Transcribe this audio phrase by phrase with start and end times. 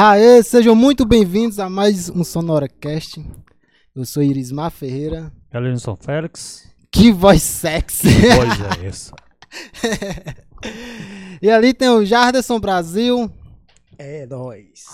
[0.00, 3.20] Aê, sejam muito bem-vindos a mais um SonoraCast.
[3.96, 5.32] Eu sou Irismar Ferreira.
[5.50, 6.72] Galinson Félix.
[6.88, 8.06] Que voz sexy!
[8.06, 9.12] Voz é essa?
[11.42, 13.28] e ali tem o Jarderson Brasil.
[13.98, 14.84] É nóis.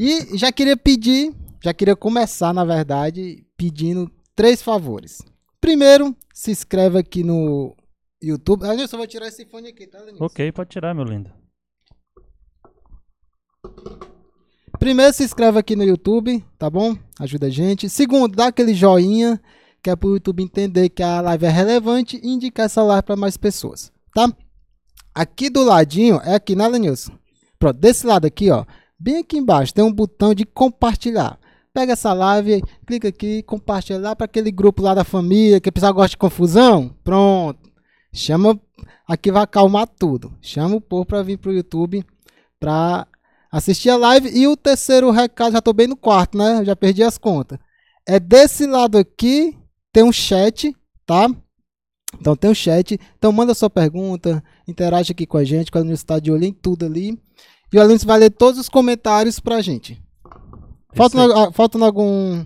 [0.00, 1.32] E já queria pedir,
[1.62, 5.22] já queria começar, na verdade, pedindo três favores.
[5.60, 7.76] Primeiro, se inscreve aqui no
[8.20, 8.64] YouTube.
[8.64, 10.24] Ah, eu só vou tirar esse fone aqui, tá, Denilson?
[10.24, 11.41] Ok, pode tirar, meu lindo.
[14.78, 16.96] Primeiro, se inscreve aqui no YouTube, tá bom?
[17.20, 17.88] Ajuda a gente.
[17.88, 19.40] Segundo, dá aquele joinha,
[19.80, 23.14] que é pro YouTube entender que a live é relevante e indicar essa live para
[23.14, 24.28] mais pessoas, tá?
[25.14, 27.12] Aqui do ladinho, é aqui, nada, Nilson?
[27.58, 28.64] Pronto, desse lado aqui, ó,
[28.98, 31.38] bem aqui embaixo, tem um botão de compartilhar.
[31.72, 35.72] Pega essa live, clica aqui, compartilha lá para aquele grupo lá da família, que o
[35.72, 36.94] pessoal gosta de confusão.
[37.04, 37.70] Pronto.
[38.12, 38.60] Chama,
[39.06, 40.36] aqui vai acalmar tudo.
[40.42, 42.04] Chama o povo para vir pro YouTube
[42.60, 43.06] para
[43.52, 44.30] assistir a live.
[44.30, 46.64] E o terceiro recado, já tô bem no quarto, né?
[46.64, 47.58] Já perdi as contas.
[48.06, 49.56] É desse lado aqui,
[49.92, 50.74] tem um chat,
[51.06, 51.28] tá?
[52.18, 52.98] Então tem um chat.
[53.18, 56.52] Então manda sua pergunta, interage aqui com a gente, com a está de olho em
[56.52, 57.20] tudo ali.
[57.72, 60.02] E o Alinhos vai ler todos os comentários pra gente.
[60.94, 62.44] Falta, falta algum.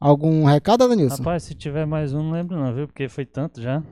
[0.00, 1.18] Algum recado, Alanilson?
[1.18, 2.86] Rapaz, se tiver mais um, não lembro não, viu?
[2.86, 3.82] Porque foi tanto já.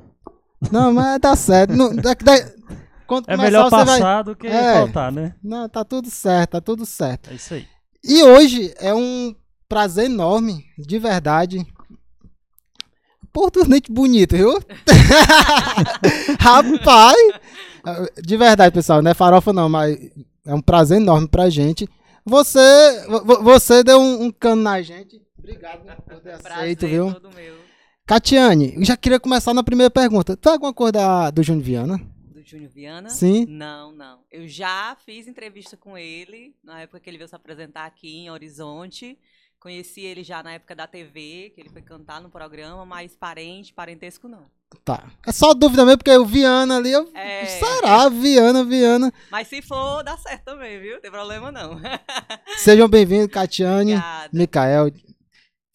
[0.73, 1.75] Não, mas tá certo.
[1.75, 2.33] Não, da, da,
[3.27, 4.25] é melhor passar vai...
[4.25, 5.35] do que é, faltar, né?
[5.43, 7.31] Não, tá tudo certo, tá tudo certo.
[7.31, 7.67] É isso aí.
[8.05, 9.35] E hoje é um
[9.69, 11.67] prazer enorme, de verdade.
[13.23, 14.59] Oportunamente bonito, viu?
[16.41, 17.17] Rapaz!
[18.23, 19.97] De verdade, pessoal, não é farofa não, mas
[20.47, 21.89] é um prazer enorme pra gente.
[22.25, 23.07] Você,
[23.43, 25.21] você deu um, um cano na gente.
[25.39, 27.13] Obrigado por ter aceito, viu?
[27.13, 27.57] Todo meu.
[28.07, 30.37] Catiane, eu já queria começar na primeira pergunta.
[30.37, 32.01] Tu alguma coisa da, do Júnior Viana?
[32.50, 33.11] Júnior Viana?
[33.11, 33.47] Sim.
[33.47, 34.21] Não, não.
[34.31, 38.31] Eu já fiz entrevista com ele, na época que ele veio se apresentar aqui em
[38.31, 39.19] Horizonte.
[39.61, 43.75] Conheci ele já na época da TV, que ele foi cantar no programa, mas parente,
[43.75, 44.47] parentesco não.
[44.85, 45.11] Tá.
[45.27, 47.11] É só dúvida mesmo, porque o Viana ali, eu...
[47.15, 47.47] É...
[47.47, 48.09] será?
[48.09, 49.12] Viana, Viana.
[49.31, 50.95] Mas se for, dá certo também, viu?
[50.95, 51.81] Não tem problema não.
[52.59, 54.31] Sejam bem-vindos, Catiane, Obrigada.
[54.33, 54.91] Micael,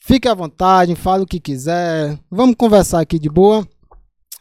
[0.06, 2.20] Fique à vontade, fale o que quiser.
[2.30, 3.66] Vamos conversar aqui de boa.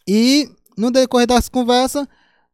[0.05, 2.05] E no decorrer dessa conversa,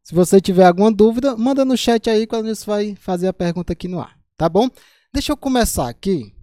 [0.03, 3.33] se você tiver alguma dúvida, manda no chat aí quando a gente vai fazer a
[3.33, 4.69] pergunta aqui no ar, tá bom?
[5.13, 6.33] Deixa eu começar aqui.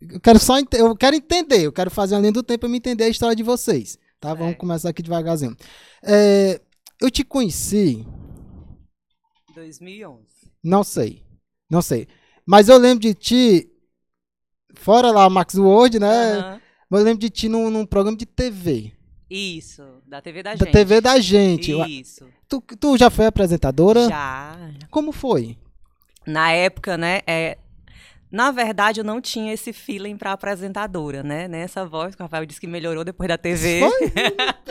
[0.00, 3.04] Eu quero só eu quero entender, eu quero fazer além do tempo para me entender
[3.04, 4.32] a história de vocês, tá?
[4.34, 5.56] Vamos começar aqui devagarzinho.
[6.02, 6.60] É,
[7.00, 8.06] eu te conheci
[9.54, 10.24] 2011.
[10.62, 11.24] Não sei.
[11.70, 12.06] Não sei.
[12.46, 13.70] Mas eu lembro de ti
[14.78, 16.38] Fora lá, Max Word, né?
[16.90, 16.98] Uhum.
[16.98, 18.92] Eu lembro de ti num, num, programa de TV.
[19.28, 20.64] Isso, da TV da, da gente.
[20.64, 22.00] Da TV da gente.
[22.00, 22.26] Isso.
[22.48, 24.08] Tu, tu já foi apresentadora?
[24.08, 24.56] Já.
[24.90, 25.56] Como foi?
[26.26, 27.58] Na época, né, é,
[28.30, 31.48] na verdade, eu não tinha esse feeling para apresentadora, né?
[31.48, 33.80] Nessa voz que o Rafael disse que melhorou depois da TV.
[33.80, 34.12] Foi?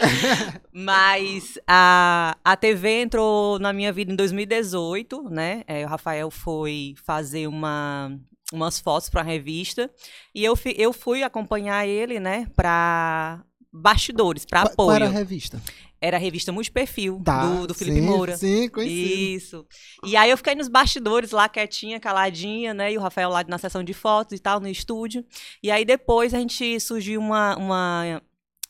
[0.72, 5.64] Mas a, a TV entrou na minha vida em 2018, né?
[5.68, 8.16] É, o Rafael foi fazer uma,
[8.54, 9.90] umas fotos para a revista
[10.36, 14.76] e eu, eu fui acompanhar ele, né, para bastidores, para apoio.
[14.76, 15.60] Qual era a revista?
[16.00, 18.38] Era a revista Multiperfil, tá, do, do Felipe sim, Moura.
[18.38, 19.36] Sim, conheci.
[19.36, 19.66] Isso.
[20.06, 22.94] E aí eu fiquei nos bastidores lá, quietinha, caladinha, né?
[22.94, 25.26] E o Rafael lá na sessão de fotos e tal, no estúdio.
[25.62, 28.22] E aí depois a gente surgiu uma, uma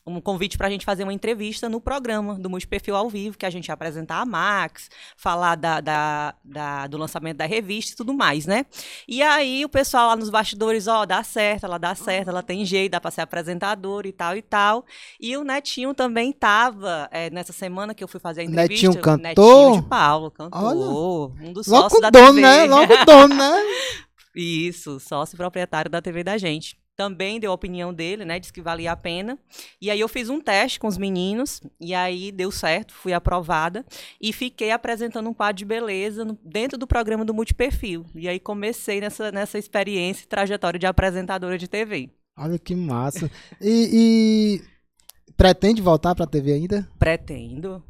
[0.08, 3.46] um convite para a gente fazer uma entrevista no programa do Multiperfil ao vivo, que
[3.46, 7.96] a gente ia apresentar a Max, falar da, da, da, do lançamento da revista e
[7.96, 8.66] tudo mais, né?
[9.06, 12.64] E aí o pessoal lá nos bastidores, ó, dá certo, ela dá certo, ela tem
[12.64, 14.84] jeito, dá para ser apresentadora e tal e tal.
[15.20, 18.88] E o Netinho também tava é, nessa semana que eu fui fazer a entrevista.
[18.88, 19.22] Netinho cantou?
[19.66, 20.60] Netinho de Paulo, cantou.
[20.60, 21.48] Olha.
[21.48, 22.40] Um dos Logo sócios da dono, TV.
[22.40, 22.64] né?
[22.64, 23.62] Logo dono, né?
[24.34, 28.40] Isso, sócio proprietário da TV da gente também deu a opinião dele, né?
[28.40, 29.38] Disse que valia a pena.
[29.80, 33.86] E aí eu fiz um teste com os meninos, e aí deu certo, fui aprovada.
[34.20, 38.04] E fiquei apresentando um quadro de beleza no, dentro do programa do Multiperfil.
[38.16, 42.10] E aí comecei nessa, nessa experiência e trajetória de apresentadora de TV.
[42.36, 43.30] Olha que massa.
[43.62, 46.88] e, e pretende voltar para a TV ainda?
[46.98, 47.80] Pretendo.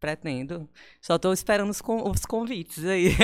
[0.00, 0.68] Pretendo.
[1.00, 3.16] Só estou esperando os, os, convites aí.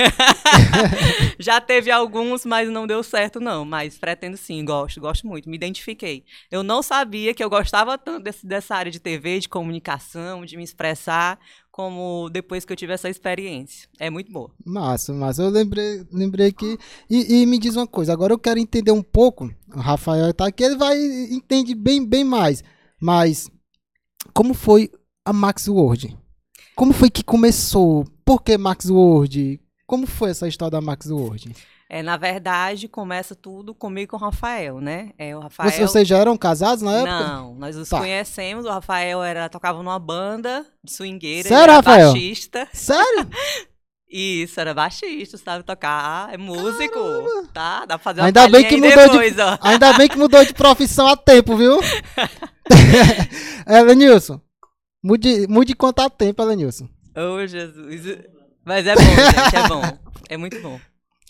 [1.39, 3.63] Já teve alguns, mas não deu certo, não.
[3.63, 5.49] Mas pretendo sim, gosto, gosto muito.
[5.49, 6.25] Me identifiquei.
[6.51, 10.57] Eu não sabia que eu gostava tanto desse, dessa área de TV, de comunicação, de
[10.57, 11.39] me expressar,
[11.71, 13.87] como depois que eu tive essa experiência.
[13.97, 14.51] É muito boa.
[14.65, 15.43] Massa, massa.
[15.43, 16.77] Eu lembrei, lembrei que.
[17.09, 19.49] E, e me diz uma coisa, agora eu quero entender um pouco.
[19.73, 22.61] O Rafael está aqui, ele vai entende bem, bem mais.
[23.01, 23.49] Mas
[24.33, 24.89] como foi
[25.23, 26.17] a Max Word?
[26.75, 28.05] Como foi que começou?
[28.25, 29.59] Por que Max Word?
[29.87, 31.55] como foi essa história da Max Word?
[31.87, 35.11] É, na verdade, começa tudo comigo com o Rafael, né?
[35.17, 35.69] É, o Rafael...
[35.69, 37.27] Você, vocês já eram casados na época?
[37.27, 37.99] Não, nós nos tá.
[37.99, 38.65] conhecemos.
[38.65, 41.47] O Rafael era, tocava numa banda de swingueira.
[41.47, 42.11] Sério, Rafael?
[42.11, 42.67] baixista.
[42.73, 43.29] Sério?
[44.09, 47.49] Isso, era baixista, sabe tocar, é músico, Caramba.
[47.53, 47.79] tá?
[47.81, 49.57] Dá pra fazer uma ainda bem que mudou depois, de, ó.
[49.61, 51.79] Ainda bem que mudou de profissão a tempo, viu?
[53.65, 54.39] é, Lenilson,
[55.05, 56.89] mude, mude quanto tempo, Lenilson.
[57.15, 58.17] Oh, Jesus.
[58.65, 59.81] Mas é bom, gente, é bom.
[60.27, 60.79] É muito bom.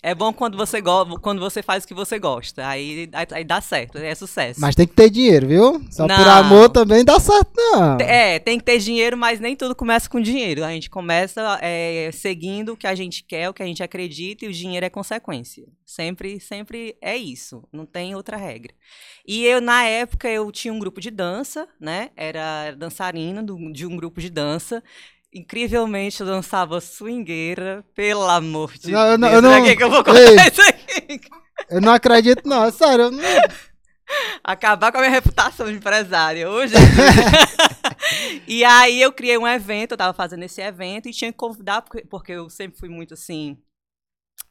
[0.06, 2.64] É bom quando você, go quando você faz o que você gosta.
[2.64, 4.60] Aí, aí, aí, dá certo, é sucesso.
[4.60, 5.84] Mas tem que ter dinheiro, viu?
[5.90, 6.14] Só não.
[6.14, 7.98] por amor também dá certo, não.
[7.98, 10.62] É, tem que ter dinheiro, mas nem tudo começa com dinheiro.
[10.62, 14.44] A gente começa é, seguindo o que a gente quer, o que a gente acredita,
[14.44, 15.66] e o dinheiro é consequência.
[15.84, 17.64] Sempre, sempre é isso.
[17.72, 18.72] Não tem outra regra.
[19.26, 22.10] E eu, na época, eu tinha um grupo de dança, né?
[22.16, 24.84] Era dançarina do, de um grupo de dança
[25.36, 29.44] incrivelmente dançava swingueira, pelo amor de não, eu não, Deus.
[29.44, 31.20] Eu não, que, que eu vou contar Ei, isso aqui?
[31.70, 33.04] Eu não acredito, não, sério.
[33.04, 33.22] Eu não...
[34.42, 36.74] Acabar com a minha reputação de empresária hoje.
[38.46, 41.82] e aí eu criei um evento, eu tava fazendo esse evento e tinha que convidar,
[41.82, 43.58] porque, porque eu sempre fui muito assim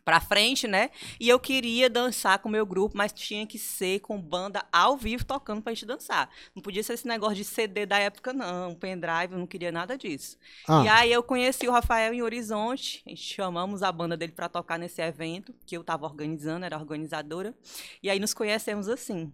[0.06, 0.92] pra frente, né?
[1.20, 4.96] E eu queria dançar com o meu grupo, mas tinha que ser com banda ao
[4.96, 6.30] vivo tocando pra gente dançar.
[6.54, 8.76] Não podia ser esse negócio de CD da época, não.
[8.76, 10.38] Pendrive, eu não queria nada disso.
[10.68, 10.84] Ah.
[10.86, 14.48] E aí eu conheci o Rafael em Horizonte, a gente chamamos a banda dele para
[14.48, 17.56] tocar nesse evento, que eu tava organizando, era organizadora.
[18.04, 19.34] E aí nos conhecemos assim.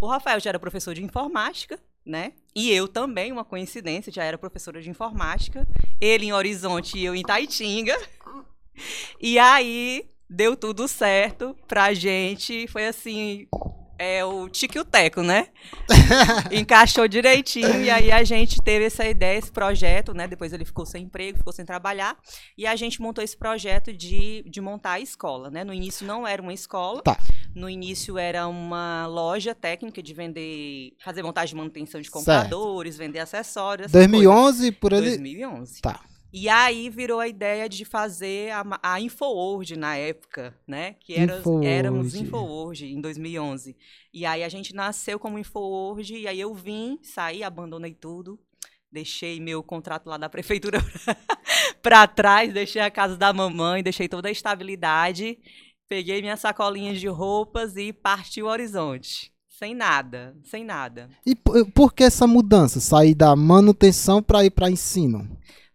[0.00, 2.32] O Rafael já era professor de informática, né?
[2.56, 5.66] E eu também, uma coincidência, já era professora de informática.
[6.00, 7.96] Ele em Horizonte e eu em Taitinga.
[9.20, 12.66] E aí deu tudo certo pra gente.
[12.68, 13.46] Foi assim,
[13.98, 15.48] é o tique o teco, né?
[16.52, 20.28] Encaixou direitinho e aí a gente teve essa ideia, esse projeto, né?
[20.28, 22.16] Depois ele ficou sem emprego, ficou sem trabalhar
[22.56, 25.64] e a gente montou esse projeto de, de montar a escola, né?
[25.64, 27.18] No início não era uma escola, tá.
[27.54, 33.06] no início era uma loja técnica de vender, fazer montagem e manutenção de computadores, certo.
[33.06, 33.90] vender acessórios.
[33.90, 34.78] 2011 coisas.
[34.78, 35.08] por ali.
[35.08, 35.80] 2011.
[35.80, 36.00] Tá.
[36.32, 40.94] E aí virou a ideia de fazer a, a InfoWord na época, né?
[41.00, 41.66] Que era, InfoWord.
[41.66, 43.76] éramos InfoWord em 2011.
[44.12, 48.38] E aí a gente nasceu como InfoWord e aí eu vim, saí, abandonei tudo,
[48.92, 50.80] deixei meu contrato lá da prefeitura
[51.82, 55.38] para trás, deixei a casa da mamãe, deixei toda a estabilidade,
[55.88, 59.32] peguei minhas sacolinhas de roupas e parti o horizonte.
[59.58, 61.10] Sem nada, sem nada.
[61.26, 62.78] E por que essa mudança?
[62.78, 65.28] Sair da manutenção para ir para ensino?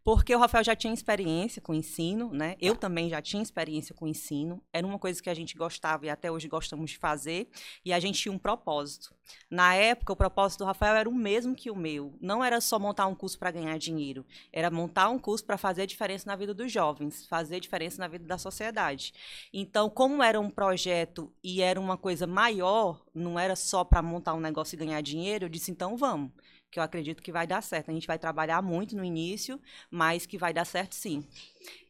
[0.04, 2.56] Porque o Rafael já tinha experiência com ensino, né?
[2.60, 4.62] Eu também já tinha experiência com ensino.
[4.74, 7.48] Era uma coisa que a gente gostava e até hoje gostamos de fazer.
[7.86, 9.16] E a gente tinha um propósito.
[9.50, 12.14] Na época, o propósito do Rafael era o mesmo que o meu.
[12.20, 14.26] Não era só montar um curso para ganhar dinheiro.
[14.52, 18.26] Era montar um curso para fazer diferença na vida dos jovens, fazer diferença na vida
[18.26, 19.14] da sociedade.
[19.54, 24.34] Então, como era um projeto e era uma coisa maior, não era só para montar
[24.34, 26.32] um negócio e ganhar dinheiro, eu disse, então vamos
[26.74, 27.92] que eu acredito que vai dar certo.
[27.92, 29.62] A gente vai trabalhar muito no início,
[29.92, 31.24] mas que vai dar certo sim.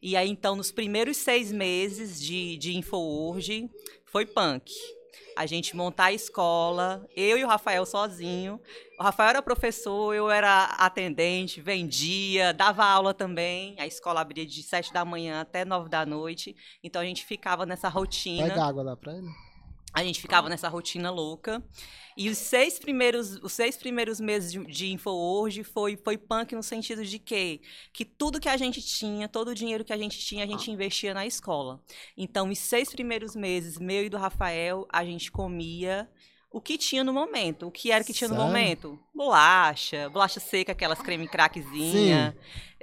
[0.02, 3.70] E aí, então, nos primeiros seis meses de, de InfoUrge,
[4.04, 4.70] foi punk.
[5.36, 8.60] A gente montar a escola, eu e o Rafael sozinho.
[9.00, 13.74] O Rafael era professor, eu era atendente, vendia, dava aula também.
[13.78, 16.54] A escola abria de sete da manhã até nove da noite.
[16.84, 18.48] Então a gente ficava nessa rotina.
[18.48, 19.28] Pega água lá pra ele.
[19.94, 21.62] A gente ficava nessa rotina louca.
[22.16, 26.62] E os seis primeiros, os seis primeiros meses de, de InfoWorld foi, foi punk no
[26.62, 27.60] sentido de que,
[27.92, 30.70] que tudo que a gente tinha, todo o dinheiro que a gente tinha, a gente
[30.70, 31.80] investia na escola.
[32.16, 36.08] Então, os seis primeiros meses, meu e do Rafael, a gente comia
[36.54, 37.66] o que tinha no momento.
[37.66, 38.96] O que era que tinha no momento?
[39.12, 42.34] Bolacha, bolacha seca, aquelas creme craquezinha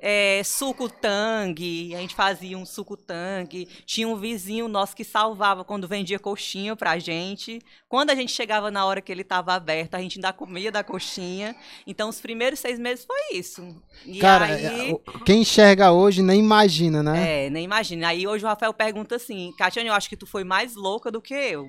[0.01, 3.67] é, suco tangue, a gente fazia um suco tangue.
[3.85, 7.61] Tinha um vizinho nosso que salvava quando vendia coxinha pra gente.
[7.87, 10.83] Quando a gente chegava na hora que ele estava aberto, a gente ainda comia da
[10.83, 11.55] coxinha.
[11.85, 13.63] Então, os primeiros seis meses foi isso.
[14.03, 14.91] E Cara, aí...
[14.91, 17.45] É, quem enxerga hoje nem imagina, né?
[17.45, 18.07] É, nem imagina.
[18.07, 21.21] Aí hoje o Rafael pergunta assim: Catiane, eu acho que tu foi mais louca do
[21.21, 21.67] que eu.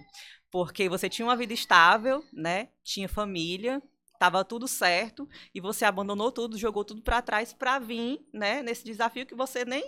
[0.53, 2.69] Porque você tinha uma vida estável, né?
[2.85, 3.83] Tinha família,
[4.13, 8.85] estava tudo certo e você abandonou tudo, jogou tudo para trás para vir, né, nesse
[8.85, 9.83] desafio que você nem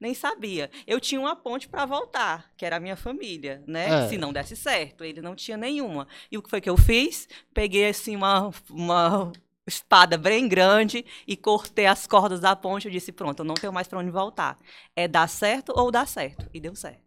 [0.00, 0.70] nem sabia.
[0.86, 4.04] Eu tinha uma ponte para voltar, que era a minha família, né?
[4.04, 4.08] É.
[4.08, 6.06] Se não desse certo, ele não tinha nenhuma.
[6.30, 7.28] E o que foi que eu fiz?
[7.52, 9.32] Peguei assim uma uma
[9.66, 12.86] espada bem grande e cortei as cordas da ponte.
[12.86, 14.56] Eu disse: pronto, eu não tenho mais para onde voltar.
[14.94, 16.48] É dar certo ou dar certo.
[16.54, 17.03] E deu certo.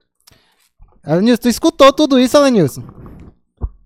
[1.03, 2.83] Alenilson, tu escutou tudo isso, Alenilson?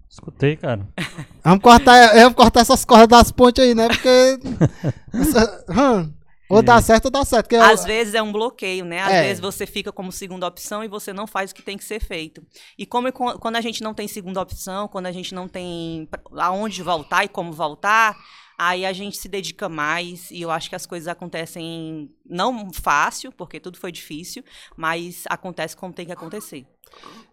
[0.09, 0.87] Escutei, cara.
[1.43, 3.87] Vamos cortar, vamos cortar essas cordas das pontes aí, né?
[3.87, 4.39] Porque.
[5.13, 6.13] essa, hum,
[6.49, 7.45] Ou dá certo ou dá certo.
[7.45, 7.87] Porque Às eu...
[7.87, 9.01] vezes é um bloqueio, né?
[9.01, 9.21] Às É.
[9.23, 11.99] vezes você fica como segunda opção e você não faz o que tem que ser
[11.99, 12.43] feito.
[12.77, 15.47] E como é co- quando a gente não tem segunda opção, quando a gente não
[15.47, 18.15] tem aonde voltar e como voltar,
[18.63, 23.31] aí a gente se dedica mais e eu acho que as coisas acontecem não fácil,
[23.31, 24.43] porque tudo foi difícil,
[24.77, 26.65] mas acontece como tem que acontecer.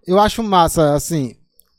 [0.06, 1.34] eu acho massa, assim,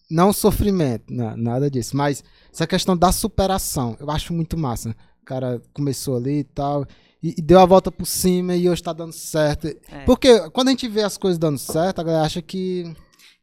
[0.10, 4.96] não sofrimento, na- nada disso, mas essa questão da superação, eu acho muito massa.
[5.22, 6.86] O cara começou ali e tal,
[7.24, 9.68] e, e deu a volta por cima e hoje tá dando certo.
[9.68, 10.03] É.
[10.06, 12.94] Porque quando a gente vê as coisas dando certo, a galera acha que.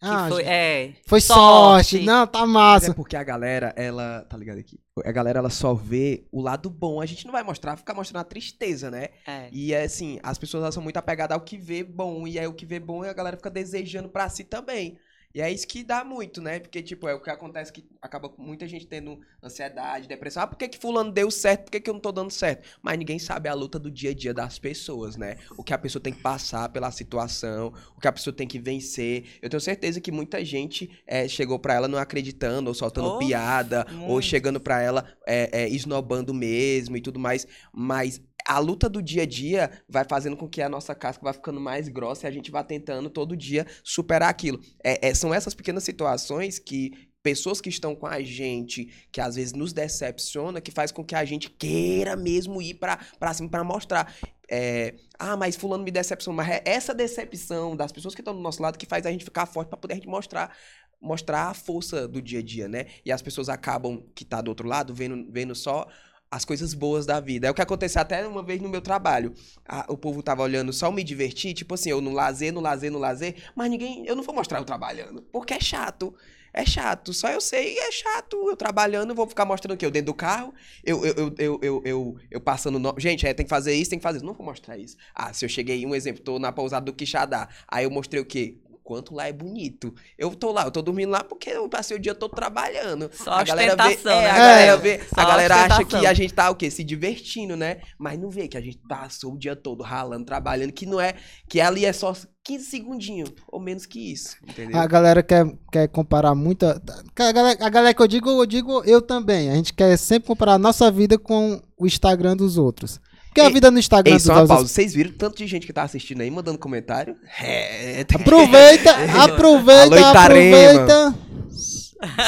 [0.09, 1.91] Ah, foi, é, foi sorte.
[1.97, 2.07] sorte.
[2.07, 2.91] Não, tá Mas massa.
[2.91, 4.23] é porque a galera, ela.
[4.29, 4.79] Tá ligado aqui?
[5.05, 7.01] A galera, ela só vê o lado bom.
[7.01, 9.09] A gente não vai mostrar, ficar mostrando a tristeza, né?
[9.27, 9.49] é.
[9.53, 12.27] E assim, as pessoas elas são muito apegadas ao que vê bom.
[12.27, 14.99] E aí o que vê bom a galera fica desejando pra si também.
[15.35, 16.59] E é isso que dá muito, né?
[16.59, 20.43] Porque, tipo, é o que acontece que acaba com muita gente tendo ansiedade, depressão.
[20.43, 21.65] Ah, por que, que fulano deu certo?
[21.65, 22.67] Por que, que eu não tô dando certo?
[22.83, 25.37] Mas ninguém sabe a luta do dia a dia das pessoas, né?
[25.57, 28.59] O que a pessoa tem que passar pela situação, o que a pessoa tem que
[28.59, 29.25] vencer.
[29.43, 33.19] Eu tenho certeza que muita gente é, chegou pra ela não acreditando, ou soltando Oh,
[33.19, 34.23] piada, ou muito.
[34.23, 37.47] chegando pra ela é, é, esnobando mesmo e tudo mais.
[37.73, 41.33] Mas a luta do dia a dia vai fazendo com que a nossa casca vá
[41.33, 44.61] ficando mais grossa e a gente vá tentando todo dia superar aquilo.
[44.83, 49.35] É, é, são essas pequenas situações que pessoas que estão com a gente, que às
[49.35, 53.65] vezes nos decepciona, que faz com que a gente queira mesmo ir pra cima pra
[53.65, 54.15] mostrar.
[54.49, 56.37] É, ah, mas fulano me decepcionou.
[56.37, 59.25] Mas é essa decepção das pessoas que estão do nosso lado que faz a gente
[59.25, 60.57] ficar forte pra poder a gente mostrar
[61.01, 62.87] mostrar a força do dia a dia, né?
[63.05, 65.87] E as pessoas acabam que tá do outro lado vendo, vendo só
[66.31, 67.47] as coisas boas da vida.
[67.47, 69.33] É o que aconteceu até uma vez no meu trabalho.
[69.67, 72.91] A- o povo tava olhando só me divertir, tipo assim, eu no lazer, no lazer,
[72.91, 76.15] no lazer, mas ninguém, eu não vou mostrar eu trabalhando, porque é chato.
[76.53, 78.49] É chato, só eu sei, é chato.
[78.49, 79.85] Eu trabalhando, vou ficar mostrando o quê?
[79.85, 82.79] Eu dentro do carro, eu, eu, eu, eu, eu, eu, eu passando.
[82.79, 82.95] No...
[82.99, 84.27] Gente, é, tem que fazer isso, tem que fazer isso.
[84.27, 84.97] Não vou mostrar isso.
[85.15, 87.47] Ah, se eu cheguei, um exemplo, tô na pousada do Quixadá.
[87.69, 88.57] Aí eu mostrei o quê?
[88.87, 89.93] Quanto lá é bonito.
[90.17, 93.11] Eu tô lá, eu tô dormindo lá porque eu passei o dia todo trabalhando.
[93.13, 94.31] Só a galera vê, é, né?
[94.31, 94.77] a galera É.
[94.77, 96.71] vê, a galera acha que a gente tá o quê?
[96.71, 97.79] Se divertindo, né?
[97.99, 101.17] Mas não vê que a gente passou o dia todo ralando, trabalhando, que não é,
[101.49, 102.15] que ali é só
[102.45, 104.79] 15 segundinhos, ou menos que isso, entendeu?
[104.79, 106.65] A galera quer, quer comparar muito.
[106.65, 106.81] A
[107.19, 109.51] a galera, a galera que eu digo, eu digo eu também.
[109.51, 113.01] A gente quer sempre comparar a nossa vida com o Instagram dos outros.
[113.37, 114.67] Porque a vida no Instagram Ei, só uma pausa.
[114.67, 117.17] Vocês viram tanto de gente que tá assistindo aí, mandando comentário?
[117.41, 118.91] É, tem- Aproveita,
[119.23, 121.15] aproveita, Alô, aproveita.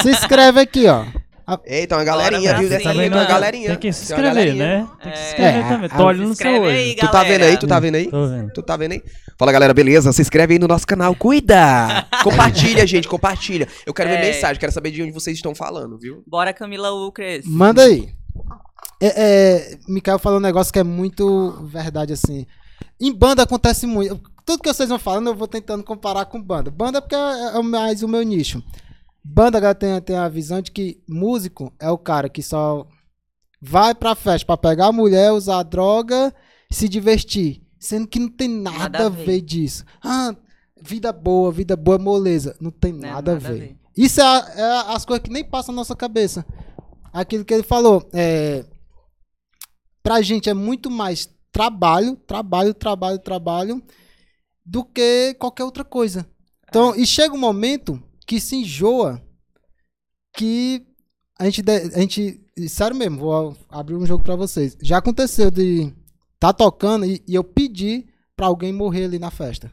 [0.02, 1.04] Se inscreve aqui, ó.
[1.64, 2.68] Eita, uma galerinha, viu?
[2.68, 3.68] Dessa aí, tem uma galerinha.
[3.70, 4.86] Tem que se inscrever, né?
[5.02, 5.28] Tem que se É.
[5.30, 5.88] inscrever É, também.
[5.88, 6.70] Tô olhando no Se seu olho.
[6.70, 7.56] aí, Tu tá vendo aí?
[7.56, 8.10] Tu tá vendo aí?
[8.10, 8.52] Tô vendo.
[8.52, 9.02] Tu tá vendo aí?
[9.38, 10.12] Fala galera, beleza?
[10.12, 12.06] Se inscreve aí no nosso canal, cuida!
[12.22, 13.66] Compartilha, gente, compartilha.
[13.86, 14.20] Eu quero ver É.
[14.26, 16.22] mensagem, quero saber de onde vocês estão falando, viu?
[16.26, 17.46] Bora, Camila Ucres.
[17.46, 18.10] Manda aí.
[19.00, 19.06] É,
[19.74, 22.46] é, Mikael falou um negócio que é muito verdade, assim.
[23.00, 24.20] Em banda acontece muito.
[24.44, 26.70] Tudo que vocês vão falando, eu vou tentando comparar com banda.
[26.70, 28.62] Banda porque é, é mais o meu nicho.
[29.22, 32.86] Banda, galera, tem, tem a visão de que músico é o cara que só
[33.60, 36.34] vai pra festa pra pegar a mulher, usar droga
[36.70, 37.62] e se divertir.
[37.78, 39.24] Sendo que não tem nada, Nada a a ver.
[39.24, 39.40] ver.
[39.42, 39.84] disso.
[40.02, 40.34] Ah,
[40.82, 42.56] vida boa, vida boa, moleza.
[42.60, 43.58] Não tem Né, nada, a nada a ver.
[43.60, 43.76] ver.
[43.96, 46.44] Isso é, a- é a- as coisas que nem passam na nossa cabeça.
[47.12, 48.08] Aquilo que ele falou.
[48.12, 48.64] É,
[50.08, 53.82] pra gente é muito mais trabalho, trabalho, trabalho, trabalho,
[54.64, 56.26] do que qualquer outra coisa.
[56.66, 59.22] Então, e chega um momento que se enjoa
[60.34, 60.82] que
[61.38, 64.78] a gente, de- a gente sério mesmo, vou abrir um jogo pra vocês.
[64.82, 65.92] Já aconteceu de
[66.40, 69.70] tá tocando e, e eu pedi pra alguém morrer ali na festa.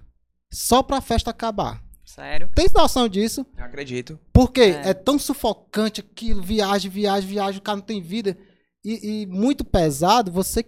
[0.51, 1.81] Só pra festa acabar.
[2.03, 2.49] Sério?
[2.53, 3.45] Tem noção disso?
[3.57, 4.19] Eu acredito.
[4.33, 4.89] Porque É.
[4.89, 4.93] é.
[4.93, 8.37] tão sufocante aquilo, viagem, viagem, viagem, o cara não tem vida.
[8.85, 10.63] E, e muito pesado, você,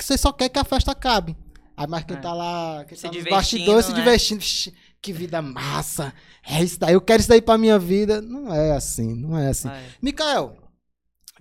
[0.00, 1.36] você só quer que a festa acabe.
[1.76, 2.20] Aí, mas quem É.
[2.20, 3.98] tá lá, quem Se tá nos divertindo, bastidores se né?
[3.98, 4.42] divertindo.
[4.42, 4.70] "Shh,
[5.02, 6.12] Que vida massa!
[6.46, 8.20] É isso daí, eu quero isso daí pra minha vida.
[8.20, 9.68] Não é assim, não é assim.
[9.68, 9.82] É.
[10.02, 10.56] Mikael,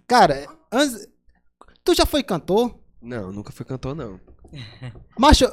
[0.07, 1.05] cara, antes,
[1.83, 2.79] tu já foi cantor?
[3.01, 4.17] Não, nunca fui cantor, não.
[5.17, 5.45] Macho,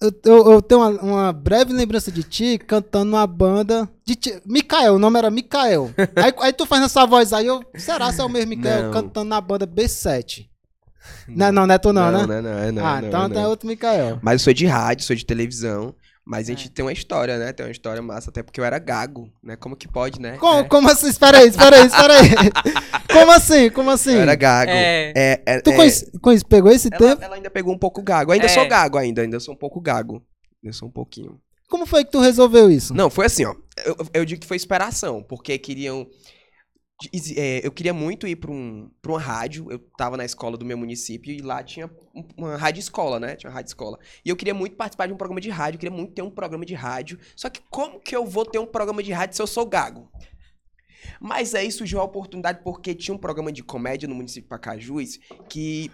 [0.00, 3.88] eu, eu, eu tenho uma, uma breve lembrança de ti cantando numa banda.
[4.04, 5.90] De ti, Mikael, o nome era Mikael.
[6.16, 7.64] aí, aí tu faz essa voz aí, eu.
[7.76, 8.90] Será se é o mesmo Mikael Não.
[8.92, 10.46] cantando na banda B7?
[11.28, 12.40] Não, não, não é tu não, não, né?
[12.40, 13.50] Não, não, é não, ah, não, então é não.
[13.50, 14.18] outro Mikael.
[14.22, 15.94] Mas eu sou de rádio, sou de televisão.
[16.28, 16.70] Mas a gente É.
[16.70, 17.52] tem uma história, né?
[17.52, 19.54] Tem uma história massa, até porque eu era gago, né?
[19.54, 20.36] Como que pode, né?
[20.38, 20.64] Como, É.
[20.64, 21.06] como assim?
[21.08, 22.28] Espera aí, espera aí, espera aí.
[23.20, 23.70] como assim?
[23.70, 24.12] Como assim?
[24.14, 24.70] Eu era gago.
[24.70, 25.12] É.
[25.16, 27.22] É, é, Tu é, conhece, conhece- pegou esse ela, tempo?
[27.22, 28.32] ela ainda pegou um pouco gago.
[28.32, 28.48] Ainda É.
[28.48, 30.22] sou gago ainda, ainda sou um pouco gago.
[30.62, 31.40] Ainda sou um pouquinho.
[31.68, 32.94] Como foi que tu resolveu isso?
[32.94, 33.54] Não, foi assim, ó.
[33.84, 36.06] Eu, eu digo que foi inspiração, porque queriam.
[37.36, 39.66] é, eu queria muito ir para um, pra uma rádio.
[39.70, 41.90] Eu tava na escola do meu município e lá tinha
[42.36, 43.36] uma rádio escola, né?
[43.36, 43.98] Tinha uma rádio escola.
[44.24, 46.30] E eu queria muito participar de um programa de rádio, eu queria muito ter um
[46.30, 47.18] programa de rádio.
[47.34, 50.08] Só que como que eu vou ter um programa de rádio se eu sou gago?
[51.20, 55.18] Mas aí surgiu a oportunidade porque tinha um programa de comédia no município de Pacajus
[55.48, 55.90] que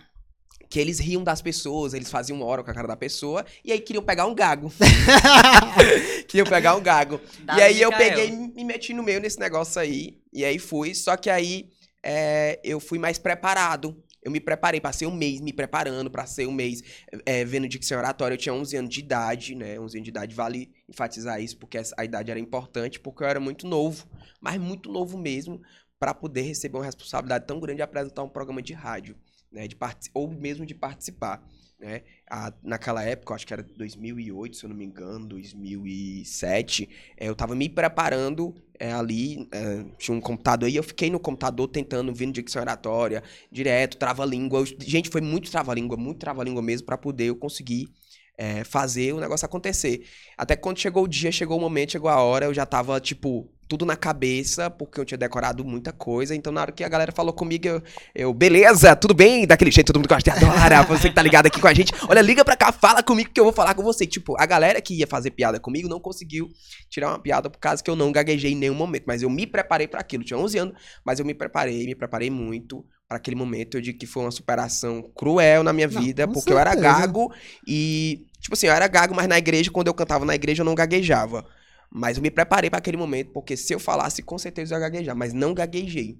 [0.73, 3.71] que eles riam das pessoas, eles faziam uma hora com a cara da pessoa, e
[3.71, 4.73] aí queriam pegar um gago.
[6.27, 7.21] queriam pegar um gago.
[7.59, 10.95] e aí eu peguei e me meti no meio nesse negócio aí, e aí fui,
[10.95, 11.69] só que aí
[12.03, 14.03] é, eu fui mais preparado.
[14.23, 16.83] Eu me preparei, passei um mês me preparando para ser um mês
[17.27, 18.35] é, vendo dicção oratória.
[18.35, 19.81] Eu tinha 11 anos de idade, né?
[19.81, 23.41] 11 anos de idade, vale enfatizar isso, porque a idade era importante, porque eu era
[23.41, 24.09] muito novo,
[24.41, 25.61] mas muito novo mesmo,
[25.99, 29.17] para poder receber uma responsabilidade tão grande de apresentar um programa de rádio
[29.53, 29.77] né, de
[30.15, 31.47] ou mesmo de participar.
[31.83, 32.03] Né?
[32.31, 37.33] A, naquela época, acho que era 2008, se eu não me engano, 2007, é, eu
[37.33, 42.15] estava me preparando é, ali, é, tinha um computador aí, eu fiquei no computador tentando,
[42.15, 44.65] vindo dicção oratória, direto, trava-língua.
[44.79, 47.89] Gente, foi muito trava-língua, muito trava-língua mesmo, para poder eu conseguir
[48.37, 50.05] é, fazer o negócio acontecer.
[50.37, 53.49] Até quando chegou o dia, chegou o momento, chegou a hora, eu já tava, tipo,
[53.69, 56.35] tudo na cabeça, porque eu tinha decorado muita coisa.
[56.35, 57.83] Então, na hora que a galera falou comigo, eu,
[58.15, 59.47] eu beleza, tudo bem?
[59.47, 60.83] Daquele jeito, todo mundo gosta de adora.
[60.85, 61.93] Você que tá ligado aqui com a gente.
[62.09, 64.07] Olha, liga pra cá, fala comigo que eu vou falar com você.
[64.07, 66.51] Tipo, a galera que ia fazer piada comigo não conseguiu
[66.91, 69.05] tirar uma piada por causa que eu não gaguejei em nenhum momento.
[69.07, 70.23] Mas eu me preparei para aquilo.
[70.23, 73.77] Tinha 11 anos, mas eu me preparei, me preparei muito para aquele momento.
[73.77, 76.55] Eu digo que foi uma superação cruel na minha vida, não, porque certeza.
[76.55, 77.33] eu era gago
[77.67, 78.27] e.
[78.41, 80.75] Tipo assim, eu era gago, mas na igreja, quando eu cantava na igreja, eu não
[80.75, 81.47] gaguejava.
[81.91, 84.89] Mas eu me preparei para aquele momento, porque se eu falasse, com certeza eu ia
[84.89, 86.19] gaguejar, mas não gaguejei.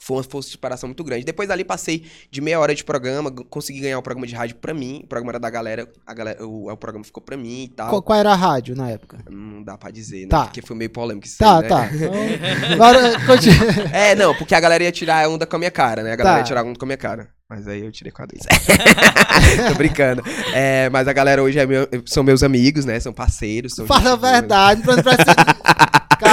[0.00, 1.24] Foi uma força de superação muito grande.
[1.24, 4.74] Depois dali passei de meia hora de programa, consegui ganhar o programa de rádio pra
[4.74, 5.00] mim.
[5.04, 7.88] O programa era da galera, a galera o, o programa ficou pra mim e tal.
[7.88, 9.18] Qual, qual, era a rádio na época?
[9.30, 10.28] Não dá pra dizer, né?
[10.28, 10.44] Tá.
[10.44, 11.68] Porque foi meio polêmico isso Tá, aí, né?
[11.68, 11.88] tá.
[11.96, 13.56] Então, agora, continua.
[13.92, 16.12] É, não, porque a galera ia tirar onda com a minha cara, né?
[16.12, 16.40] A galera tá.
[16.40, 17.30] ia tirar onda com a minha cara.
[17.48, 18.48] Mas aí eu tirei com a Luísa.
[19.68, 20.22] Tô brincando.
[20.52, 22.98] É, mas a galera hoje é meu, são meus amigos, né?
[22.98, 23.74] São parceiros.
[23.74, 24.96] São Fala a verdade, pra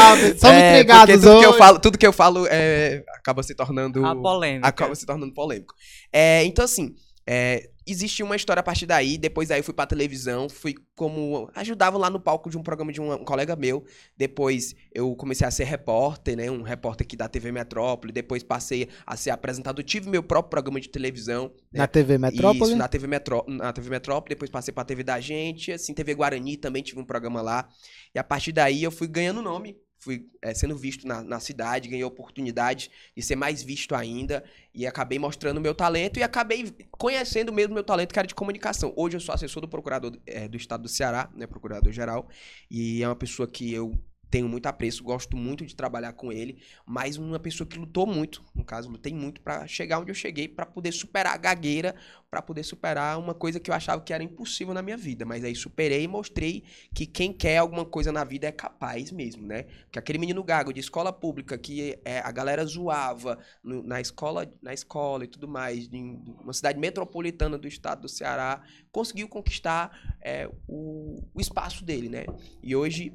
[0.04, 1.39] Calma, somos é, entregados tudo hoje.
[1.39, 4.06] Que eu falo, tudo que eu falo é, acaba se tornando...
[4.06, 4.68] A polêmica.
[4.68, 5.74] Acaba se tornando polêmico.
[6.12, 6.94] É, então, assim,
[7.26, 9.18] é, existe uma história a partir daí.
[9.18, 11.50] Depois aí fui pra televisão, fui como.
[11.56, 13.86] Ajudava lá no palco de um programa de um, um, colega meu.
[14.18, 16.52] Depois eu comecei a ser repórter, né?
[16.52, 18.12] Um repórter aqui da TV Metrópole.
[18.12, 19.84] Depois passei a ser apresentador.
[19.84, 21.52] Tive meu próprio programa de televisão.
[21.72, 21.80] Né?
[21.80, 22.72] Na TV Metrópole?
[22.72, 24.30] Isso, na TV, Metró na TV Metrópole.
[24.30, 25.72] Depois passei pra TV da gente.
[25.72, 27.70] Assim, TV Guarani também tive um programa lá.
[28.13, 31.88] E a partir daí eu fui ganhando nome fui é, sendo visto na, na, cidade,
[31.88, 37.54] ganhei oportunidade de ser mais visto ainda e acabei mostrando meu talento e acabei conhecendo
[37.54, 38.94] mesmo meu talento que era de comunicação.
[38.98, 42.28] Hoje eu sou assessor do procurador é, do estado do Ceará, né, procurador geral,
[42.70, 43.98] e é uma pessoa que eu
[44.34, 48.43] tenho muito apreço, gosto muito de trabalhar com ele, mas uma pessoa que lutou muito,
[48.56, 51.93] no caso, lutei muito para chegar onde eu cheguei, para poder superar a gagueira,
[52.32, 55.43] para poder superar uma coisa que eu achava que era impossível na minha vida, mas
[55.43, 56.63] aí superei e mostrei
[56.96, 59.65] que quem quer alguma coisa na vida é capaz mesmo, né?
[59.91, 64.52] Que aquele menino gago de escola pública que é, a galera zoava no, na escola,
[64.63, 70.17] na escola e tudo mais, em uma cidade metropolitana do estado do Ceará, conseguiu conquistar
[70.19, 72.26] é, o, o espaço dele, né?
[72.63, 73.13] E hoje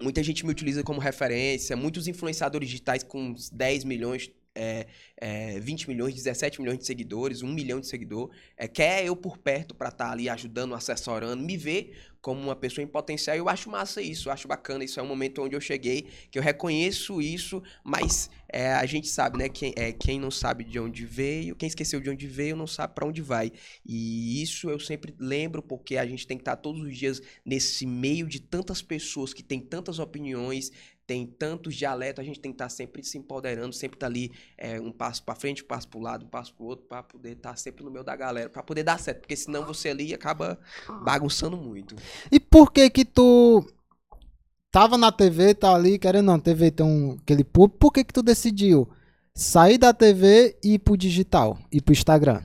[0.00, 4.86] Muita gente me utiliza como referência, muitos influenciadores digitais com 10 milhões, é,
[5.16, 9.38] é, 20 milhões, 17 milhões de seguidores, 1 milhão de seguidor, é, quer eu por
[9.38, 13.36] perto para estar tá ali ajudando, assessorando, me ver como uma pessoa em potencial.
[13.36, 14.82] Eu acho massa isso, eu acho bacana.
[14.82, 19.08] Isso é um momento onde eu cheguei, que eu reconheço isso, mas é, a gente
[19.08, 19.50] sabe, né?
[19.50, 22.94] Quem, é, quem não sabe de onde veio, quem esqueceu de onde veio, não sabe
[22.94, 23.52] para onde vai.
[23.84, 27.84] E isso eu sempre lembro, porque a gente tem que estar todos os dias nesse
[27.84, 30.72] meio de tantas pessoas que têm tantas opiniões,
[31.06, 34.80] tem tantos dialetos, a gente tem que estar sempre se empoderando, sempre estar ali é,
[34.80, 37.02] um passo para frente, um passo para o lado, um passo para o outro, para
[37.02, 40.14] poder estar sempre no meio da galera, para poder dar certo, porque senão você ali
[40.14, 40.58] acaba
[41.04, 41.94] bagunçando muito.
[42.30, 43.66] E por que que tu
[44.70, 48.12] tava na TV, tá ali, querendo não, TV tem um, aquele público, por que que
[48.12, 48.88] tu decidiu
[49.34, 52.42] sair da TV e ir pro digital, ir pro Instagram?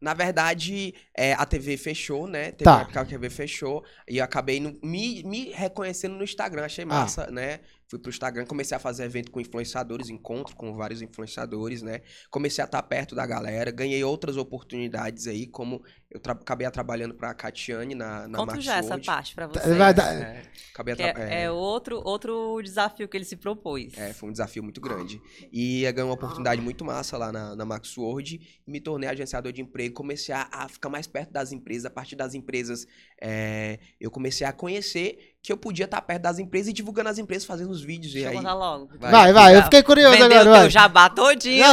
[0.00, 2.52] Na verdade, é, a TV fechou, né?
[2.52, 2.74] Teve tá.
[2.74, 6.64] uma época que a TV fechou e eu acabei no, me, me reconhecendo no Instagram.
[6.64, 6.86] Achei ah.
[6.86, 7.30] massa, ah.
[7.32, 7.60] né?
[7.88, 12.02] Fui pro Instagram, comecei a fazer evento com influenciadores, encontro com vários influenciadores, né?
[12.30, 17.34] Comecei a estar perto da galera, ganhei outras oportunidades aí, como eu acabei trabalhando pra
[17.34, 19.74] Catiane na, na Conta já essa parte pra você.
[19.74, 20.14] Vai dar...
[20.14, 23.96] é, acabei é, é, outro, outro desafio que ele se propôs.
[23.96, 25.20] É, foi um desafio muito grande.
[25.52, 29.08] E eu ganhei uma oportunidade muito massa lá na, na Max Word e me tornei
[29.08, 32.86] agenciador de emprego, comecei a, a, ficar mais perto das empresas, a partir das empresas
[33.20, 37.18] é, eu comecei a conhecer que eu podia estar perto das empresas e divulgando as
[37.18, 38.12] empresas, fazendo os vídeos.
[38.12, 38.36] Deixa e eu aí...
[38.36, 38.88] contar logo.
[38.98, 40.60] Vai, vai, vai eu fiquei curioso Vendeu agora.
[40.60, 41.64] Teu jabá todinho,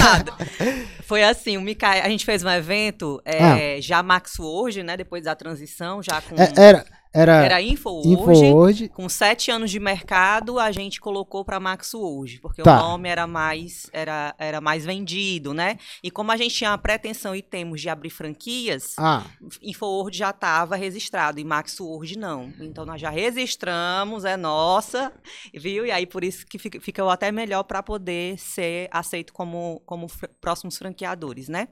[0.00, 0.32] nada.
[1.04, 5.24] Foi assim, o Micael, a gente fez um evento, é, já Max hoje, né, depois
[5.24, 6.34] da transição, já com...
[6.38, 6.44] Ah.
[6.44, 8.44] É, era, era, Era Info Info hoje.
[8.52, 8.88] hoje.
[8.88, 12.78] Com sete anos de mercado, a gente colocou para Max hoje, porque Tá.
[12.78, 15.76] o nome era mais, era, era mais vendido, né?
[16.02, 19.24] E como a gente tinha a pretensão e temos de abrir franquias, Ah,
[19.62, 22.52] InfoWord já estava registrado e Max Word não.
[22.60, 25.12] Então nós já registramos, é nossa,
[25.54, 25.84] viu?
[25.86, 30.06] E aí por isso que fica, ficou até melhor para poder ser aceito como, como
[30.40, 31.68] próximos franqueadores, né?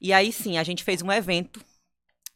[0.00, 1.60] E aí sim, a gente fez um evento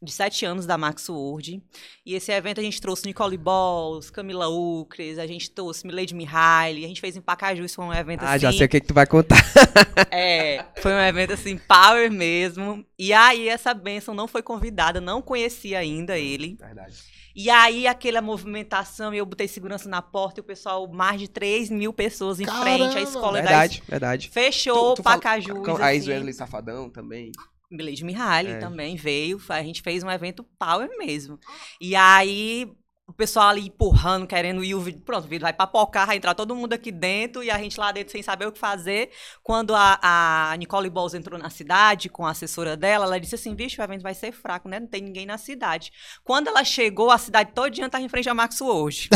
[0.06, 1.62] de sete anos da Max Word.
[2.04, 6.84] E esse evento a gente trouxe Nicole Balls, Camila Ucres, a gente trouxe Milady Mihaly,
[6.84, 8.38] a gente fez em Pacaju, isso foi um evento Ah, assim.
[8.40, 9.36] já sei o que, que tu vai contar.
[10.10, 12.84] É, foi um evento assim, power mesmo.
[12.98, 16.56] E aí, essa benção não foi convidada, não conhecia ainda ele.
[16.60, 16.94] Verdade.
[17.34, 21.68] E aí, aquela movimentação, eu botei segurança na porta e o pessoal, mais de 3
[21.70, 22.64] mil pessoas em Caramba!
[22.64, 24.28] frente, a escola Verdade, verdade.
[24.28, 25.58] da Fechou, Tu- tu fala- Pacajus.
[25.64, 26.08] com A assim.
[26.10, 27.32] Wesley Safadão também.
[27.70, 28.58] Milady Mihaly É.
[28.58, 29.40] também veio.
[29.48, 31.38] A gente fez um evento power mesmo.
[31.80, 32.70] E aí,
[33.08, 34.74] o pessoal ali empurrando, querendo ir.
[34.74, 37.58] O vídeo, pronto, o vídeo vai papocar, vai entrar todo mundo aqui dentro e a
[37.58, 39.10] gente lá dentro sem saber o que fazer.
[39.42, 43.54] Quando a, a Nicole Balls entrou na cidade com a assessora dela, ela disse assim:
[43.54, 44.80] vixe, o evento vai ser fraco, né?
[44.80, 45.92] Não tem ninguém na cidade.
[46.24, 49.08] Quando ela chegou, a cidade todinha estava em frente a Max hoje.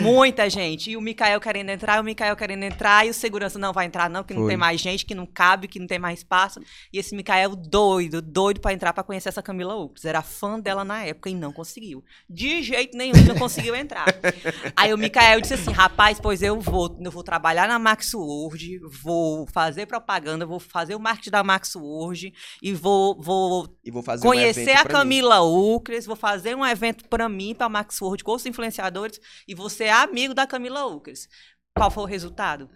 [0.00, 0.90] Muita gente.
[0.90, 4.08] E o Mikael querendo entrar, o Mikael querendo entrar, e o segurança não vai entrar,
[4.10, 4.50] não, que não Foi.
[4.50, 6.60] tem mais gente, que não cabe, que não tem mais espaço.
[6.92, 10.04] E esse Mikael doido, doido pra entrar pra conhecer essa Camila Ucres.
[10.04, 12.04] Era fã dela na época e não conseguiu.
[12.28, 14.06] De jeito nenhum, não conseguiu entrar.
[14.76, 18.80] Aí o Mikael disse assim: rapaz, pois eu vou, eu vou trabalhar na Max Word,
[19.02, 24.02] vou fazer propaganda, vou fazer o marketing da Max Word e vou, vou E vou
[24.02, 24.90] fazer um conhecer evento a.
[24.90, 29.54] Camila Ucres, vou fazer um evento pra mim, pra Max Word, com os influenciadores, e
[29.54, 31.28] vou ser amigo da Camila Ucres.
[31.76, 32.68] Qual foi o resultado?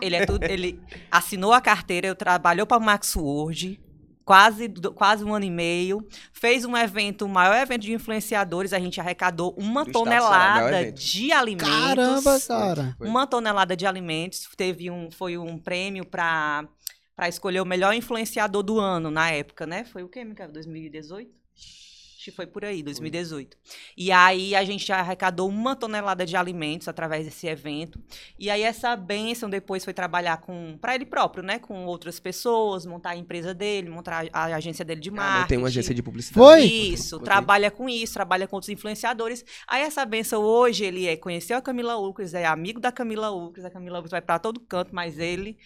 [0.00, 3.80] Ele, é tudo, ele assinou a carteira, eu trabalhou para Max Word,
[4.24, 8.78] quase, quase um ano e meio, fez um evento, o maior evento de influenciadores, a
[8.78, 11.68] gente arrecadou uma Do tonelada de alimentos.
[11.68, 12.94] caramba, cara.
[12.98, 13.08] Foi.
[13.08, 14.46] Uma tonelada de alimentos.
[14.56, 16.68] Teve um, foi um prêmio para
[17.16, 19.82] para escolher o melhor influenciador do ano na época, né?
[19.82, 20.52] Foi o quê, Micael?
[20.52, 21.28] 2018?
[22.20, 23.56] Que foi por aí, 2018.
[23.96, 28.00] E aí a gente arrecadou uma tonelada de alimentos através desse evento.
[28.36, 31.60] E aí essa bênção depois foi trabalhar com para ele próprio, né?
[31.60, 35.40] Com outras pessoas, montar a empresa dele, montar a agência dele de Ah, marketing.
[35.42, 36.34] montei uma agência de publicidade.
[36.44, 36.64] Foi?
[36.64, 37.24] Isso, Botei.
[37.26, 39.44] trabalha com isso, trabalha com outros influenciadores.
[39.68, 43.64] Aí essa benção hoje, ele é, conheceu a Camila Ucres, é amigo da Camila Ucres,
[43.64, 45.56] a Camila Ucres vai pra todo canto, mas ele...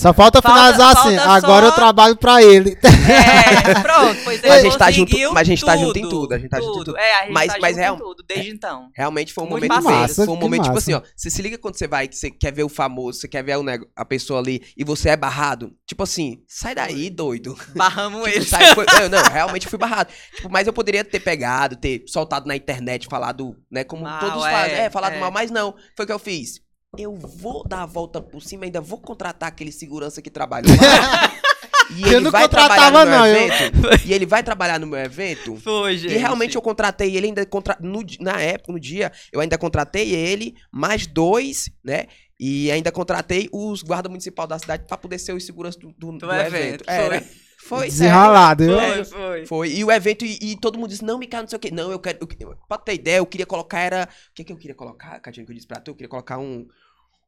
[0.00, 1.16] Só falta Falta- finalizar assim.
[1.16, 2.76] falta Agora só- eu trabalho pra ele.
[2.82, 6.32] É, pronto, pois Mas a gente tá junto- mas a gente tá junto em tudo,
[6.34, 6.84] a gente tá junto em tudo.
[6.86, 6.96] tudo.
[6.98, 8.88] É, a gente Mas- tá mas junto real- em tudo, desde então.
[8.96, 10.24] Realmente foi um Muito momento massa.
[10.24, 10.90] Foi um momento, tipo massa.
[10.90, 11.02] assim, ó.
[11.16, 13.56] Você se liga quando você vai, que você quer ver o famoso, você quer ver
[13.58, 15.72] o nego- a pessoa ali e você é barrado.
[15.86, 17.56] Tipo assim, sai daí, doido.
[17.74, 18.44] Barramos Tipo, ele.
[18.46, 20.10] sai, foi- eu, não, realmente fui barrado.
[20.36, 24.44] Tipo, mas eu poderia ter pegado, ter soltado na internet, falado, né, como Mal, todos
[24.46, 25.18] é, fazem, é, falado é.
[25.20, 25.74] mal, mas não.
[25.96, 26.60] Foi o que eu fiz.
[26.98, 31.32] Eu vou dar a volta por cima, ainda vou contratar aquele segurança que trabalhou lá.
[31.92, 33.78] E Eu ele não vai trabalhar contratava, no meu não, eu- evento.
[34.06, 35.56] E ele vai trabalhar no meu evento.
[35.56, 36.14] Foi, gente.
[36.14, 37.76] E realmente eu contratei ele ainda contra...
[37.80, 42.06] no na época, no dia, eu ainda contratei ele, mais dois, né?
[42.38, 46.12] E ainda contratei os guarda municipal da cidade pra poder ser os seguranças do, do,
[46.16, 46.54] Do evento.
[46.54, 47.24] evento, Era.
[47.62, 48.56] Foi, sério.
[48.56, 48.78] Viu?
[48.78, 49.46] Foi, foi.
[49.46, 49.70] Foi.
[49.70, 51.70] E o evento, e, e todo mundo disse, não, Micael, não sei o quê.
[51.70, 52.18] Não, eu quero.
[52.38, 54.08] Eu, pra ter ideia, eu queria colocar, era.
[54.30, 55.90] O que, que eu queria colocar, Catinha, que eu disse pra tu?
[55.90, 56.66] Eu queria colocar um.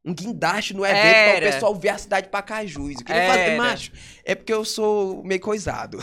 [0.05, 1.47] Um guindaste no evento para Era.
[1.47, 2.99] o pessoal ver a cidade de Pacajus.
[2.99, 3.33] Eu queria Era.
[3.33, 3.91] fazer, macho.
[4.25, 5.97] É porque eu sou meio coisado.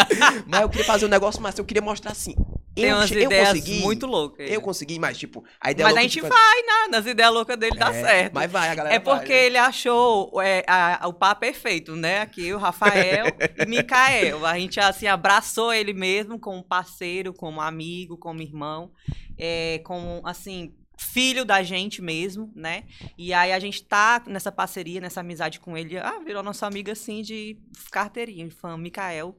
[0.46, 1.58] mas eu queria fazer um negócio massa.
[1.58, 2.34] Eu queria mostrar assim.
[2.78, 3.72] Tem eu, umas eu ideias consegui.
[3.72, 4.50] muito loucas.
[4.50, 6.88] Eu consegui, mas, tipo, a ideia Mas a louca gente de vai, né?
[6.90, 8.34] Nas ideias loucas dele dá É, certo.
[8.34, 9.46] Mas vai, a galera É porque vai, né?
[9.46, 12.20] ele achou é, a- o par perfeito, né?
[12.20, 14.44] Aqui, o Rafael e Micael.
[14.46, 18.92] A gente, assim, abraçou ele mesmo como parceiro, como amigo, como irmão,
[19.38, 22.84] é, como, assim, filho da gente mesmo, né?
[23.18, 25.98] E aí a gente tá nessa parceria, nessa amizade com ele.
[25.98, 27.58] Ah, virou nosso amigo, assim, de
[27.90, 29.38] carteirinha, fã, Micael.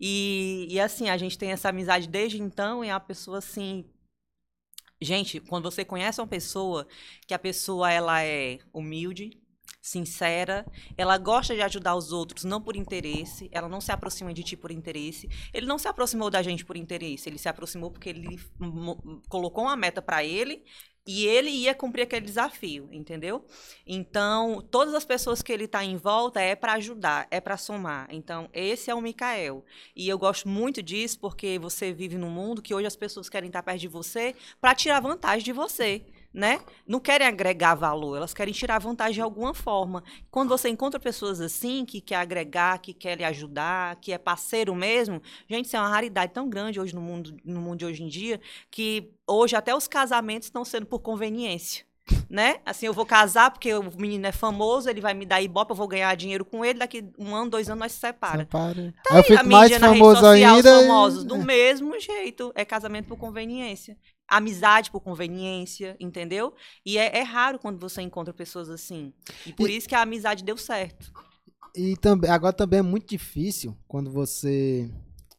[0.00, 3.84] E, e, assim, a gente tem essa amizade desde então e é uma pessoa, assim...
[5.00, 6.86] Gente, quando você conhece uma pessoa,
[7.26, 9.40] que a pessoa, ela é humilde,
[9.80, 14.42] sincera, ela gosta de ajudar os outros não por interesse, ela não se aproxima de
[14.42, 15.28] ti por interesse.
[15.52, 18.38] Ele não se aproximou da gente por interesse, ele se aproximou porque ele
[19.28, 20.64] colocou uma meta para ele
[21.06, 23.42] e ele ia cumprir aquele desafio, entendeu?
[23.86, 28.08] Então, todas as pessoas que ele está em volta é para ajudar, é para somar.
[28.10, 29.64] Então, esse é o Mikael.
[29.96, 33.46] E eu gosto muito disso porque você vive num mundo que hoje as pessoas querem
[33.46, 36.60] estar perto de você para tirar vantagem de você né?
[36.86, 40.02] Não querem agregar valor, elas querem tirar vantagem de alguma forma.
[40.30, 44.74] Quando você encontra pessoas assim, que quer agregar, que quer lhe ajudar, que é parceiro
[44.74, 48.02] mesmo, gente, isso é uma raridade tão grande hoje no mundo, no mundo de hoje
[48.02, 51.88] em dia, que hoje até os casamentos estão sendo por conveniência
[52.28, 52.56] né?
[52.64, 55.76] Assim, eu vou casar porque o menino é famoso, ele vai me dar ibope, eu
[55.76, 58.38] vou ganhar dinheiro com ele, daqui um ano, dois anos nós se separa.
[58.38, 58.94] Separa.
[59.04, 60.80] Tá aí, eu fico mais famoso social, ainda.
[60.80, 63.96] famosos, do mesmo jeito, é casamento por conveniência
[64.28, 66.54] amizade por conveniência, entendeu?
[66.84, 69.12] E é, é, raro quando você encontra pessoas assim.
[69.46, 71.10] E por e, isso que a amizade deu certo.
[71.74, 74.90] E também, agora também é muito difícil quando você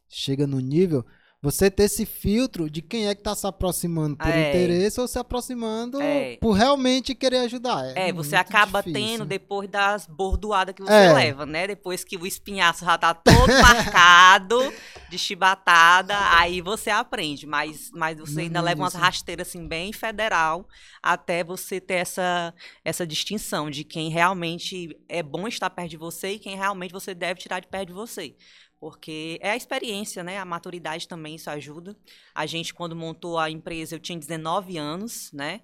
[0.08, 1.04] chega no nível
[1.42, 4.50] você ter esse filtro de quem é que está se aproximando por é.
[4.50, 6.36] interesse ou se aproximando é.
[6.36, 7.96] por realmente querer ajudar.
[7.96, 9.08] É, é você acaba difícil.
[9.08, 11.12] tendo depois das bordoadas que você é.
[11.12, 11.66] leva, né?
[11.66, 14.70] Depois que o espinhaço já tá todo marcado,
[15.08, 17.46] de chibatada, aí você aprende.
[17.46, 20.68] Mas, mas você não, ainda não leva umas rasteiras assim bem federal
[21.02, 26.32] até você ter essa, essa distinção de quem realmente é bom estar perto de você
[26.32, 28.34] e quem realmente você deve tirar de perto de você
[28.80, 30.38] porque é a experiência, né?
[30.38, 31.94] A maturidade também isso ajuda.
[32.34, 35.60] A gente quando montou a empresa eu tinha 19 anos, né?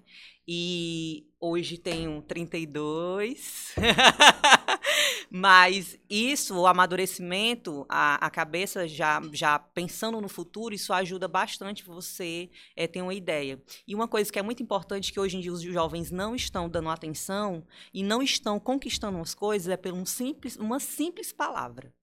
[0.47, 3.75] E hoje tenho 32.
[5.29, 11.83] Mas isso, o amadurecimento, a, a cabeça já, já pensando no futuro, isso ajuda bastante
[11.83, 13.61] você é, ter uma ideia.
[13.85, 16.69] E uma coisa que é muito importante, que hoje em dia os jovens não estão
[16.69, 21.93] dando atenção e não estão conquistando as coisas, é por um simples, uma simples palavra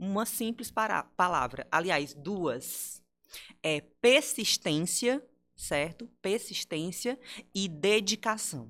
[0.00, 1.66] uma simples para palavra.
[1.70, 3.02] Aliás, duas.
[3.62, 5.22] É persistência,
[5.54, 6.08] certo?
[6.22, 7.18] Persistência
[7.54, 8.68] e dedicação.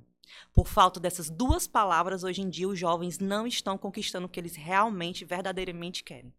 [0.53, 4.39] Por falta dessas duas palavras, hoje em dia os jovens não estão conquistando o que
[4.39, 6.33] eles realmente, verdadeiramente querem.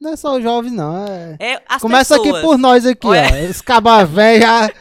[0.00, 1.06] Não é só os jovens, não.
[1.06, 1.36] É...
[1.38, 2.34] é Começa pessoas.
[2.34, 3.22] aqui por nós aqui, Olha...
[3.22, 4.02] ó.
[4.02, 4.74] Os velhos.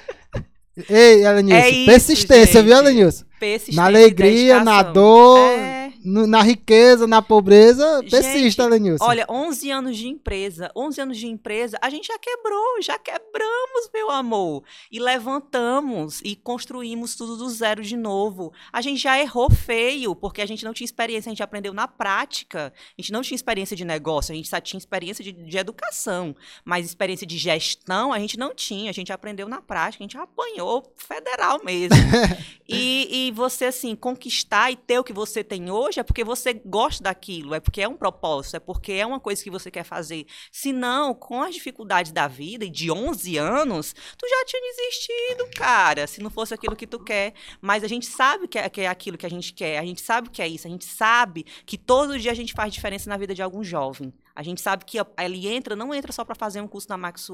[0.90, 1.68] Ei, Elenilson.
[1.68, 3.26] É persistência, viu, Elenilson?
[3.40, 3.82] Persistência.
[3.82, 5.50] Na alegria, na dor.
[5.50, 9.04] É na riqueza, na pobreza, persista, Lenilson.
[9.04, 13.90] Olha, 11 anos de empresa, 11 anos de empresa, a gente já quebrou, já quebramos,
[13.94, 14.64] meu amor.
[14.90, 18.54] E levantamos e construímos tudo do zero de novo.
[18.72, 21.88] A gente já errou feio, porque a gente não tinha experiência, a gente aprendeu na
[21.88, 22.74] prática.
[22.98, 26.36] A gente não tinha experiência de negócio, a gente só tinha experiência de, de educação.
[26.64, 30.18] Mas experiência de gestão a gente não tinha, a gente aprendeu na prática, a gente
[30.18, 31.98] apanhou federal mesmo.
[32.68, 36.54] e, e você, assim, conquistar e ter o que você tem hoje, é porque você
[36.54, 39.84] gosta daquilo, é porque é um propósito, é porque é uma coisa que você quer
[39.84, 40.26] fazer.
[40.52, 45.50] Se não, com as dificuldades da vida e de 11 anos, tu já tinha desistido,
[45.56, 47.34] cara, se não fosse aquilo que tu quer.
[47.62, 50.02] Mas a gente sabe que é, que é aquilo que a gente quer, a gente
[50.02, 53.18] sabe que é isso, a gente sabe que todo dia a gente faz diferença na
[53.18, 54.14] vida de algum jovem.
[54.38, 57.28] A gente sabe que ele entra, não entra só para fazer um curso na Max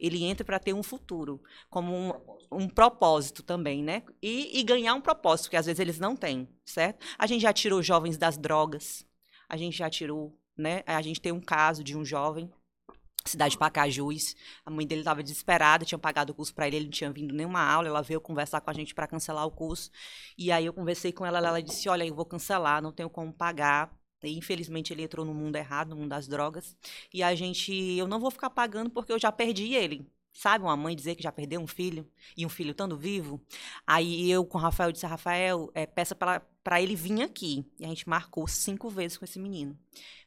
[0.00, 2.12] ele entra para ter um futuro, como um,
[2.50, 4.02] um propósito também, né?
[4.22, 7.04] E, e, ganhar um propósito, que às vezes eles não têm, certo?
[7.18, 9.04] A gente já tirou jovens das drogas,
[9.46, 10.82] a gente já tirou, né?
[10.86, 12.50] A gente tem um caso de um jovem
[13.26, 14.34] cidade de Pacajus.
[14.64, 17.34] A mãe dele estava desesperada, tinha pagado o curso para ele, ele não tinha vindo
[17.34, 17.88] nenhuma aula.
[17.88, 19.90] Ela veio conversar com a gente para cancelar o curso.
[20.38, 23.30] E aí eu conversei com ela, ela disse: "Olha, eu vou cancelar, não tenho como
[23.34, 23.97] pagar.
[24.22, 26.76] E, infelizmente ele entrou no mundo errado, no mundo das drogas.
[27.12, 30.06] E a gente, eu não vou ficar pagando porque eu já perdi ele.
[30.32, 33.40] Sabe, uma mãe dizer que já perdeu um filho e um filho estando vivo?
[33.84, 37.66] Aí eu com o Rafael disse: Rafael, é, peça para ele vir aqui.
[37.76, 39.76] E a gente marcou cinco vezes com esse menino.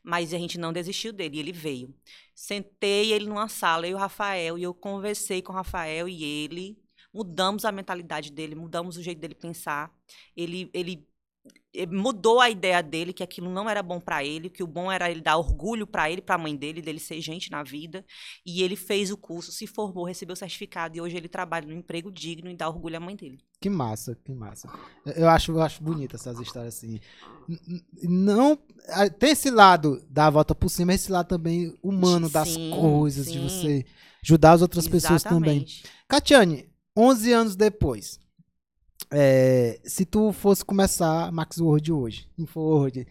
[0.04, 1.96] Mas a gente não desistiu dele, e ele veio.
[2.36, 6.24] Sentei ele numa sala, eu e o Rafael, e eu conversei com o Rafael e
[6.24, 6.78] ele.
[7.14, 9.94] Mudamos a mentalidade dele, mudamos o jeito dele pensar.
[10.36, 11.08] Ele, ele
[11.90, 15.10] mudou a ideia dele que aquilo não era bom para ele, que o bom era
[15.10, 18.06] ele dar orgulho para ele, para a mãe dele, dele ser gente na vida.
[18.46, 21.78] E ele fez o curso, se formou, recebeu o certificado e hoje ele trabalha num
[21.78, 23.40] emprego digno e dá orgulho à mãe dele.
[23.60, 24.70] Que massa, que massa.
[25.16, 27.00] Eu acho, eu acho bonita essas histórias assim.
[28.04, 28.58] Não
[29.18, 33.34] tem esse lado da volta por cima, esse lado também humano sim, das coisas, sim.
[33.34, 33.86] de você
[34.24, 35.02] ajudar as outras Exatamente.
[35.04, 35.66] pessoas também.
[36.08, 38.20] Catiane, 11 anos depois,
[39.12, 43.08] é, se tu fosse começar Max Word hoje, InfoWord,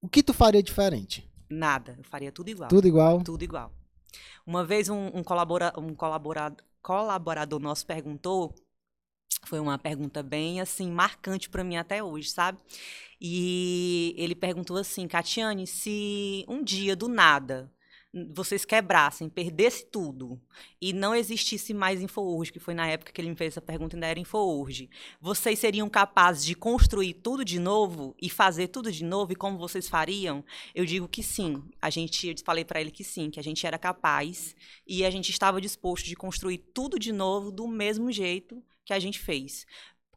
[0.00, 1.28] o que tu faria diferente?
[1.50, 2.68] Nada, eu faria tudo igual.
[2.68, 3.22] Tudo igual?
[3.22, 3.72] Tudo igual.
[4.46, 8.54] Uma vez um, um, colabora, um colaborador, colaborador nosso perguntou
[9.46, 12.58] Foi uma pergunta bem assim marcante para mim até hoje, sabe?
[13.20, 17.72] E ele perguntou assim, Catiane, se um dia do nada
[18.34, 20.38] vocês quebrassem, perdesse tudo
[20.80, 23.96] e não existisse mais InfoUrge, que foi na época que ele me fez essa pergunta,
[23.96, 29.02] ainda era InfoUrge, vocês seriam capazes de construir tudo de novo e fazer tudo de
[29.02, 30.44] novo e como vocês fariam?
[30.74, 31.62] Eu digo que sim.
[31.80, 34.54] A gente, eu falei para ele que sim, que a gente era capaz
[34.86, 38.98] e a gente estava disposto de construir tudo de novo do mesmo jeito que a
[38.98, 39.66] gente fez.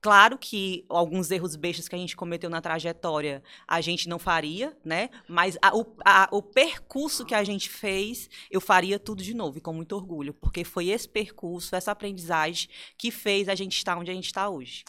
[0.05, 4.77] Claro que alguns erros bestas que a gente cometeu na trajetória a gente não faria,
[4.85, 5.09] né?
[5.27, 9.57] Mas a, o, a, o percurso que a gente fez, eu faria tudo de novo
[9.57, 13.97] e com muito orgulho, porque foi esse percurso, essa aprendizagem que fez a gente estar
[13.97, 14.83] onde a gente está hoje.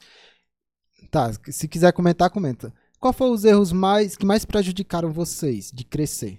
[1.11, 2.70] Tá, se quiser comentar, comenta.
[3.00, 6.38] Qual foram os erros mais que mais prejudicaram vocês de crescer?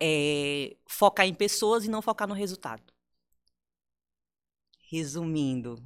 [0.00, 2.84] É, focar em pessoas e não focar no resultado.
[4.78, 5.82] Resumindo,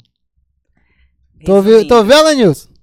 [1.44, 2.74] Tô, vi, tô vendo, Nilson?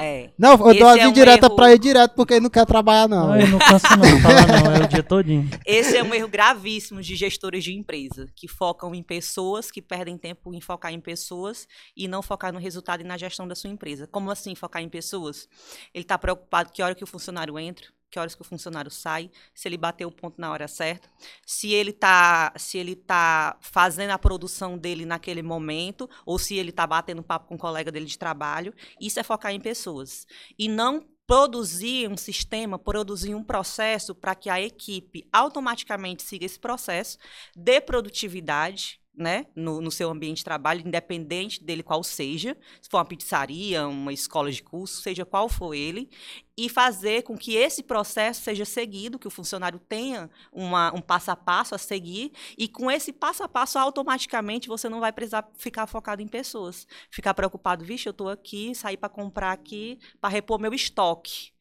[0.00, 0.30] É.
[0.38, 1.56] Não, eu dou as é um indiretas erro...
[1.56, 3.26] pra ir direto porque ele não quer trabalhar, não.
[3.26, 5.50] Não, eu não canso não, falar não, é o dia todinho.
[5.66, 10.16] Esse é um erro gravíssimo de gestores de empresa, que focam em pessoas, que perdem
[10.16, 13.70] tempo em focar em pessoas e não focar no resultado e na gestão da sua
[13.70, 14.06] empresa.
[14.06, 15.48] Como assim focar em pessoas?
[15.92, 19.30] Ele está preocupado que hora que o funcionário entra, que horas que o funcionário sai,
[19.54, 21.10] se ele bateu o ponto na hora certa,
[21.46, 26.70] se ele está se ele tá fazendo a produção dele naquele momento ou se ele
[26.70, 28.74] está batendo papo com um colega dele de trabalho.
[29.00, 30.26] Isso é focar em pessoas
[30.58, 36.58] e não produzir um sistema, produzir um processo para que a equipe automaticamente siga esse
[36.58, 37.18] processo
[37.54, 42.98] de produtividade né, no, no, seu ambiente de trabalho, independente dele qual seja, se for
[42.98, 46.08] uma pizzaria, uma escola de curso, seja qual for ele,
[46.56, 51.30] e fazer com que esse processo seja seguido, que o funcionário tenha uma, um passo
[51.32, 55.48] a passo a seguir, e com esse passo a passo, automaticamente, você não vai precisar
[55.56, 56.86] ficar focado em pessoas.
[57.10, 61.52] Ficar preocupado, vixe, eu estou aqui, sair para comprar aqui, para repor meu estoque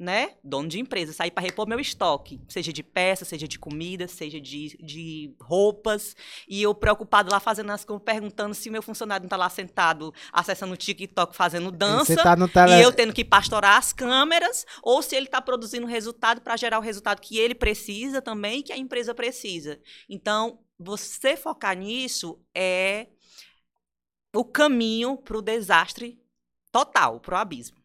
[0.00, 4.08] né, dono de empresa, sair para repor meu estoque, seja de peças, seja de comida,
[4.08, 6.16] seja de, de roupas,
[6.48, 10.14] e eu preocupado lá fazendo as coisas, perguntando se meu funcionário não está lá sentado
[10.32, 12.78] acessando o TikTok fazendo dança, tá tele...
[12.78, 16.78] e eu tendo que pastorar as câmeras, ou se ele está produzindo resultado para gerar
[16.78, 19.78] o resultado que ele precisa também que a empresa precisa.
[20.08, 23.08] Então, você focar nisso é
[24.34, 26.18] o caminho para o desastre
[26.72, 27.79] total, para o abismo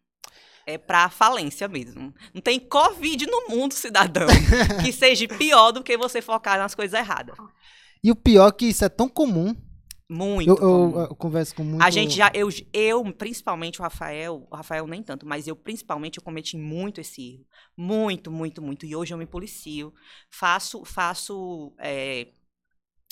[0.66, 2.12] é para falência mesmo.
[2.34, 4.26] Não tem Covid no mundo, cidadão,
[4.84, 7.36] que seja pior do que você focar nas coisas erradas.
[8.02, 9.54] E o pior é que isso é tão comum.
[10.08, 10.48] Muito.
[10.48, 11.82] Eu, eu, eu, converso com muito.
[11.82, 16.18] A gente já, eu, eu, principalmente o Rafael, o Rafael nem tanto, mas eu principalmente
[16.18, 17.46] eu cometi muito esse erro.
[17.76, 18.86] Muito, muito, muito.
[18.86, 19.92] E hoje eu me policio.
[20.30, 22.28] Faço, faço, é,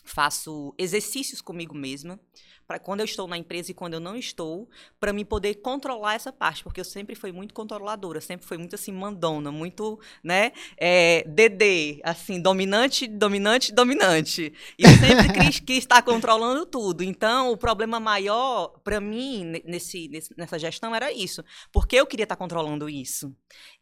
[0.05, 2.21] faço exercícios comigo mesma
[2.67, 6.15] para quando eu estou na empresa e quando eu não estou, para me poder controlar
[6.15, 10.53] essa parte, porque eu sempre fui muito controladora, sempre fui muito assim mandona, muito, né,
[10.77, 14.53] é, DD, assim, dominante, dominante, dominante.
[14.79, 17.03] E sempre quis, quis estar controlando tudo.
[17.03, 22.37] Então, o problema maior para mim nesse, nessa gestão era isso, porque eu queria estar
[22.37, 23.35] controlando isso.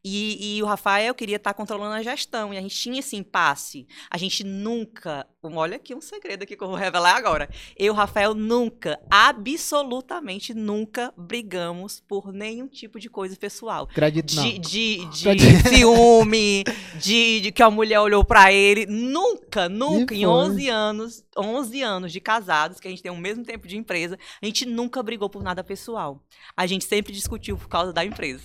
[0.05, 3.87] E, e o Rafael queria estar controlando a gestão, e a gente tinha esse impasse.
[4.11, 7.49] A gente nunca, olha aqui um segredo aqui que eu vou revelar agora.
[7.77, 13.89] Eu, Rafael, nunca nunca, absolutamente nunca brigamos por nenhum tipo de coisa pessoal.
[13.91, 16.65] Acredito de, de, de, de ciúme,
[16.99, 18.87] de, de que a mulher olhou para ele.
[18.87, 23.45] Nunca, nunca, em 11 anos, 11 anos de casados, que a gente tem o mesmo
[23.45, 26.23] tempo de empresa, a gente nunca brigou por nada pessoal.
[26.57, 28.45] A gente sempre discutiu por causa da empresa.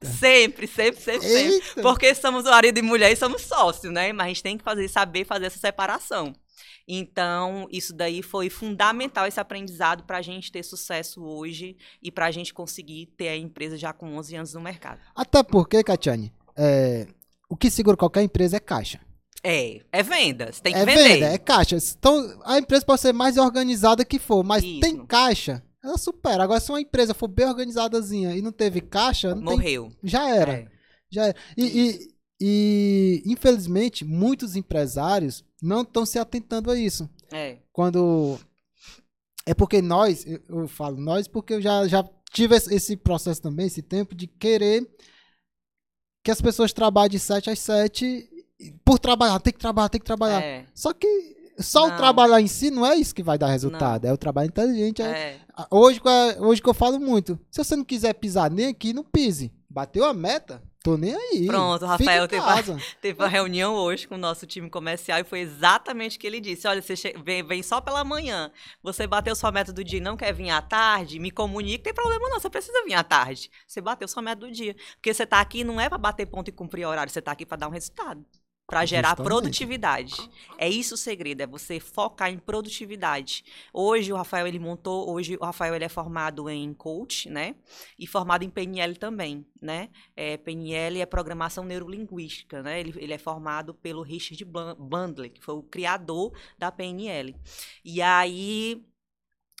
[0.00, 1.82] Sempre, sempre, sempre, sempre.
[1.82, 4.12] Porque somos marido e mulher e somos sócios, né?
[4.12, 6.32] Mas a gente tem que fazer, saber fazer essa separação.
[6.90, 12.24] Então, isso daí foi fundamental, esse aprendizado, para a gente ter sucesso hoje e para
[12.24, 14.98] a gente conseguir ter a empresa já com 11 anos no mercado.
[15.14, 17.06] Até porque, Catiane, é,
[17.46, 18.98] o que segura qualquer empresa é caixa.
[19.44, 21.08] É, é venda, você tem que é vender.
[21.08, 21.76] Venda, é caixa.
[21.76, 24.80] Então, a empresa pode ser mais organizada que for, mas isso.
[24.80, 26.42] tem caixa, ela supera.
[26.42, 29.34] Agora, se uma empresa for bem organizadazinha e não teve caixa...
[29.34, 29.90] Não Morreu.
[29.90, 30.52] Tem, já era.
[30.52, 30.68] É.
[31.10, 31.36] Já era.
[31.54, 37.08] E, e, e, infelizmente, muitos empresários não estão se atentando a isso.
[37.32, 37.58] É.
[37.72, 38.38] Quando.
[39.44, 43.66] É porque nós, eu, eu falo nós porque eu já, já tive esse processo também,
[43.66, 44.86] esse tempo de querer
[46.22, 48.28] que as pessoas trabalhem de 7 às 7
[48.84, 50.42] por trabalhar, tem que trabalhar, tem que trabalhar.
[50.42, 50.66] É.
[50.74, 51.06] Só que
[51.58, 51.94] só não.
[51.94, 54.10] o trabalhar em si não é isso que vai dar resultado, não.
[54.10, 55.02] é o trabalho inteligente.
[55.02, 55.06] É.
[55.06, 55.40] É.
[55.70, 56.00] Hoje,
[56.38, 59.52] hoje que eu falo muito, se você não quiser pisar nem aqui, não pise.
[59.68, 61.46] Bateu a meta, Tô nem aí.
[61.46, 62.42] Pronto, o Rafael teve,
[62.98, 66.40] teve uma reunião hoje com o nosso time comercial e foi exatamente o que ele
[66.40, 66.66] disse.
[66.66, 68.50] Olha, você vem, vem, só pela manhã,
[68.82, 71.92] você bateu sua meta do dia e não quer vir à tarde, me comunique, tem
[71.92, 73.50] problema não, você precisa vir à tarde.
[73.66, 74.74] Você bateu sua meta do dia.
[74.94, 77.44] Porque você tá aqui não é para bater ponto e cumprir horário, você tá aqui
[77.44, 78.24] para dar um resultado
[78.68, 79.26] para gerar Justamente.
[79.26, 80.30] produtividade.
[80.58, 83.42] É isso o segredo, é você focar em produtividade.
[83.72, 87.54] Hoje o Rafael ele montou, hoje o Rafael ele é formado em coach, né?
[87.98, 89.88] E formado em PNL também, né?
[90.14, 92.78] É, PNL é programação neurolinguística, né?
[92.78, 97.34] Ele, ele é formado pelo Richard Bandler, que foi o criador da PNL.
[97.82, 98.84] E aí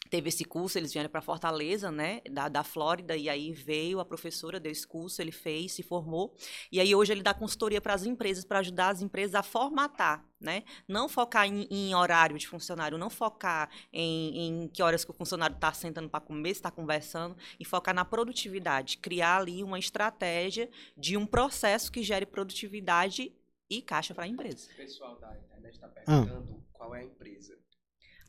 [0.08, 4.04] teve esse curso, eles vieram para Fortaleza, né, da, da Flórida, e aí veio a
[4.04, 6.34] professora, deu esse curso, ele fez, se formou,
[6.72, 10.24] e aí hoje ele dá consultoria para as empresas, para ajudar as empresas a formatar,
[10.40, 15.10] né, não focar em, em horário de funcionário, não focar em, em que horas que
[15.10, 19.78] o funcionário está sentando para comer, está conversando, e focar na produtividade, criar ali uma
[19.78, 23.32] estratégia de um processo que gere produtividade
[23.68, 24.70] e caixa para a empresa.
[24.72, 26.62] O pessoal da internet está perguntando ah.
[26.72, 27.57] qual é a empresa.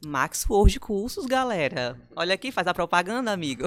[0.06, 2.00] Max Word Cursos, galera.
[2.16, 3.66] Olha aqui, faz a propaganda, amigo.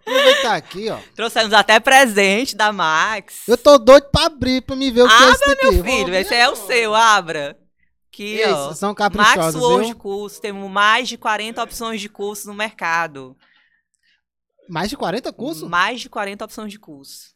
[0.00, 0.98] Aproveitar aqui, ó.
[1.14, 3.46] Trouxemos até presente da Max.
[3.46, 5.70] Eu tô doido pra abrir, pra me ver o que abra, é esse aqui.
[5.70, 7.56] meu filho, esse é o seu, abra.
[8.12, 8.74] Aqui, Isso, ó.
[8.74, 13.36] São caprichosos, Max Word Cursos, temos mais de 40 opções de cursos no mercado.
[14.68, 15.68] Mais de 40 cursos?
[15.68, 17.34] Mais de 40 opções de curso.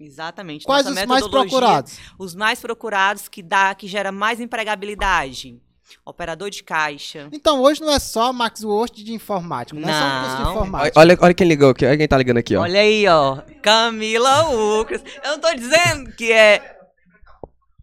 [0.00, 0.64] Exatamente.
[0.64, 1.98] Quais Nossa os mais procurados?
[2.18, 5.60] Os mais procurados que dá, que gera mais empregabilidade
[6.04, 7.28] operador de caixa.
[7.32, 10.36] Então, hoje não é só Max Word de informática, não, não, é só um curso
[10.36, 11.00] de informática.
[11.00, 12.62] Olha, olha quem ligou aqui, olha quem tá ligando aqui, ó.
[12.62, 13.42] Olha aí, ó.
[13.62, 15.02] Camila Lucas.
[15.22, 16.74] Eu não tô dizendo que é.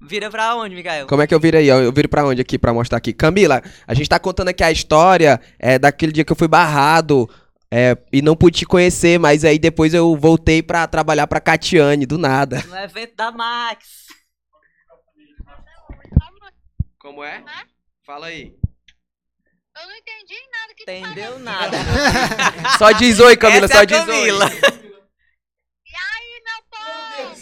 [0.01, 1.05] Vira pra onde, Miguel?
[1.05, 1.67] Como é que eu viro aí?
[1.67, 3.13] Eu viro pra onde aqui pra mostrar aqui?
[3.13, 7.29] Camila, a gente tá contando aqui a história é, daquele dia que eu fui barrado
[7.73, 12.05] é, e não pude te conhecer, mas aí depois eu voltei pra trabalhar pra Catiane,
[12.05, 12.61] do nada.
[12.67, 14.07] No evento da Max.
[16.99, 17.43] Como é?
[18.03, 18.55] Fala aí.
[19.77, 21.77] Eu não entendi nada que Entendeu nada.
[22.77, 24.45] só diz oi, Camila, Essa só é diz Camila.
[24.45, 24.51] oi.
[25.85, 27.35] E aí, meu povo?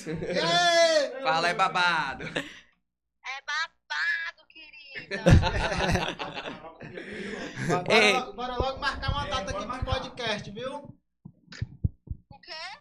[1.24, 2.24] Fala, é babado.
[2.26, 5.24] É babado, querida.
[7.86, 10.94] bora, bora, logo marcar uma data aqui pro podcast, viu?
[12.30, 12.79] O quê?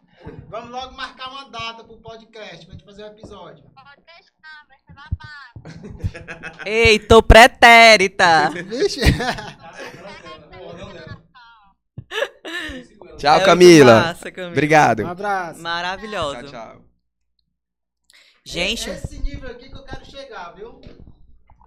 [0.48, 3.64] Vamos logo marcar uma data pro podcast pra gente fazer um episódio.
[3.74, 6.58] Pode deixar, vai ser babado.
[6.66, 8.50] Ei, tô pretérita.
[8.50, 9.00] Vixe.
[13.18, 14.00] tchau, Camila.
[14.00, 14.52] Massa, Camila.
[14.52, 15.02] Obrigado.
[15.02, 15.60] Um abraço.
[15.60, 16.42] Maravilhoso.
[16.42, 16.84] Tchau, tchau.
[18.44, 18.88] Gente.
[18.88, 20.80] Esse nível aqui que eu quero chegar, viu?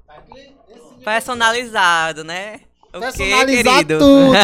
[0.07, 0.57] Aqui,
[1.03, 2.62] Personalizado, né?
[2.92, 4.04] Personalizar tudo.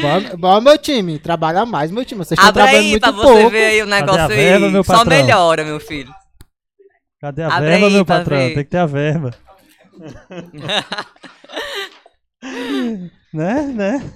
[0.00, 1.18] bom, bom, meu time.
[1.18, 2.24] Trabalha mais, meu time.
[2.24, 3.28] Vocês estão trabalhando aí, muito pra pouco.
[3.28, 4.84] você ver aí o negócio verba, aí.
[4.84, 6.12] Só melhora, meu filho.
[7.20, 8.38] Cadê a Abre verba, aí, meu patrão?
[8.38, 8.54] Ver.
[8.54, 9.34] Tem que ter a verba.
[13.34, 14.10] né, né?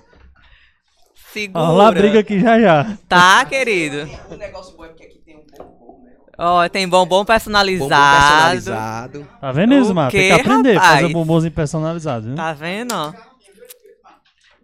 [1.33, 1.65] Segura.
[1.65, 2.97] Olha lá a briga aqui já já.
[3.07, 4.09] Tá, querido.
[4.31, 6.13] O negócio bom é que aqui tem um bombom, né?
[6.39, 7.91] Ó, tem bombom personalizado.
[7.91, 9.29] Bombom personalizado.
[9.39, 10.11] Tá vendo isso, mano?
[10.11, 12.37] Tem que aprender a fazer bombons personalizados, né?
[12.37, 13.13] Tá vendo, ó?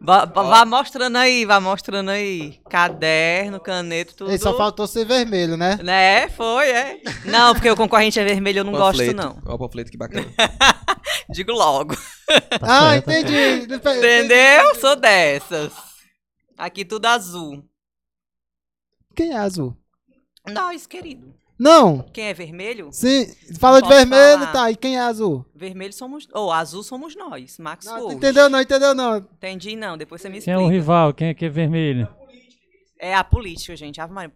[0.03, 2.59] Vá, vá, mostrando aí, vá mostrando aí.
[2.71, 4.33] Caderno, caneta, tudo.
[4.33, 5.79] E só faltou ser vermelho, né?
[5.83, 7.01] Né, foi, é.
[7.27, 9.15] Não, porque o concorrente é vermelho, eu não panfleto.
[9.15, 9.43] gosto, não.
[9.45, 10.27] Olha o panfleto, que bacana.
[11.29, 11.95] Digo logo.
[11.95, 13.75] Tá ah, certo, entendi.
[13.75, 14.75] Entendeu?
[14.77, 15.73] Sou dessas.
[16.57, 17.63] Aqui tudo azul.
[19.15, 19.77] Quem é azul?
[20.49, 21.35] Nós, querido.
[21.61, 22.03] Não.
[22.15, 22.89] Quem é vermelho?
[22.91, 24.53] Sim, fala de vermelho, falar.
[24.53, 24.71] tá.
[24.71, 25.45] E quem é azul?
[25.55, 26.27] Vermelho somos.
[26.33, 29.19] Ou oh, azul somos nós, Max não, Entendeu não, entendeu não.
[29.19, 30.57] Entendi não, depois você me explica.
[30.57, 31.13] Quem é o rival?
[31.13, 32.09] Quem é que é vermelho?
[32.99, 34.01] É a política, gente.
[34.01, 34.33] Ave Maria.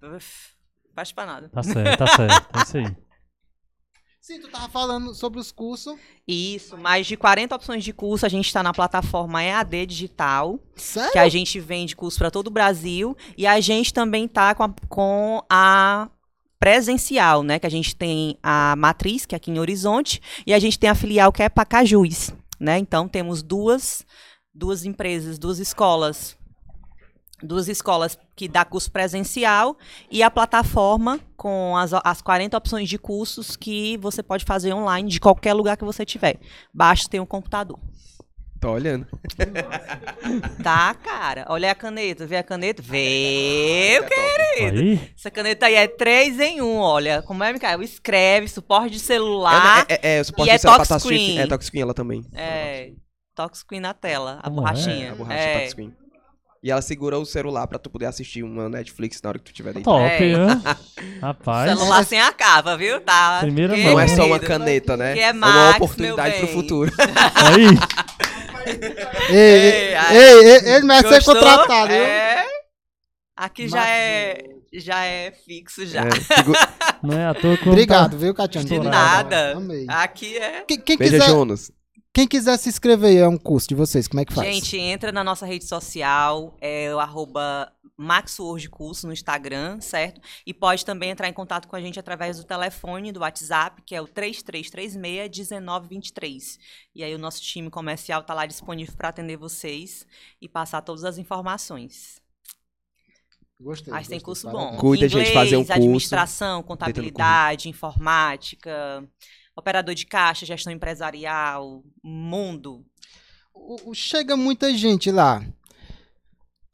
[0.95, 1.49] Faz pra nada.
[1.49, 2.59] Tá certo, tá certo.
[2.59, 2.97] É isso aí.
[4.21, 5.99] Sim, tu tava falando sobre os cursos.
[6.27, 8.25] Isso, mais de 40 opções de curso.
[8.25, 10.59] A gente está na plataforma EAD Digital.
[10.77, 11.13] Sério?
[11.13, 13.17] Que a gente vende curso para todo o Brasil.
[13.37, 16.09] E a gente também tá com a, com a
[16.65, 17.59] presencial, né?
[17.59, 20.89] Que a gente tem a matriz, que é aqui em Horizonte, e a gente tem
[20.89, 22.79] a filial que é Pacajus, né?
[22.79, 24.03] Então temos duas
[24.55, 26.35] duas empresas, duas escolas,
[27.43, 29.77] duas escolas que dá curso presencial
[30.11, 35.11] e a plataforma com as, as 40 opções de cursos que você pode fazer online
[35.11, 36.41] de qualquer lugar que você tiver.
[36.73, 37.79] Basta ter um computador.
[38.65, 39.07] Tô olhando.
[40.63, 41.45] Tá, cara.
[41.51, 42.27] Olha a caneta.
[42.27, 42.81] Vê a caneta?
[42.81, 44.81] Vê, querido.
[44.81, 45.11] Aí?
[45.15, 47.21] Essa caneta aí é 3 em 1, olha.
[47.21, 47.83] Como é, Micael?
[47.83, 49.85] Escreve, suporte de celular.
[49.87, 50.83] É, é, é suporte de celular.
[50.83, 51.39] É touchscreen.
[51.41, 52.25] É touchscreen ela também.
[52.33, 52.93] É.
[53.35, 54.39] Touchscreen na tela.
[54.39, 55.09] A Como borrachinha.
[55.09, 55.11] É?
[55.11, 55.59] A borracha é.
[55.59, 55.93] touchscreen.
[56.63, 59.53] E ela segura o celular pra tu poder assistir uma Netflix na hora que tu
[59.53, 59.99] tiver deitado.
[59.99, 61.21] Top, É.
[61.21, 61.77] Rapaz.
[61.77, 62.99] Celular sem acaba, viu?
[63.03, 63.41] Tá.
[63.41, 63.93] Primeira Que mão.
[63.93, 65.13] Não é só uma caneta, né?
[65.13, 66.93] Que é uma Max, oportunidade meu pro futuro.
[67.35, 67.67] Aí,
[69.31, 70.17] Ei, ei, Ei, ai.
[70.17, 71.97] ei, ei, ele merece ser contratado, viu?
[72.03, 72.45] É.
[73.37, 76.03] Aqui já é, já é fixo já.
[76.07, 76.53] É, figu-
[77.03, 78.69] não é à toa que Obrigado, viu, Catiane?
[78.69, 79.57] De nada.
[79.57, 79.87] Amei.
[79.89, 80.63] Aqui é.
[80.67, 81.71] Quem, quem quiser, Jonas.
[82.13, 84.47] quem quiser se inscrever aí, é um curso de vocês, como é que faz?
[84.47, 90.21] Gente, entra na nossa rede social, é o arroba MaxWord Curso no Instagram, certo?
[90.45, 93.95] E pode também entrar em contato com a gente através do telefone, do WhatsApp, que
[93.95, 96.59] é o 3336-1923.
[96.95, 100.07] E aí o nosso time comercial está lá disponível para atender vocês
[100.41, 102.21] e passar todas as informações.
[103.61, 103.93] Gostei.
[103.93, 104.71] Mas tem curso parabéns.
[104.73, 104.77] bom.
[104.79, 105.73] Cuida, Inglês, gente, fazer um curso.
[105.73, 109.09] administração, contabilidade, informática,
[109.57, 112.85] operador de caixa, gestão empresarial, mundo.
[113.55, 115.47] O- o- Chega muita gente lá,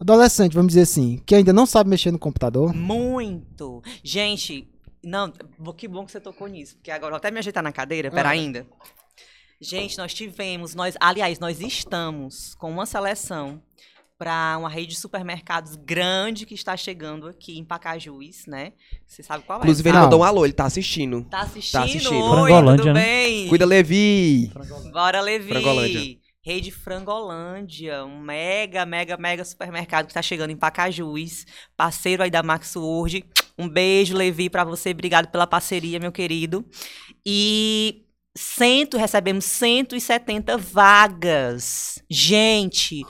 [0.00, 2.74] adolescente, vamos dizer assim, que ainda não sabe mexer no computador.
[2.74, 3.82] Muito.
[4.02, 4.68] Gente,
[5.02, 5.32] não,
[5.76, 8.10] que bom que você tocou nisso, porque agora eu vou até me ajeitar na cadeira,
[8.10, 8.32] pera Ah.
[8.32, 8.66] ainda.
[9.60, 13.60] Gente, nós tivemos, nós, aliás, nós estamos com uma seleção
[14.16, 18.72] para uma rede de supermercados grande que está chegando aqui em Pacajus, né?
[19.06, 19.90] Você sabe qual Inclusive, é?
[19.90, 20.04] ele Não.
[20.04, 21.24] mandou um alô, ele tá assistindo.
[21.24, 21.82] Tá assistindo?
[21.82, 22.14] assistindo.
[22.14, 23.02] Oi, Frangolândia, tudo né?
[23.02, 23.48] bem?
[23.48, 24.50] Cuida, Levi!
[24.92, 25.48] Bora, Levi.
[25.48, 26.18] Frangolândia.
[26.50, 31.46] Rede Frangolândia, um mega, mega, mega supermercado que está chegando em Pacajus,
[31.76, 33.24] parceiro aí da Max Word.
[33.56, 34.90] Um beijo, Levi, para você.
[34.90, 36.66] Obrigado pela parceria, meu querido.
[37.24, 38.04] E
[38.36, 42.02] cento, recebemos 170 vagas.
[42.10, 43.06] Gente,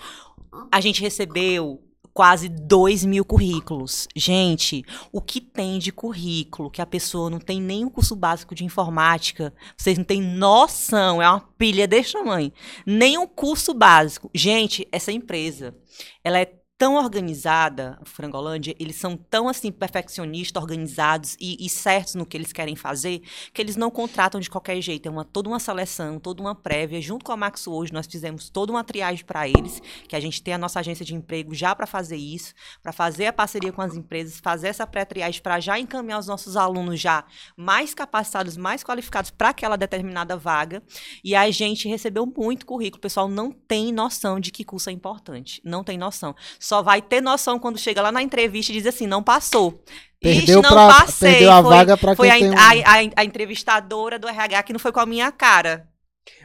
[0.70, 1.82] a gente recebeu
[2.12, 4.08] quase 2 mil currículos.
[4.14, 8.54] Gente, o que tem de currículo que a pessoa não tem nem o curso básico
[8.54, 12.52] de informática, vocês não têm noção, é uma pilha desse tamanho.
[12.84, 14.30] Nem um curso básico.
[14.34, 15.74] Gente, essa empresa,
[16.22, 22.14] ela é tão organizada, a Frangolândia, eles são tão assim perfeccionistas, organizados e, e certos
[22.14, 23.20] no que eles querem fazer,
[23.52, 25.06] que eles não contratam de qualquer jeito.
[25.06, 26.98] É uma, toda uma seleção, toda uma prévia.
[26.98, 30.42] Junto com a Max hoje, nós fizemos toda uma triagem para eles, que a gente
[30.42, 33.82] tem a nossa agência de emprego já para fazer isso, para fazer a parceria com
[33.82, 37.26] as empresas, fazer essa pré-triagem para já encaminhar os nossos alunos já
[37.58, 40.82] mais capacitados, mais qualificados para aquela determinada vaga.
[41.22, 43.00] E a gente recebeu muito currículo.
[43.00, 45.60] O pessoal não tem noção de que curso é importante.
[45.62, 46.34] Não tem noção.
[46.70, 49.82] Só vai ter noção quando chega lá na entrevista e diz assim, não passou.
[50.20, 51.30] Perdeu Ixi, não pra- passei.
[51.32, 54.28] perdeu a foi, vaga pra foi quem a, tem um- a, a- a entrevistadora do
[54.28, 55.88] RH que não foi com a minha cara.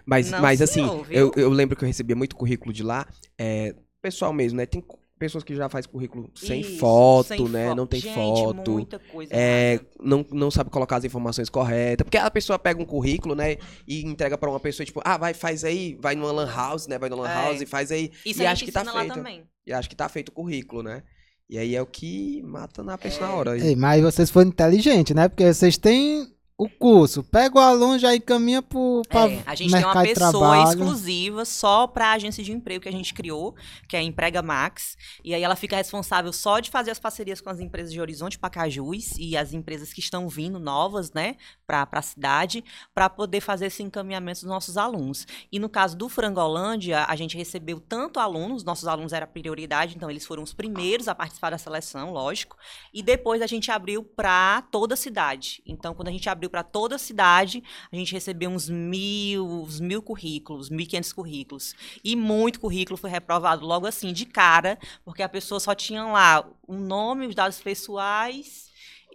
[0.03, 3.05] Mas, Não, mas assim, eu, eu lembro que eu recebia muito currículo de lá.
[3.37, 4.65] É, pessoal mesmo, né?
[4.65, 4.83] Tem
[5.17, 7.69] pessoas que já faz currículo sem Isso, foto, sem né?
[7.69, 8.71] fo- Não tem Gente, foto.
[8.71, 9.87] muita coisa É, errada.
[10.03, 12.03] não, não sabe colocar as informações corretas.
[12.03, 13.57] Porque a pessoa pega um currículo, né?
[13.87, 16.97] E entrega pra uma pessoa, tipo, ah, vai, faz aí, vai numa lan house, né?
[16.99, 17.33] Vai numa lan É.
[17.33, 18.11] house e faz aí.
[18.25, 19.13] Isso e a acho gente que tá feito.
[19.13, 19.43] também.
[19.65, 21.03] E acho que tá feito o currículo, né?
[21.49, 23.57] E aí é o que mata na pessoa na hora.
[23.57, 25.29] Ei, mas vocês foram inteligentes, né?
[25.29, 26.27] Porque vocês têm
[26.57, 27.21] o curso.
[27.21, 31.85] Pega o aluno, já encaminha pro, pra É, a gente tem uma pessoa exclusiva só
[31.85, 33.55] para a agência de emprego que a gente criou,
[33.89, 34.97] que é a Emprega Max.
[35.23, 38.39] E aí ela fica responsável só de fazer as parcerias com as empresas de Horizonte
[38.39, 41.35] Pacajus e as empresas que estão vindo novas, né,
[41.67, 45.27] para a cidade, para poder fazer esse encaminhamento dos nossos alunos.
[45.51, 50.09] E no caso do Frangolândia, a gente recebeu tanto alunos, nossos alunos era prioridade, então
[50.09, 52.55] eles foram os primeiros a participar da seleção, lógico.
[52.93, 55.61] E depois a gente abriu para toda a cidade.
[55.65, 59.79] Então, quando a gente abriu para toda a cidade, a gente recebeu uns mil, uns
[59.79, 61.75] mil currículos, mil quinhentos currículos.
[62.03, 66.47] E muito currículo foi reprovado logo assim, de cara, porque a pessoa só tinha lá
[66.67, 68.64] o nome, os dados pessoais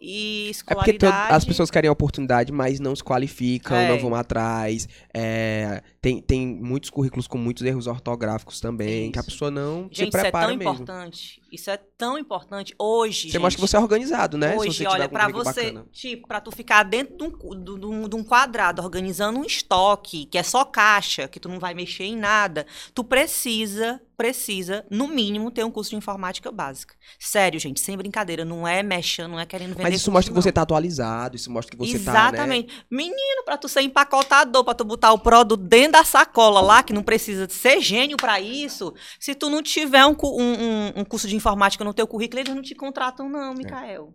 [0.01, 1.35] e É porque escolaridade.
[1.35, 3.89] as pessoas querem a oportunidade, mas não se qualificam, É.
[3.89, 4.89] não vão atrás.
[5.13, 9.31] É, tem, tem muitos currículos com muitos erros ortográficos também, que a Isso.
[9.31, 10.73] pessoa não se Gente, isso é prepara tão mesmo.
[10.73, 11.43] importante.
[11.53, 12.75] Isso é tão importante.
[12.79, 14.57] Hoje, Você mostra que você é organizado, né?
[14.57, 15.87] Hoje, olha, currículo você, bacana.
[15.93, 20.27] tipo, pra tu ficar dentro de um, de, um- de um quadrado organizando um estoque,
[20.27, 25.09] que é só caixa, que tu não vai mexer em nada, tu precisa, precisa, no
[25.09, 26.95] mínimo, ter um curso de informática básica.
[27.19, 30.35] Sério, gente, sem brincadeira, não é mexendo, não é querendo vender Mas isso mostra que
[30.35, 30.43] não.
[30.43, 32.19] você tá atualizado, isso mostra que você tá, né?
[32.29, 32.85] Exatamente.
[32.91, 36.93] Menino, pra tu ser empacotador, pra tu botar o produto dentro da sacola lá, que
[36.93, 41.27] não precisa de ser gênio pra isso, se tu não tiver um, um- um- curso
[41.27, 44.13] de informática no teu currículo, eles não te contratam não, Micael.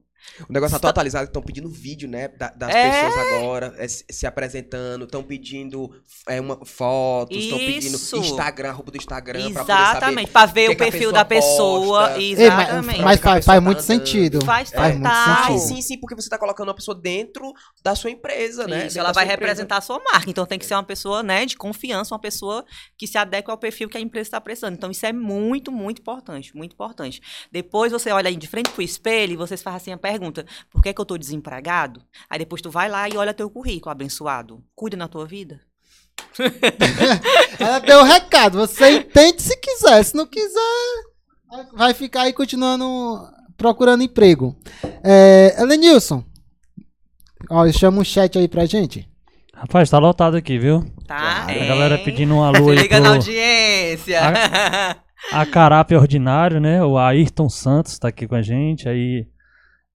[0.50, 2.28] O negócio tá atualizado, estão pedindo vídeo, né?
[2.30, 2.92] da- das É.
[3.06, 5.92] pessoas agora, é, se, se apresentando, estão pedindo
[6.28, 8.18] é, uma, fotos, estão pedindo Isso.
[8.18, 12.04] Instagram, roupa do Instagram, Exatamente, pra ver o perfil da pessoa pessoa.
[12.08, 12.20] posta.
[12.22, 13.02] Ei, Exatamente.
[13.02, 14.46] mas, faz, faz muito pessoa tá sentido.
[14.46, 15.60] Faz Faz muito sentido.
[15.60, 17.54] Sim, sim, porque você tá colocando uma pessoa dentro
[17.84, 18.88] da sua empresa, né?
[18.88, 19.50] Isso, ela vai sua empresa.
[19.52, 20.30] representar a sua marca.
[20.30, 22.66] Então tem que ser uma pessoa, né, de confiança, uma pessoa
[22.98, 24.74] que se adequa ao perfil que a empresa está precisando.
[24.74, 27.22] Então isso é muito, muito importante, muito importante.
[27.52, 30.46] Depois você olha aí de frente pro espelho e você se faz assim a pergunta:
[30.70, 32.02] por que, que eu tô desempregado?
[32.30, 34.64] Aí depois tu vai lá e olha teu currículo, abençoado.
[34.76, 35.60] Cuida na tua vida.
[37.60, 38.60] Ela deu o recado.
[38.60, 40.04] Você entende se quiser.
[40.04, 41.04] Se não quiser,
[41.74, 43.28] vai ficar aí continuando
[43.58, 44.56] procurando emprego.
[45.04, 46.24] É, Elenilson,
[47.50, 49.10] ó, chama um chat aí pra gente.
[49.56, 50.84] Rapaz, tá lotado aqui, viu?
[51.08, 51.46] Tá?
[51.46, 51.62] Claro.
[51.62, 54.20] A galera pedindo um alô aí liga na pro audiência.
[55.32, 56.84] a Carape Ordinário, né?
[56.84, 58.88] O Ayrton Santos tá aqui com a gente.
[58.90, 59.26] Aí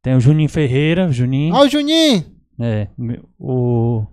[0.03, 1.55] tem o Juninho Ferreira, Juninho.
[1.55, 2.25] Ó, o Juninho.
[2.59, 2.89] É,
[3.39, 4.05] o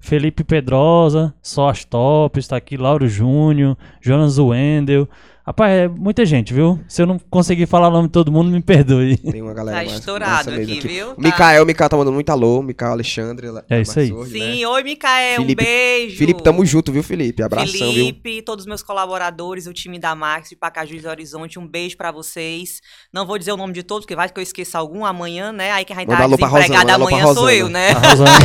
[0.00, 5.08] Felipe Pedrosa, Soas Top, está aqui, Lauro Júnior, Jonas Wendel.
[5.44, 6.78] Rapaz, é muita gente, viu?
[6.86, 9.16] Se eu não conseguir falar o nome de todo mundo, me perdoe.
[9.16, 11.12] Tem uma galera Tá massa- estourado mesmo aqui, viu?
[11.12, 11.22] O Tá.
[11.22, 12.60] Mikael, o Mikael tá mandando muito alô.
[12.62, 13.46] Mikael Alexandre.
[13.70, 14.10] É isso aí.
[14.12, 14.52] Marzordi, né?
[14.56, 16.16] Sim, oi, Micael, um Felipe- beijo.
[16.18, 17.42] Felipe, tamo junto, viu, Felipe?
[17.42, 17.92] Abração, viu?
[17.94, 21.96] Felipe, todos os meus colaboradores, o time da Max de Pacajus e Horizonte, um beijo
[21.96, 22.82] pra vocês.
[23.12, 25.72] Não vou dizer o nome de todos, porque vai que eu esqueça algum amanhã, né?
[25.72, 27.54] Aí quem vai estar Rosana, desempregada amanhã sou Rosana.
[27.54, 27.92] eu, né?
[27.92, 28.38] Rosana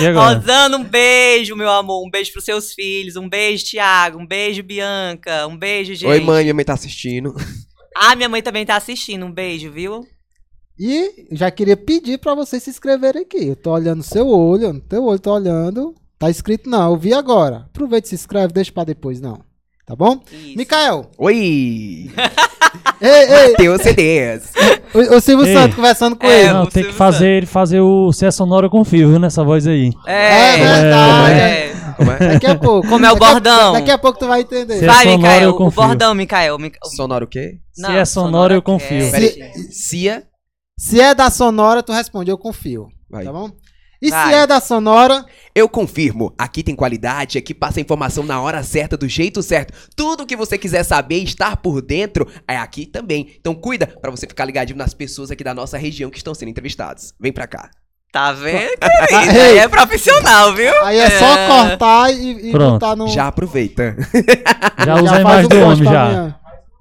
[0.00, 0.12] né.
[0.12, 2.06] Rosana, um beijo, meu amor.
[2.06, 3.16] Um beijo pros seus filhos.
[3.16, 4.18] Um beijo, Tiago.
[4.18, 5.46] Um beijo, Bianca.
[5.46, 6.08] Um beijo, gente.
[6.08, 7.34] Oi, mãe, minha mãe tá assistindo.
[7.94, 9.26] Ah, minha mãe também tá assistindo.
[9.26, 10.06] Um beijo, viu?
[10.78, 13.48] E já queria pedir pra vocês se inscreverem aqui.
[13.48, 15.94] Eu tô olhando seu olho, no teu olho, tô olhando.
[16.18, 17.66] Tá escrito não, eu vi agora.
[17.68, 19.47] Aproveita e se inscreve, deixa pra depois não.
[19.88, 20.20] Tá bom?
[20.30, 20.56] Isso.
[20.56, 21.10] Micael!
[21.18, 22.10] Oi!
[23.00, 23.50] Ei, ei!
[23.52, 24.52] Matheus CDs.
[24.92, 25.54] O, o Silvio Ei.
[25.54, 26.52] Santos conversando com É, ele.
[26.52, 29.42] Não, o tem que fazer ele fazer o Se é Sonora eu confio, viu, nessa
[29.44, 29.90] voz aí.
[30.06, 31.40] É, É verdade.
[31.40, 31.72] é.
[31.96, 32.18] Como é?
[32.18, 32.88] Daqui a pouco.
[32.88, 33.72] Como é o Daqui a- bordão?
[33.72, 34.78] Daqui a pouco tu vai entender.
[34.78, 35.42] Se é Vai, sonoro, Micael.
[35.50, 36.58] eu O bordão, Micael.
[36.58, 37.54] Mica- Sonora o quê?
[37.72, 39.04] Se é sonora, eu confio.
[39.06, 39.10] é.
[39.10, 39.28] Peraí.
[39.30, 39.72] Gente.
[39.74, 40.22] Cia.
[40.78, 42.88] Se é da Sonora, tu responde, eu confio.
[43.10, 43.24] Vai.
[43.24, 43.50] Tá bom?
[44.00, 44.28] E Vai.
[44.28, 45.24] se é da Sonora,
[45.54, 49.74] Eu confirmo, aqui tem qualidade, aqui passa a informação na hora certa, do jeito certo.
[49.96, 53.34] Tudo que você quiser saber e estar por dentro é aqui também.
[53.40, 56.50] Então cuida pra você ficar ligadinho nas pessoas aqui da nossa região que estão sendo
[56.50, 57.12] entrevistadas.
[57.18, 57.70] Vem pra cá.
[58.12, 58.70] Tá vendo,
[59.08, 59.42] querida?
[59.42, 60.72] Aí é profissional, viu?
[60.84, 62.72] aí é só cortar e, e Pronto.
[62.74, 63.08] botar no.
[63.08, 63.96] Já aproveita.
[64.86, 66.34] Já usa a faz imagem o do homem já.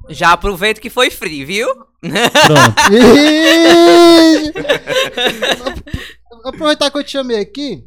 [0.10, 1.68] Já aproveito que foi free, viu?
[2.00, 2.76] Pronto.
[6.44, 7.84] Aproveitar que eu te chamei aqui.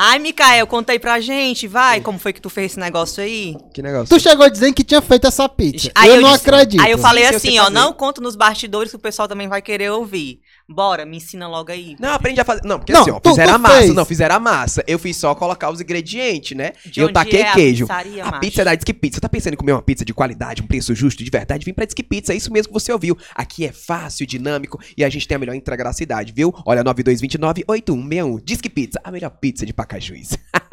[0.00, 3.56] Ai, Micael, conta aí pra gente, vai, como foi que tu fez esse negócio aí?
[3.74, 4.06] Que negócio.
[4.16, 5.90] Tu chegou dizendo que tinha feito essa pizza.
[5.92, 6.80] Aí eu, não disse- acredito.
[6.80, 7.74] Aí eu falei eu assim, ó, fazer.
[7.74, 10.40] não conta nos bastidores que o pessoal também vai querer ouvir.
[10.70, 11.96] Bora, me ensina logo aí.
[11.98, 12.60] Não, aprende a fazer.
[12.62, 13.78] Não, porque Não, assim, ó, tu- fizeram tu a massa.
[13.78, 13.94] fez.
[13.94, 14.84] Não, fizeram a massa.
[14.86, 16.72] Eu fiz só colocar os ingredientes, né?
[16.84, 17.86] De eu onde taquei é a queijo.
[17.86, 18.40] pizzaria, a macho?
[18.40, 19.18] pizza é da Disque Pizza.
[19.18, 21.64] Tá pensando em comer uma pizza de qualidade, um preço justo, de verdade?
[21.64, 22.34] Vem pra Disque Pizza.
[22.34, 23.16] É isso mesmo que você ouviu.
[23.34, 26.54] Aqui é fácil, dinâmico e a gente tem a melhor entrega da cidade, viu?
[26.66, 28.38] Olha, 9229-8161.
[28.44, 30.30] Disque Pizza, a melhor pizza de Pacajus.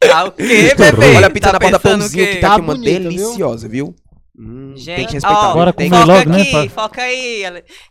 [0.00, 1.16] Tá o quê, bebê?
[1.16, 3.10] Olha a pizza Tá da porta pãozinho que tá, Tá aqui, uma bonita, viu?
[3.10, 3.94] deliciosa, viu?
[4.40, 5.48] Hum, tem que Gente, respeitar.
[5.48, 5.88] ó, comer que...
[5.88, 6.68] foca logo, né, aqui, pai?
[6.68, 7.42] foca aí.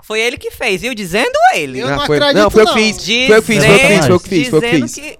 [0.03, 0.95] Foi ele que fez, viu?
[0.95, 1.79] Dizendo ele.
[1.79, 2.97] Eu não foi, acredito, não, foi eu que fiz.
[3.05, 4.67] Foi eu que fiz, foi eu que fiz, foi eu que fiz, foi eu que
[4.69, 4.95] dizendo fiz.
[4.95, 5.19] que-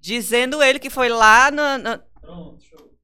[0.00, 1.78] Dizendo ele que foi lá na...
[1.78, 2.00] na-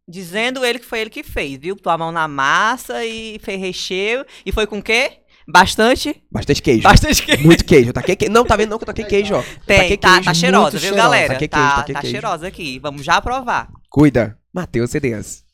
[0.06, 1.76] Dizendo ele que foi ele que fez, viu?
[1.76, 4.26] Tua mão na massa e fez recheio.
[4.44, 5.12] E foi com o quê?
[5.48, 6.20] Bastante?
[6.30, 6.82] Bastante queijo.
[6.82, 7.42] Bastante queijo.
[7.44, 7.92] Muito queijo.
[7.92, 8.32] Taquei queijo.
[8.34, 9.42] Não, tá vendo não que eu taquei queijo, ó.
[9.64, 10.24] Tem, taquei tá, queijo.
[10.24, 11.02] tá cheirosa, muito viu, cheirosa.
[11.02, 11.28] galera?
[11.32, 12.12] Taquei tá queijo, taquei tá queijo.
[12.14, 12.78] cheirosa aqui.
[12.80, 13.68] Vamos já provar.
[13.88, 14.36] Cuida.
[14.52, 15.44] Matheus CDs.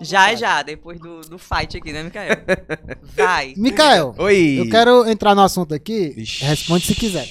[0.00, 2.36] Já, já, depois do, do fight aqui, né, Micael?
[3.16, 3.54] Vai.
[3.56, 4.56] Micael, Oi.
[4.60, 6.10] eu quero entrar no assunto aqui.
[6.10, 6.44] Vixe.
[6.44, 7.28] Responde se quiser.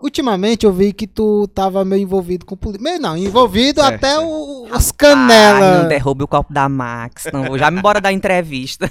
[0.00, 2.84] Ultimamente eu vi que tu tava meio envolvido com política.
[2.84, 4.24] Meio não, envolvido Certo, até certo.
[4.26, 5.84] o- os Ai, não canela.
[5.88, 7.24] derrube o copo da Max.
[7.32, 8.90] Não, vou já me embora da entrevista.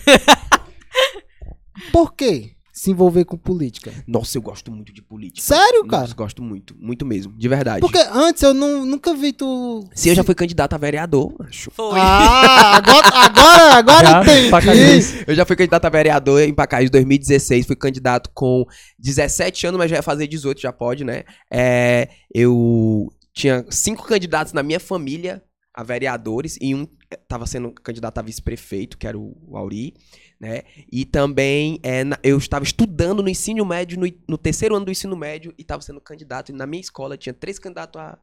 [1.92, 2.52] Por quê?
[2.76, 3.90] Se envolver com política.
[4.06, 5.42] Nossa, eu gosto muito de política.
[5.42, 6.02] Sério, cara?
[6.02, 6.76] Nossa, gosto muito.
[6.78, 7.32] Muito mesmo.
[7.32, 7.80] De verdade.
[7.80, 9.88] Porque antes eu não, nunca vi tu.
[9.96, 11.72] Se eu já fui candidato a vereador, acho.
[11.72, 11.98] Foi.
[11.98, 14.22] Ah, agora, agora, agora Já,
[14.62, 15.24] entendi.
[15.26, 17.66] Eu já fui candidato a vereador em Pacajus em 2016.
[17.66, 18.66] Fui candidato com
[19.00, 21.24] 17 anos, mas já ia fazer 18, já pode, né?
[21.50, 25.42] É, eu tinha cinco candidatos na minha família
[25.74, 29.94] a vereadores e um estava sendo candidato a vice-prefeito, que era o o Auri,
[30.40, 30.64] né?
[30.92, 35.16] E também é, eu estava estudando no ensino médio, no, no terceiro ano do ensino
[35.16, 36.52] médio, e estava sendo candidato.
[36.52, 38.18] E na minha escola tinha três candidatos a,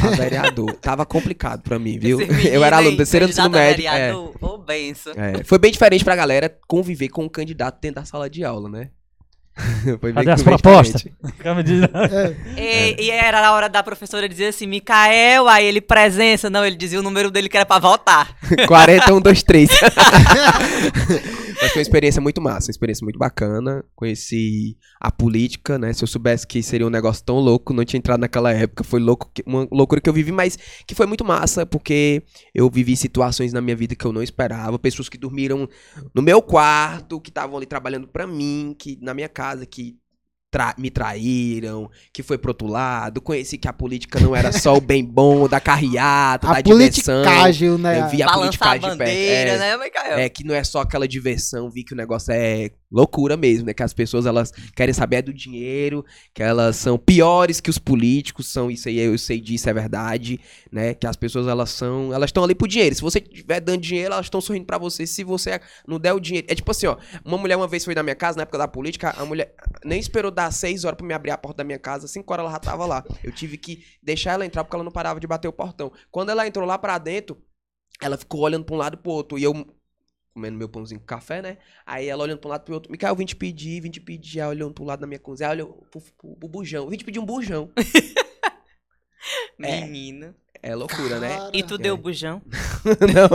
[0.00, 0.72] Pra vereador.
[0.74, 2.18] Tava complicado pra mim, viu?
[2.18, 3.86] Menino Eu era aluno do terceiro ano do ensino a médio.
[3.86, 3.92] é.
[3.92, 5.12] vereador, Ô, benção.
[5.16, 8.68] É, foi bem diferente pra galera conviver com um candidato dentro da sala de aula,
[8.68, 8.90] né?
[10.00, 11.04] foi Cadê as propostas?
[12.56, 16.48] É, E, e era a hora da professora dizer assim, Micael, aí ele presença.
[16.48, 18.34] Não, ele dizia o número dele que era pra votar.
[18.66, 19.70] 40, 1, 2, 3.
[21.62, 23.84] Mas foi uma experiência muito massa, uma experiência muito bacana.
[23.94, 25.92] Conheci a política, né?
[25.92, 28.82] Se eu soubesse que seria um negócio tão louco, não tinha entrado naquela época.
[28.82, 32.96] Foi louco, uma loucura que eu vivi, mas que foi muito massa, porque eu vivi
[32.96, 34.76] situações na minha vida que eu não esperava.
[34.76, 35.68] Pessoas que dormiram
[36.12, 40.01] no meu quarto, que estavam ali trabalhando pra mim, que na minha casa, que
[40.52, 43.20] tra- me traíram, que foi pro outro lado.
[43.22, 47.22] Conheci que a política não era só o bem bom da carreata, da a diversão.
[47.24, 48.00] politicagem, né?
[48.02, 48.98] Eu vi a Balançar a politicagem de perto.
[48.98, 49.58] bandeira, É,
[50.16, 53.66] né, é que não é só aquela diversão, vi que o negócio é loucura mesmo,
[53.66, 53.74] né?
[53.74, 58.46] Que as pessoas elas querem saber do dinheiro, que elas são piores que os políticos,
[58.46, 60.38] são isso aí, eu sei disso, é verdade,
[60.70, 60.94] né?
[60.94, 62.94] Que as pessoas elas são, elas estão ali por dinheiro.
[62.94, 65.06] Se você estiver dando dinheiro, elas estão sorrindo pra você.
[65.06, 67.94] Se você não der o dinheiro, é tipo assim, ó, uma mulher uma vez foi
[67.94, 71.06] na minha casa na época da política, a mulher nem esperou dar seis horas pra
[71.06, 73.04] me abrir a porta da minha casa, cinco horas ela já tava lá.
[73.24, 75.92] Eu tive que deixar ela entrar porque ela não parava de bater o portão.
[76.10, 77.36] Quando ela entrou lá pra dentro,
[78.00, 79.38] ela ficou olhando pra um lado e pro outro.
[79.38, 79.54] E eu
[80.32, 81.58] comendo meu pãozinho com café, né?
[81.86, 82.90] Aí ela olhando pra um lado e pro outro.
[82.90, 84.40] Micael, vim te pedir, vim te pedir.
[84.40, 85.50] Aí olhando um lado da minha cozinha.
[85.50, 86.88] Olhou pro, pro, pro bujão.
[86.88, 87.70] Vim te pedir um bujão.
[89.62, 89.80] é.
[89.82, 90.34] Menina.
[90.64, 91.36] É loucura, né?
[91.36, 91.50] Cara.
[91.52, 92.40] E tu deu bujão?
[93.12, 93.28] Não.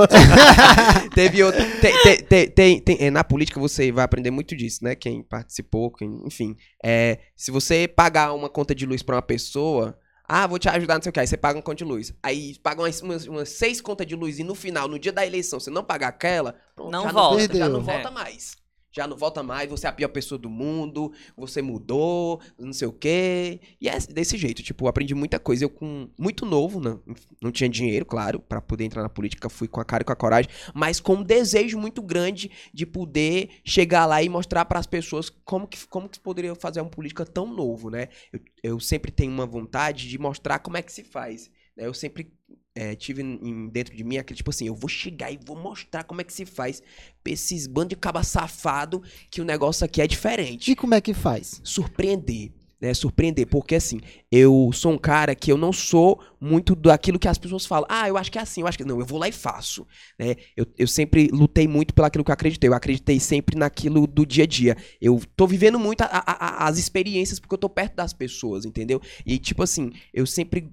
[1.14, 1.62] Teve outro.
[1.82, 4.95] Tem, tem, tem, tem- tem- é, na política você vai aprender muito disso, né?
[4.95, 6.56] Quem participou, quem, enfim.
[6.84, 9.98] É, se você pagar uma conta de luz pra uma pessoa.
[10.28, 11.20] Ah, vou te ajudar, não sei o que.
[11.22, 12.14] Aí você paga uma conta de luz.
[12.22, 15.26] Aí paga umas, umas, umas seis contas de luz e no final, no dia da
[15.26, 17.48] eleição, você não pagar aquela, pronto, Não já volta.
[17.48, 18.58] Não, já não volta mais.
[18.92, 22.88] Já não volta mais, você é a pior pessoa do mundo, você mudou, não sei
[22.88, 23.60] o quê.
[23.80, 25.66] E é desse jeito, tipo, aprendi muita coisa.
[25.66, 27.02] Eu com muito novo, não,
[27.42, 30.14] não tinha dinheiro, claro, pra poder entrar na política, fui com a cara e com
[30.14, 34.80] a coragem, mas com um desejo muito grande de poder chegar lá e mostrar para
[34.80, 38.08] as pessoas como que, como que poderia fazer uma política tão novo, né?
[38.32, 41.52] Eu, eu sempre tenho uma vontade de mostrar como é que se faz.
[41.76, 41.86] né?
[41.86, 42.32] Eu sempre
[42.80, 46.04] é, tive em- dentro de mim aquele tipo assim, eu vou chegar e vou mostrar
[46.04, 46.82] como é que se faz
[47.24, 49.02] pra esses bandos de caba safado
[49.32, 51.60] que o negócio aqui é diferente E como é que faz?
[51.64, 52.94] surpreender, né?
[52.94, 54.00] Surpreender, porque assim,
[54.32, 57.88] eu sou um cara que eu não sou muito daquilo que as pessoas falam.
[57.90, 59.86] Ah, eu acho que é assim, eu acho que não, eu vou lá e faço,
[60.20, 60.36] né?
[60.56, 62.70] Eu, eu sempre lutei muito pelo aquilo que eu acreditei.
[62.70, 64.78] Eu acreditei sempre naquilo do dia a dia.
[65.02, 68.66] Eu tô vivendo muito a- a- a- as experiências porque eu tô perto das pessoas,
[68.66, 69.02] entendeu?
[69.26, 70.72] E tipo assim, eu sempre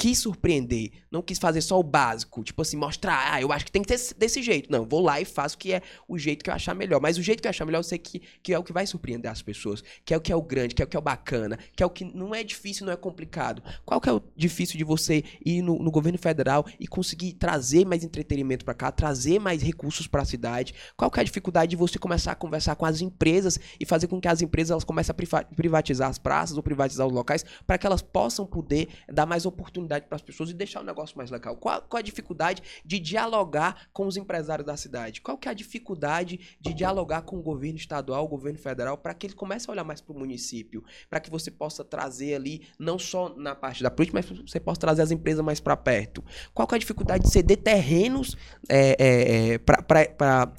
[0.00, 3.70] quis surpreender, não quis fazer só o básico, tipo assim, mostrar, ah, eu acho que
[3.70, 4.72] tem que ser desse jeito.
[4.72, 7.02] Não, vou lá e faço o que é o jeito que eu achar melhor.
[7.02, 8.86] Mas o jeito que eu achar melhor, eu sei que, que é o que vai
[8.86, 10.98] surpreender as pessoas, que é o que é o grande, que é o que é
[10.98, 13.62] o bacana, que é o que não é difícil, não é complicado.
[13.84, 17.84] Qual que é o difícil de você ir no, no governo federal e conseguir trazer
[17.84, 20.74] mais entretenimento pra cá, trazer mais recursos pra cidade?
[20.96, 24.06] Qual que é a dificuldade de você começar a conversar com as empresas e fazer
[24.06, 27.44] com que as empresas elas comecem a priva- privatizar as praças ou privatizar os locais
[27.66, 29.44] para que elas possam poder dar mais
[29.90, 31.56] oportunidade para as pessoas e deixar o negócio mais legal?
[31.56, 35.20] Qual, qual a dificuldade de dialogar com os empresários da cidade?
[35.20, 39.12] Qual que é a dificuldade de dialogar com o governo estadual, o governo federal, para
[39.14, 40.84] que eles comecem a olhar mais para o município?
[41.08, 44.80] Para que você possa trazer ali, não só na parte da política, mas você possa
[44.80, 46.24] trazer as empresas mais para perto?
[46.54, 48.36] Qual que é a dificuldade de ceder terrenos
[48.68, 50.52] é, é, para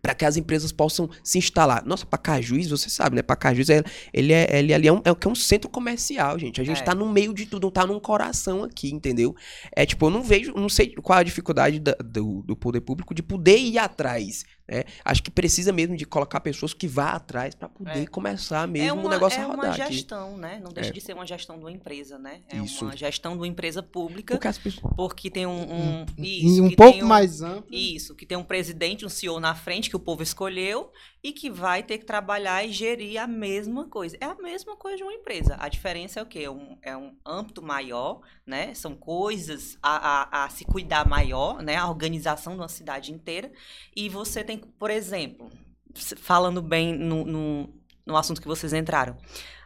[0.00, 1.84] para que as empresas possam se instalar.
[1.84, 3.22] Nossa, Pacajus, você sabe, né?
[3.22, 3.82] Pacajus, é,
[4.12, 6.60] ele, é, ele ali é um, é um centro comercial, gente.
[6.60, 6.84] A gente É.
[6.84, 9.34] tá no meio de tudo, não tá num coração aqui, entendeu?
[9.74, 13.14] É tipo, eu não vejo, não sei qual a dificuldade da- do, do poder público
[13.14, 14.84] de poder ir atrás, né?
[15.04, 18.06] Acho que precisa mesmo de colocar pessoas que vá atrás para poder É.
[18.06, 19.92] começar É mesmo uma, o negócio é a uma rodar aqui.
[19.94, 20.60] gestão, né?
[20.62, 20.92] Não deixa É.
[20.92, 22.40] de ser uma gestão de uma empresa, né?
[22.48, 22.84] É Isso.
[22.84, 24.92] uma gestão de uma empresa pública, Porque as pessoas...
[24.96, 26.02] porque tem um...
[26.02, 27.66] um E isso, um pouco um- mais amplo.
[27.74, 30.90] Isso, que tem um presidente, um CEO na frente que o povo escolheu
[31.22, 34.16] e que vai ter que trabalhar e gerir a mesma coisa.
[34.20, 35.56] É a mesma coisa de uma empresa.
[35.58, 36.40] A diferença é o quê?
[36.40, 38.72] É um, é um âmbito maior, né?
[38.74, 41.76] São coisas a, a, a se cuidar maior, né?
[41.76, 43.50] A organização de uma cidade inteira.
[43.96, 45.50] E você tem, por exemplo,
[45.94, 47.68] falando bem no, no,
[48.06, 49.16] no assunto que vocês entraram.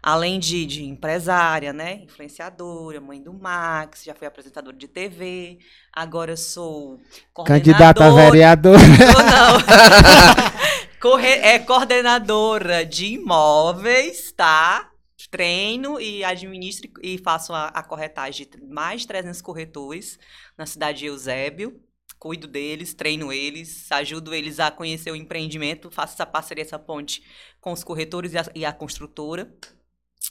[0.02, 2.00] Além de, de empresária, né?
[2.02, 5.58] Influenciadora, mãe do Max, já fui apresentadora de TV,
[5.92, 6.98] agora sou
[7.46, 8.78] Candidata a vereador.
[8.80, 10.52] Ou não.
[11.02, 14.88] Corre- é coordenadora de imóveis, tá?
[15.32, 20.16] Treino e administro e faço a, a corretagem de mais de 300 corretores
[20.56, 21.80] na cidade de Eusébio.
[22.20, 27.20] Cuido deles, treino eles, ajudo eles a conhecer o empreendimento, faço essa parceria, essa ponte
[27.60, 29.52] com os corretores e a, e a construtora.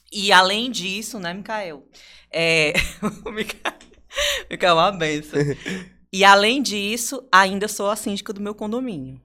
[0.10, 1.86] E além disso, né, Micael?
[2.32, 2.72] É,
[3.26, 3.76] o Mica-
[4.48, 5.40] Fica uma benção.
[6.14, 9.22] E além disso, ainda sou a síndica do meu condomínio.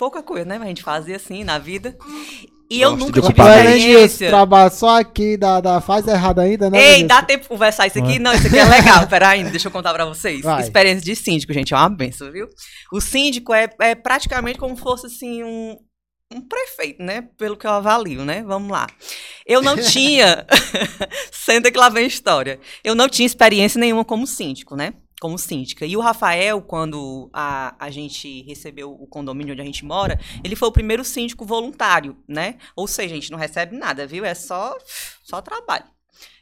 [0.00, 0.56] Pouca coisa, né?
[0.56, 1.94] A gente fazia assim na vida.
[2.70, 4.28] E eu Gosto nunca tive experiência.
[4.28, 6.78] trabalha só aqui, dá, dá, faz errado ainda, né?
[6.78, 7.06] Ei, Vanessa?
[7.06, 8.18] dá tempo de conversar isso aqui?
[8.18, 9.04] Não, isso aqui é legal.
[9.10, 10.40] Peraí, deixa eu contar pra vocês.
[10.40, 10.62] Vai.
[10.62, 12.48] Experiência de síndico, gente, é uma benção, viu?
[12.90, 15.76] O síndico é, é praticamente como se fosse assim um,
[16.32, 17.28] um prefeito, né?
[17.36, 18.42] Pelo que eu avalio, né?
[18.42, 18.86] Vamos lá.
[19.44, 20.46] Eu não tinha,
[21.30, 24.94] sendo que lá vem a história, eu não tinha experiência nenhuma como síndico, né?
[25.20, 25.84] Como síndica.
[25.84, 30.56] E o Rafael, quando a, a gente recebeu o condomínio onde a gente mora, ele
[30.56, 32.56] foi o primeiro síndico voluntário, né?
[32.74, 34.24] Ou seja, a gente não recebe nada, viu?
[34.24, 34.74] É só,
[35.22, 35.84] só trabalho.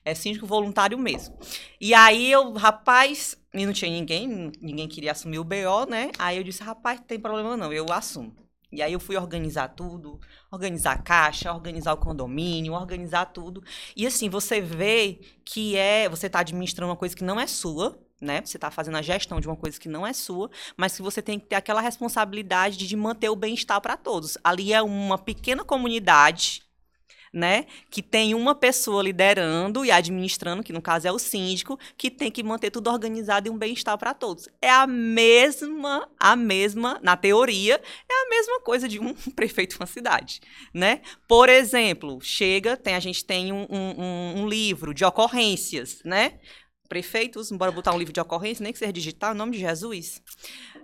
[0.04, 1.36] É síndico voluntário mesmo.
[1.80, 6.10] E aí eu, rapaz, e não tinha ninguém, ninguém queria assumir o BO, né?
[6.18, 8.34] Aí eu disse, rapaz, tem problema não, eu assumo.
[8.70, 10.20] E aí eu fui organizar tudo,
[10.52, 13.62] organizar a caixa, organizar o condomínio, organizar tudo.
[13.96, 17.98] E assim, você vê que é, você está administrando uma coisa que não é sua,
[18.20, 18.42] né?
[18.44, 21.22] Você está fazendo a gestão de uma coisa que não é sua, mas que você
[21.22, 24.36] tem que ter aquela responsabilidade de manter o bem-estar para todos.
[24.42, 26.62] Ali é uma pequena comunidade,
[27.32, 27.66] né?
[27.90, 32.30] Que tem uma pessoa liderando e administrando, que no caso é o síndico, que tem
[32.30, 34.48] que manter tudo organizado e um bem-estar para todos.
[34.62, 37.74] É a mesma, a mesma, na teoria,
[38.08, 40.40] é a mesma coisa de um prefeito de uma cidade,
[40.72, 41.02] né?
[41.28, 46.38] Por exemplo, chega, tem, a gente tem um, um- um- livro de ocorrências, né?
[46.88, 50.22] Prefeitos, bora botar um livro de ocorrência, nem que seja digital, em nome de Jesus.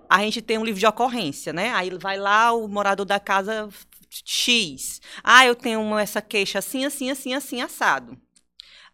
[0.09, 1.72] A gente tem um livro de ocorrência, né?
[1.72, 3.68] Aí vai lá o morador da casa
[4.11, 5.00] X.
[5.22, 8.18] Ah, eu tenho uma- essa queixa assim, assim, assim, assim, assado.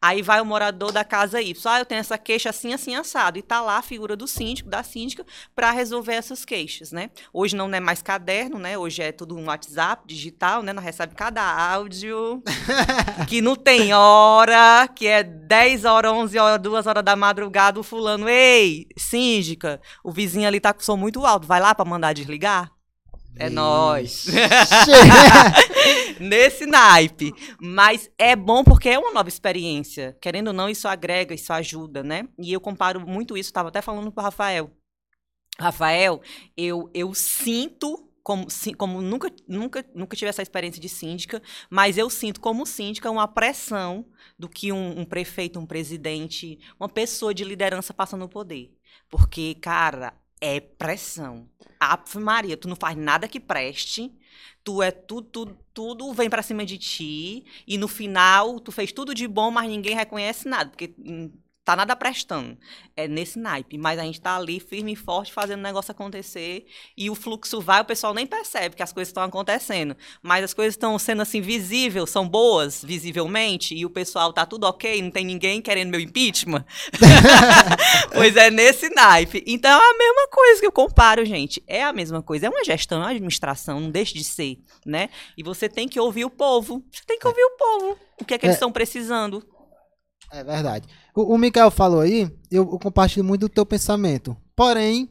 [0.03, 1.55] Aí vai o morador da casa Y.
[1.71, 3.39] Ah, eu tenho essa queixa assim, assim, assado.
[3.39, 7.11] E tá lá a figura do síndico, da síndica, para resolver essas queixas, né?
[7.33, 8.79] Hoje não é mais caderno, né?
[8.79, 10.73] Hoje é tudo um WhatsApp digital, né?
[10.73, 12.43] Nós recebe cada áudio
[13.29, 17.83] que não tem hora, que é 10 horas, 11 horas, 2 horas da madrugada, o
[17.83, 22.15] fulano, ei, síndica, o vizinho ali tá com som muito alto, vai lá para mandar
[22.15, 22.71] desligar?
[23.37, 24.27] É nóis.
[26.21, 27.33] Nesse naipe.
[27.61, 30.17] Mas é bom porque é uma nova experiência.
[30.21, 32.29] Querendo ou não, isso agrega, isso ajuda, né?
[32.39, 34.71] E eu comparo muito isso, estava até falando com o Rafael.
[35.59, 36.21] Rafael,
[36.57, 38.07] eu, eu sinto.
[38.23, 43.11] Como, como nunca, nunca, nunca tive essa experiência de síndica, mas eu sinto como síndica
[43.11, 44.05] uma pressão
[44.39, 48.77] do que um, um prefeito, um presidente, uma pessoa de liderança passa no poder.
[49.09, 51.49] Porque, cara, é pressão.
[51.79, 54.13] Ave Maria, tu não faz nada que preste,
[54.63, 58.93] tu é tudo, tudo, tudo vem pra cima de ti, e no final tu fez
[58.93, 61.31] tudo de bom, mas ninguém reconhece nada, porque hum,
[61.65, 62.57] tá nada prestando.
[62.97, 66.67] É nesse naipe, mas a gente tá ali firme e forte fazendo o negócio acontecer,
[66.97, 70.53] e o fluxo vai, o pessoal nem percebe que as coisas estão acontecendo, mas as
[70.55, 75.11] coisas estão sendo assim visíveis, são boas visivelmente, e o pessoal tá tudo ok, não
[75.11, 76.65] tem ninguém querendo meu impeachment.
[78.13, 79.43] pois é nesse naipe.
[79.47, 81.63] Então é a mesma coisa que eu comparo, gente.
[81.67, 82.47] É a mesma coisa.
[82.47, 85.09] É uma gestão, é uma administração, não deixa de ser, né?
[85.37, 86.85] E você tem que ouvir o povo.
[86.93, 87.99] Você tem que ouvir o povo.
[88.21, 88.59] O que é que eles É.
[88.59, 89.43] estão precisando.
[90.33, 90.87] É verdade.
[91.21, 94.37] O, o Mikael falou aí, eu, eu compartilho muito do teu pensamento.
[94.57, 95.11] Porém,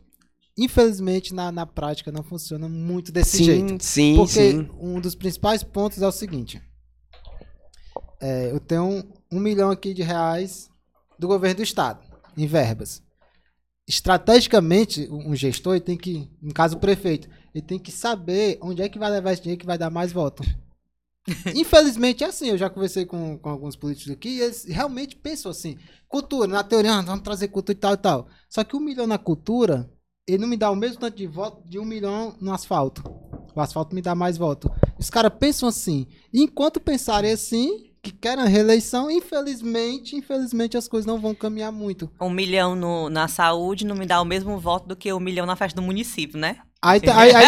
[0.57, 3.83] infelizmente, na, na prática não funciona muito desse sim, jeito.
[3.83, 4.69] sim, Porque sim.
[4.79, 6.61] um dos principais pontos é o seguinte.
[8.21, 10.69] É, eu tenho um, milhão aqui de reais
[11.17, 11.99] do governo do estado,
[12.35, 13.01] em verbas.
[13.87, 18.89] Estrategicamente, um gestor tem que, no caso o prefeito, ele tem que saber onde é
[18.89, 20.43] que vai levar esse dinheiro que vai dar mais voto.
[21.55, 25.51] Infelizmente é assim, eu já conversei com, com alguns políticos aqui e eles realmente pensam
[25.51, 25.77] assim,
[26.07, 28.27] cultura, na teoria, ah, vamos trazer cultura e tal e tal.
[28.49, 29.89] Só que um milhão na cultura,
[30.27, 33.03] ele não me dá o mesmo tanto de voto de um milhão no asfalto.
[33.55, 34.71] O asfalto me dá mais voto.
[34.97, 36.07] Os caras pensam assim.
[36.31, 41.71] E enquanto pensarem assim, que querem a reeleição, infelizmente, infelizmente as coisas não vão caminhar
[41.71, 42.09] muito.
[42.21, 45.45] Um milhão no- na saúde não me dá o mesmo voto do que um milhão
[45.45, 46.57] na festa do município, né?
[46.81, 47.45] Aí, tem- aí, aí,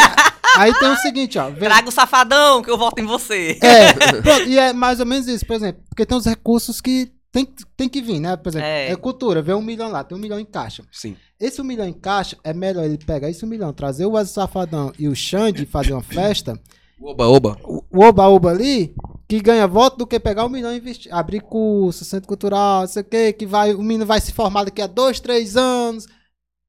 [0.58, 1.50] aí tem o seguinte, ó.
[1.50, 3.58] vem- Traga o safadão que eu voto em você.
[3.62, 5.82] É, pronto, e é mais ou menos isso, por exemplo.
[5.90, 7.48] Porque tem os recursos que tem,
[7.78, 8.36] tem que vir, né?
[8.36, 8.92] Por exemplo, É.
[8.92, 8.96] é.
[8.96, 10.84] cultura, vê um milhão lá, tem um milhão em caixa.
[10.92, 11.16] Sim.
[11.40, 14.34] Esse um milhão em caixa, é melhor ele pegar esse um milhão, trazer o Wesley
[14.34, 16.60] Safadão e o Xande fazer uma festa,
[17.02, 17.58] Oba, oba.
[17.64, 18.94] o o oba-oba ali,
[19.28, 22.88] que ganha voto do que pegar um milhão e investir, abrir curso, centro cultural, não
[22.88, 26.06] sei o que, que vai, o menino vai se formar daqui a dois, três anos.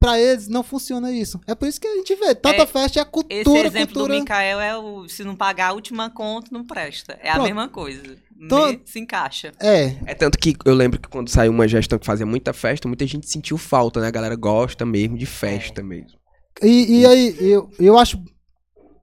[0.03, 1.41] Pra eles não funciona isso.
[1.47, 3.95] É por isso que a gente vê, tanta É, festa é a Esse cultura, exemplo
[3.95, 4.15] cultura.
[4.15, 7.17] do Mikael é o se não pagar a última conta, não presta.
[7.23, 7.47] É a Pronto.
[7.47, 8.03] mesma coisa.
[8.37, 9.53] Me- se encaixa.
[9.61, 12.89] É, É tanto que eu lembro que quando saiu uma gestão que fazia muita festa,
[12.89, 14.09] muita gente sentiu falta, né?
[14.09, 16.19] A galera gosta mesmo de festa mesmo.
[16.61, 18.21] E, e aí, eu, eu acho.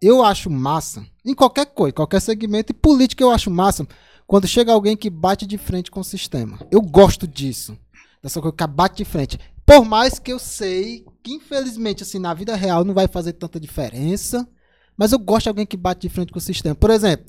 [0.01, 1.05] Eu acho massa.
[1.25, 2.71] Em qualquer coisa, qualquer segmento.
[2.71, 3.87] E política eu acho massa.
[4.27, 6.59] Quando chega alguém que bate de frente com o sistema.
[6.71, 7.77] Eu gosto disso.
[8.21, 9.39] Dessa coisa que bate de frente.
[9.69, 13.59] Por mais que eu sei que, infelizmente, assim, na vida real não vai fazer tanta
[13.59, 14.49] diferença.
[14.97, 16.73] Mas eu gosto de alguém que bate de frente com o sistema.
[16.73, 17.25] Por exemplo,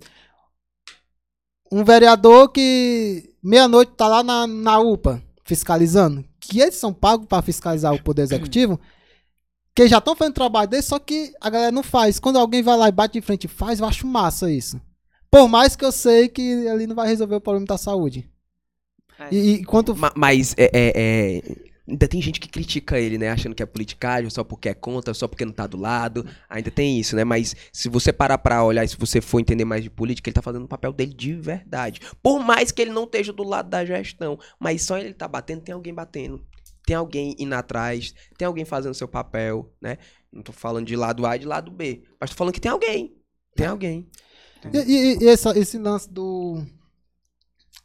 [1.71, 6.25] um vereador que meia-noite tá lá na, na UPA fiscalizando.
[6.41, 8.81] Que eles são pagos para fiscalizar o Poder Executivo.
[9.73, 12.19] Que já estão fazendo trabalho deles, só que a galera não faz.
[12.19, 14.81] Quando alguém vai lá e bate de frente e faz, eu acho massa isso.
[15.31, 18.29] Por mais que eu sei que ali não vai resolver o problema da saúde.
[19.17, 19.29] É.
[19.33, 19.95] E, e quanto.
[19.95, 23.31] Ma- Mas é, é- é- ainda tem gente que critica ele, né?
[23.31, 26.25] Achando que é politicagem, só porque é contra, só porque não tá do lado.
[26.49, 27.25] Ainda tem isso, né?
[27.25, 30.35] Mas se você parar pra olhar e se você for entender mais de política, ele
[30.35, 32.01] tá fazendo o papel dele de verdade.
[32.23, 34.39] Por mais que ele não esteja do lado da gestão.
[34.59, 36.45] Mas só ele tá batendo, tem alguém batendo.
[36.87, 39.99] Tem alguém indo atrás, tem alguém fazendo seu papel, né?
[40.33, 42.03] Não tô falando de lado A e de lado B.
[42.21, 43.15] Mas tô falando que tem alguém.
[43.55, 44.09] Tem alguém.
[44.73, 46.65] E, e- e essa- esse lance do.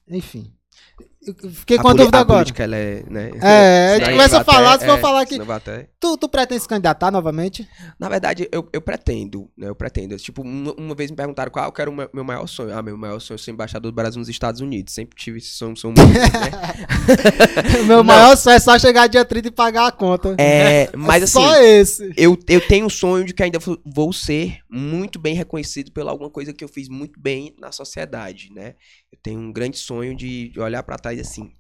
[0.08, 0.52] Enfim.
[1.26, 2.40] Eu fiquei A com a dúvida agora.
[2.40, 3.32] política, ela é, né?
[3.42, 5.40] É, a gente começa a falar, se for é, falar que.
[6.00, 7.68] Tu, tu pretende se candidatar novamente?
[8.00, 9.68] Na verdade, eu, eu pretendo, né?
[9.70, 10.16] Eu pretendo.
[10.18, 12.78] Tipo, uma, uma vez me perguntaram qual era o meu, maior sonho.
[12.78, 14.94] Ah, meu maior sonho é ser embaixador do Brasil nos Estados Unidos.
[14.94, 16.26] Sempre tive esse sonho, sonho muito, né?
[17.88, 20.36] Meu maior sonho é só chegar dia 30 e pagar a conta.
[20.38, 22.14] É, mas É assim, Só esse.
[22.18, 26.30] eu, eu tenho um sonho de que ainda vou ser muito bem reconhecido pela alguma
[26.30, 28.76] coisa que eu fiz muito bem na sociedade, né?
[29.16, 31.52] Eu tenho um grande sonho de olhar pra trás e assim,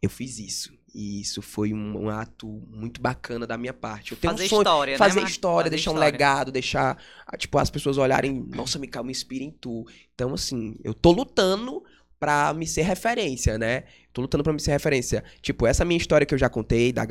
[0.00, 0.72] eu fiz isso.
[0.94, 4.12] E isso foi um, um ato muito bacana da minha parte.
[4.12, 5.30] Eu tenho Fazer um sonho, história, né, fazer Marcos?
[5.32, 6.12] história, Fazer deixar um história.
[6.12, 9.84] legado, deixar, ah, tipo, as pessoas olharem, nossa, Mikael, me inspira em tu.
[10.14, 11.82] Então, assim, eu tô lutando
[12.18, 13.84] pra me ser referência, né?
[14.12, 15.22] Tô lutando pra me ser referência.
[15.40, 17.06] Tipo, essa minha história que eu já contei, da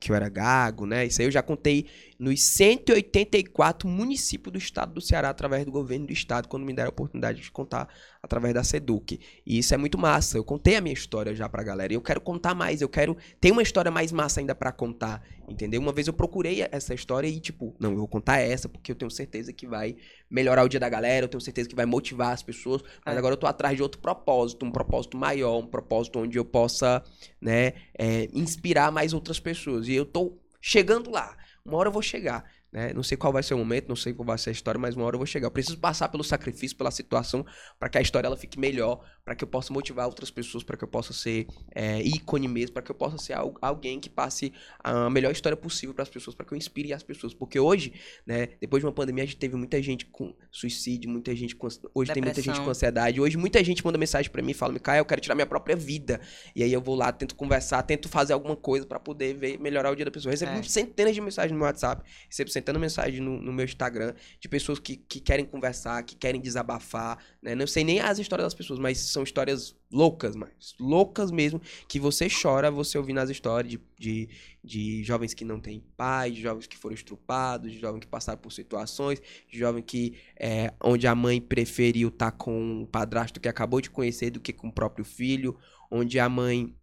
[0.00, 1.06] que eu era gago, né?
[1.06, 1.86] Isso aí eu já contei
[2.18, 6.88] nos 184 municípios do estado do Ceará, através do governo do estado, quando me deram
[6.88, 7.88] a oportunidade de contar
[8.22, 9.20] através da SEDUC.
[9.46, 10.36] E isso é muito massa.
[10.36, 11.92] Eu contei a minha história já pra galera.
[11.92, 12.80] E eu quero contar mais.
[12.82, 13.16] Eu quero.
[13.40, 15.22] Tem uma história mais massa ainda pra contar.
[15.48, 15.80] Entendeu?
[15.80, 18.94] Uma vez eu procurei essa história e, tipo, não, eu vou contar essa, porque eu
[18.94, 19.96] tenho certeza que vai
[20.30, 22.82] melhorar o dia da galera, eu tenho certeza que vai motivar as pessoas.
[23.04, 23.18] Mas É.
[23.18, 27.02] agora eu tô atrás de outro propósito, um propósito maior, um propósito onde eu possa,
[27.40, 29.86] né, é, inspirar mais outras pessoas.
[29.88, 31.36] E eu tô chegando lá.
[31.64, 32.44] Uma hora eu vou chegar.
[32.72, 32.92] Né?
[32.92, 34.94] Não sei qual vai ser o momento, não sei qual vai ser a história, mas
[34.94, 35.46] uma hora eu vou chegar.
[35.48, 37.44] Eu preciso passar pelo sacrifício, pela situação,
[37.78, 40.76] para que a história ela fique melhor, para que eu possa motivar outras pessoas, para
[40.76, 44.08] que eu possa ser é, ícone mesmo, para que eu possa ser al- alguém que
[44.08, 44.52] passe
[44.84, 47.34] a melhor história possível para as pessoas, para que eu inspire as pessoas.
[47.34, 47.92] Porque hoje,
[48.24, 51.66] né, depois de uma pandemia, a gente teve muita gente com suicídio, muita gente com.
[51.94, 52.64] Hoje tem muita gente Depressão.
[52.64, 53.20] com ansiedade.
[53.20, 55.74] Hoje muita gente manda mensagem para mim e fala: Micael, eu quero tirar minha própria
[55.74, 56.20] vida.
[56.54, 59.90] E aí eu vou lá, tento conversar, tento fazer alguma coisa para poder ver, melhorar
[59.90, 60.30] o dia da pessoa.
[60.30, 60.62] Eu recebo É.
[60.62, 64.78] centenas de mensagens no WhatsApp, recebo centenas de mensagens no, no meu Instagram de pessoas
[64.78, 67.54] que, que querem conversar, que querem desabafar, né?
[67.54, 71.98] Não sei nem as histórias das pessoas, mas são histórias loucas, mas loucas mesmo, que
[71.98, 74.28] você chora você ouvindo as histórias de, de,
[74.62, 78.38] de jovens que não têm pai, de jovens que foram estrupados, de jovens que passaram
[78.38, 83.80] por situações, de que é, onde a mãe preferiu estar com um padrasto que acabou
[83.80, 85.56] de conhecer do que com o próprio filho,
[85.90, 86.74] onde a mãe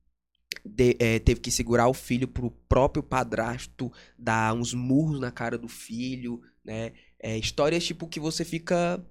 [0.67, 5.57] de- é, teve que segurar o filho pro próprio padrasto dar uns murros na cara
[5.57, 6.93] do filho, né?
[7.19, 9.03] É, histórias tipo que você fica.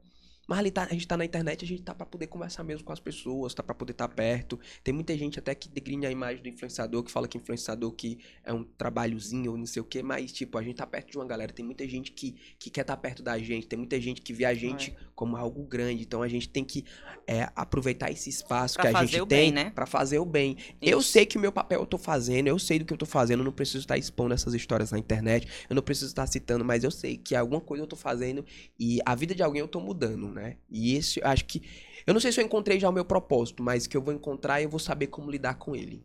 [0.47, 2.85] Mas ali tá, a gente tá na internet, a gente tá pra poder conversar mesmo
[2.85, 4.59] com as pessoas, tá pra poder estar perto.
[4.85, 8.19] Tem muita gente até que degrina a imagem do influenciador, que fala que influenciador que
[8.45, 11.19] é um trabalhozinho ou não sei o que, mas tipo, a gente tá perto de
[11.19, 11.53] uma galera.
[11.53, 14.45] Tem muita gente que, que quer estar perto da gente, tem muita gente que vê
[14.45, 16.03] a gente como algo grande.
[16.03, 16.85] Então a gente tem que
[17.27, 19.71] é, aproveitar esse espaço Pra que a gente tem bem, né?
[19.71, 20.57] pra fazer o bem.
[20.81, 21.11] Eu Isso.
[21.11, 23.41] sei que o meu papel eu tô fazendo, eu sei do que eu tô fazendo,
[23.41, 26.85] eu não preciso estar expondo essas histórias na internet, eu não preciso estar citando, mas
[26.85, 28.45] eu sei que alguma coisa eu tô fazendo
[28.79, 30.57] e a vida de alguém eu tô mudando, né?
[30.71, 31.63] E esse, acho que.
[32.07, 34.61] Eu não sei se eu encontrei já o meu propósito, mas que eu vou encontrar
[34.61, 36.05] e eu vou saber como lidar com ele.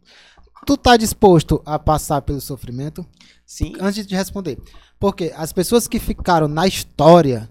[0.65, 3.05] Tu tá disposto a passar pelo sofrimento?
[3.45, 3.73] Sim.
[3.79, 4.57] Antes de responder.
[4.99, 7.49] Porque as pessoas que ficaram na história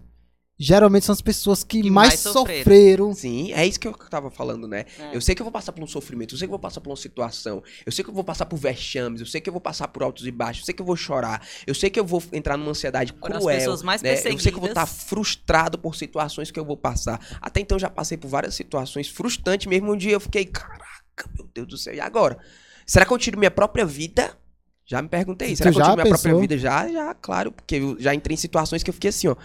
[0.62, 2.58] geralmente são as pessoas que, Que mais, mais sofreram.
[2.58, 3.14] sofreram.
[3.14, 4.84] Sim, é isso que eu tava falando, né?
[4.98, 5.16] É.
[5.16, 6.80] Eu sei que eu vou passar por um sofrimento, eu sei que eu vou passar
[6.82, 9.52] por uma situação, eu sei que eu vou passar por vexames, eu sei que eu
[9.52, 11.98] vou passar por altos e baixos, eu sei que eu vou chorar, eu sei que
[11.98, 13.58] eu vou entrar numa ansiedade Foram as cruel.
[13.58, 14.12] pessoas mais né?
[14.12, 15.08] Eu sei que eu vou estar perseguidas.
[15.08, 17.18] frustrado por situações que eu vou passar.
[17.40, 19.92] Até então eu já passei por várias situações frustrantes mesmo.
[19.92, 22.38] Um dia eu fiquei, caraca, meu Deus do céu, e agora?
[22.86, 24.36] Será que eu tiro minha própria vida?
[24.84, 25.52] Já me perguntei.
[25.54, 26.40] Tu Será que eu já tiro minha própria pensou?
[26.40, 26.58] vida?
[26.58, 29.36] Já, já, claro, porque eu já entrei em situações que eu fiquei assim, ó.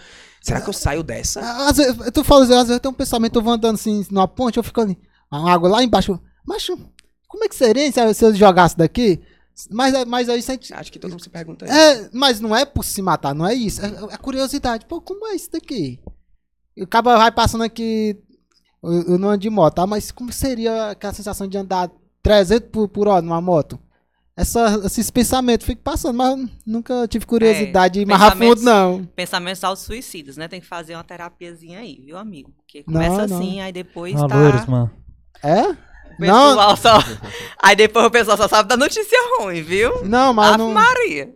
[0.42, 1.40] Será que eu saio dessa?
[1.68, 4.28] Às vezes, tu fala às vezes eu tenho um pensamento, eu vou andando assim numa
[4.28, 4.98] ponte, eu fico ali,
[5.30, 6.18] a água lá embaixo.
[6.46, 9.20] Mas como é que seria se eu- se eu jogasse daqui?
[9.70, 10.58] Mas, mas aí você.
[10.72, 11.74] Acho que todo mundo se pergunta isso.
[11.74, 13.80] É, mas não é por se matar, não é isso.
[13.84, 14.84] É, é curiosidade.
[14.84, 15.98] Pô, como é isso daqui?
[16.76, 18.16] E o cara vai passando aqui.
[18.82, 19.86] Eu, eu não ando de moto, tá?
[19.86, 21.90] Mas como seria aquela sensação de andar
[22.22, 23.78] 300 por, por hora numa moto?
[24.36, 28.70] Essa, esses pensamentos, fico passando, mas nunca tive curiosidade de ir mais a pensamentos- fundo,
[28.70, 29.04] não.
[29.16, 30.46] Pensamentos autossuicidas, né?
[30.46, 32.52] Tem que fazer uma terapiazinha aí, viu, amigo?
[32.56, 33.38] Porque Não, começa não.
[33.38, 34.66] assim, aí depois Ah, tá...
[34.68, 34.90] mano.
[35.42, 35.62] É?
[36.18, 36.98] Não, pessoal só...
[37.62, 40.04] Aí depois o pessoal só sabe da notícia ruim, viu?
[40.04, 41.30] não, mas Ave não, Maria.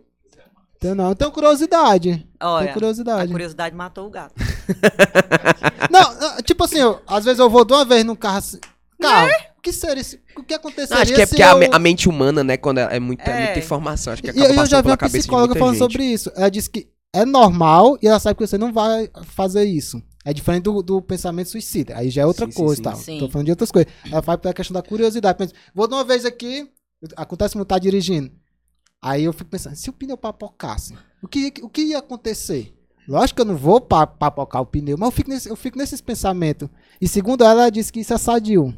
[0.79, 1.09] tenho, não.
[1.09, 2.27] Eu tenho curiosidade.
[2.39, 3.23] Olha, tenho curiosidade.
[3.29, 4.33] a curiosidade matou o gato.
[5.89, 8.59] Não, não, tipo assim, eu- às vezes eu vou de uma vez num carro assim.
[9.01, 10.17] Carro, o que seria isso?
[10.37, 11.73] O que Não, aconteceria acho que é porque a, eu...
[11.73, 13.45] a mente humana, né, quando é, é muita, é É.
[13.45, 15.79] muita informação, acho que E acaba eu, já vi uma psicóloga falando gente.
[15.83, 16.31] sobre isso.
[16.35, 20.01] Ela disse que é normal e ela sabe que você não vai fazer isso.
[20.23, 21.97] É diferente do, do pensamento suicida.
[21.97, 22.81] Aí já é outra Sim, coisa sim.
[22.81, 22.95] e tal.
[22.95, 23.19] Sim.
[23.19, 23.91] Tô falando de outras coisas.
[24.11, 25.37] Ela faz pela questão da curiosidade.
[25.37, 26.69] Pensa, vou de uma vez aqui,
[27.15, 28.31] acontece muito tá dirigindo.
[29.01, 30.93] Aí eu fico pensando, se o pneu papocasse,
[31.23, 32.71] o que, o que ia acontecer?
[33.07, 35.75] Lógico que eu não vou pa- papocar o pneu, mas eu fico, nesse- eu fico
[35.77, 36.69] nesses pensamentos.
[37.01, 38.71] E segundo ela, ela disse que isso é sadio.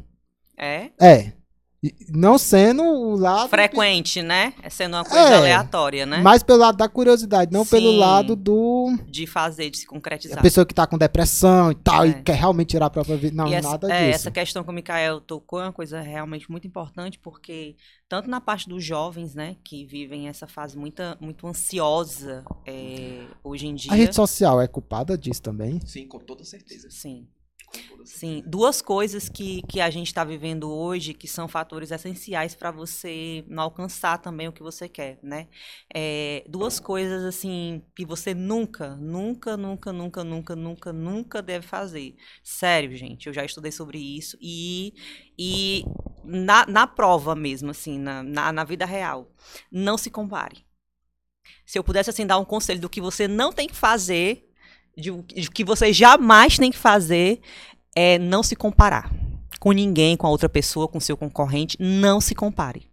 [0.58, 0.90] É?
[1.00, 1.32] É.
[2.08, 3.50] Não sendo o lado.
[3.50, 4.54] Frequente, né?
[4.62, 5.36] É sendo uma coisa É.
[5.36, 6.22] aleatória, né?
[6.22, 7.98] Mas pelo lado da curiosidade, não pelo Sim.
[7.98, 8.96] lado do.
[9.06, 10.40] De fazer, de se A concretizar.
[10.40, 12.08] pessoa que tá com depressão e tal, É.
[12.08, 13.36] e quer realmente tirar a própria vida.
[13.36, 14.14] Não, E essa, nada é, disso.
[14.14, 17.76] essa questão que o Mikael tocou é uma coisa realmente muito importante, porque
[18.08, 23.66] tanto na parte dos jovens, né, que vivem essa fase muito, muito ansiosa é, hoje
[23.66, 23.92] em dia.
[23.92, 25.80] A rede social é culpada disso também?
[25.84, 26.88] Sim, com toda certeza.
[26.90, 27.26] Sim.
[28.04, 28.42] Sim.
[28.46, 33.44] Duas coisas que, que a gente está vivendo hoje que são fatores essenciais para você
[33.48, 35.48] não alcançar também o que você quer, né?
[35.92, 42.14] É, duas coisas, assim, que você nunca, nunca, nunca, nunca, nunca, nunca, nunca deve fazer.
[42.42, 44.94] Sério, gente, eu já estudei sobre isso e,
[45.38, 45.84] e
[46.24, 49.30] na, na prova mesmo, assim, na, na, na vida real,
[49.70, 50.64] não se compare.
[51.66, 54.50] Se eu pudesse, assim, dar um conselho do que você não tem que fazer,
[54.96, 57.40] de, de que você jamais tem que fazer,
[57.94, 59.10] é não se comparar
[59.60, 61.76] com ninguém, com a outra pessoa, com seu concorrente.
[61.80, 62.86] Não se compare.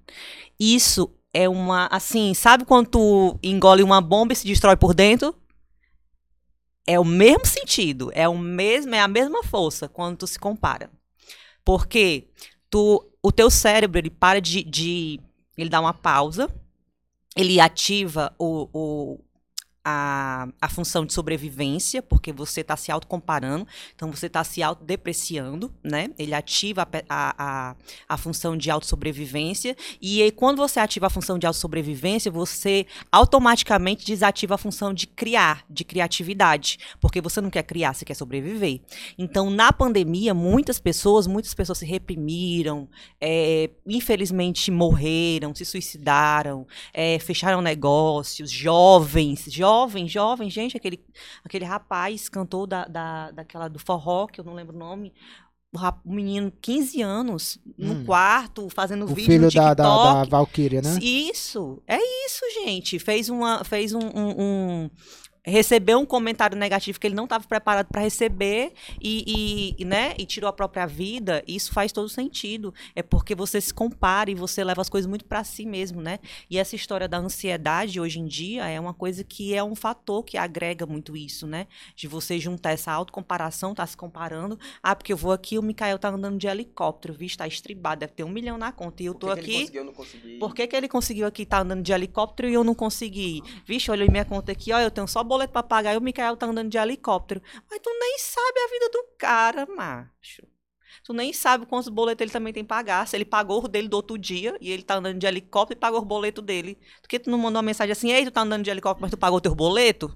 [0.60, 5.36] Isso é uma, assim, sabe quando tu engole uma bomba e se destrói por dentro?
[6.88, 10.90] É o mesmo sentido, é o mesmo, é a mesma força quando tu se compara.
[11.64, 12.30] Porque
[12.70, 15.20] tu, o teu cérebro, ele para de, de
[15.58, 16.50] ele dá uma pausa,
[17.36, 19.20] ele ativa o, o,
[19.84, 25.74] a, a função de sobrevivência, porque você está se autocomparando, então você está se autodepreciando,
[25.84, 26.10] né?
[26.18, 27.76] Ele ativa a, a,
[28.08, 34.06] a função de autossobrevivência, e aí, quando você ativa a função de autossobrevivência, você automaticamente
[34.06, 38.82] desativa a função de criar, de criatividade, porque você não quer criar, você quer sobreviver.
[39.18, 42.88] Então, na pandemia, muitas pessoas, muitas pessoas se reprimiram,
[43.20, 49.52] é, infelizmente morreram, se suicidaram, é, fecharam negócios, jovens, jovens,
[50.12, 51.04] jovens, gente, aquele,
[51.44, 55.14] aquele rapaz cantou da, da, daquela do forró, que eu não lembro o nome,
[55.74, 55.80] o
[56.14, 58.06] menino, 15 anos, no Hum.
[58.06, 59.78] quarto, fazendo O vídeo filho no da, TikTok.
[59.78, 61.00] da, da Valkyria, né?
[61.02, 63.00] Isso, é isso, gente.
[63.00, 64.90] Fez uma, fez um, um- um-
[65.44, 70.26] recebeu um comentário negativo que ele não estava preparado para receber e, e- né, e
[70.26, 71.44] tirou a própria vida.
[71.48, 72.74] Isso faz todo sentido.
[72.96, 76.20] É porque você se compara e você leva as coisas muito para si mesmo, né?
[76.50, 80.24] E essa história da ansiedade hoje em dia é uma coisa que é um fator
[80.24, 81.68] que agrega muito isso, né?
[81.96, 84.60] De você juntar essa autocomparação, tá se comparando.
[84.84, 87.28] Ah, porque eu vou aqui, o Mikael tá andando de helicóptero, viu?
[87.36, 89.02] Tá estribado, deve ter um milhão na conta.
[89.02, 89.62] E eu tô Por que que ele aqui.
[89.62, 90.38] conseguiu, não consegui?
[90.38, 93.42] Por que, que ele conseguiu aqui estar andando de helicóptero e eu não consegui?
[93.66, 96.36] Vixe, olha minha conta aqui, ó, eu tenho só boleto pra pagar e o Mikael
[96.36, 97.42] tá andando de helicóptero.
[97.70, 100.46] Mas tu nem sabe a vida do cara, macho.
[101.06, 103.08] Tu nem sabe quantos boletos ele também tem que pagar.
[103.08, 105.80] Se ele pagou o dele do outro dia e ele tá andando de helicóptero e
[105.80, 106.78] pagou o boleto dele.
[107.02, 109.12] Por que tu não mandou uma mensagem assim, ei, tu tá andando de helicóptero, mas
[109.12, 110.14] tu pagou teu boleto?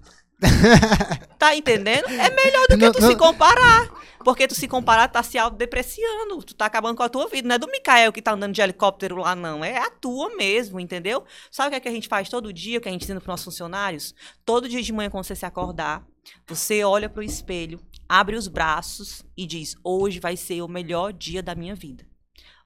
[1.40, 2.08] Tá entendendo?
[2.08, 3.90] É melhor do que Não, tu não- se comparar.
[4.24, 6.42] Porque tu se comparar, tá se autodepreciando.
[6.42, 7.48] Tu tá acabando com a tua vida.
[7.48, 9.64] Não é do Mikael que tá andando de helicóptero lá, não.
[9.64, 11.24] É a tua mesmo, entendeu?
[11.52, 13.20] Sabe o que, é que a gente faz todo dia, o que a gente ensina
[13.20, 14.16] pros nossos funcionários?
[14.44, 16.04] Todo dia de manhã, quando você se acordar,
[16.48, 17.80] você olha pro espelho,
[18.10, 22.04] abre os braços e diz: Hoje vai ser o melhor dia da minha vida.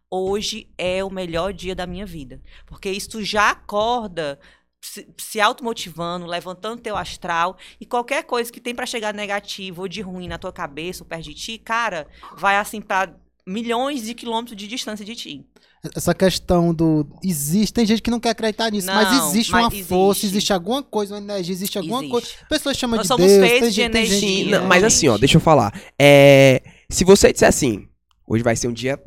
[0.10, 2.41] Hoje é o melhor dia da minha vida.
[2.66, 4.40] Porque isso tu já acorda
[4.82, 9.88] se, se automotivando, levantando teu astral e qualquer coisa que tem pra chegar negativo ou
[9.88, 12.08] de ruim na tua cabeça ou perto de ti, cara,
[12.38, 13.14] vai assim pra
[13.46, 15.46] milhões de quilômetros de distância de ti.
[15.96, 17.08] Essa questão do.
[17.24, 17.74] Existe.
[17.74, 20.36] Tem gente que não quer acreditar nisso, mas Não, existe mas uma força, existe.
[20.36, 22.12] existe alguma coisa, uma energia, existe alguma Existe.
[22.12, 22.28] coisa.
[22.50, 23.40] Pessoas chamam Nós de somos Deus.
[23.48, 25.72] feitos tem de energia, gente- né, não, mas assim, ó, deixa eu falar.
[25.98, 27.88] É, se você disser assim,
[28.28, 29.02] hoje vai ser um dia.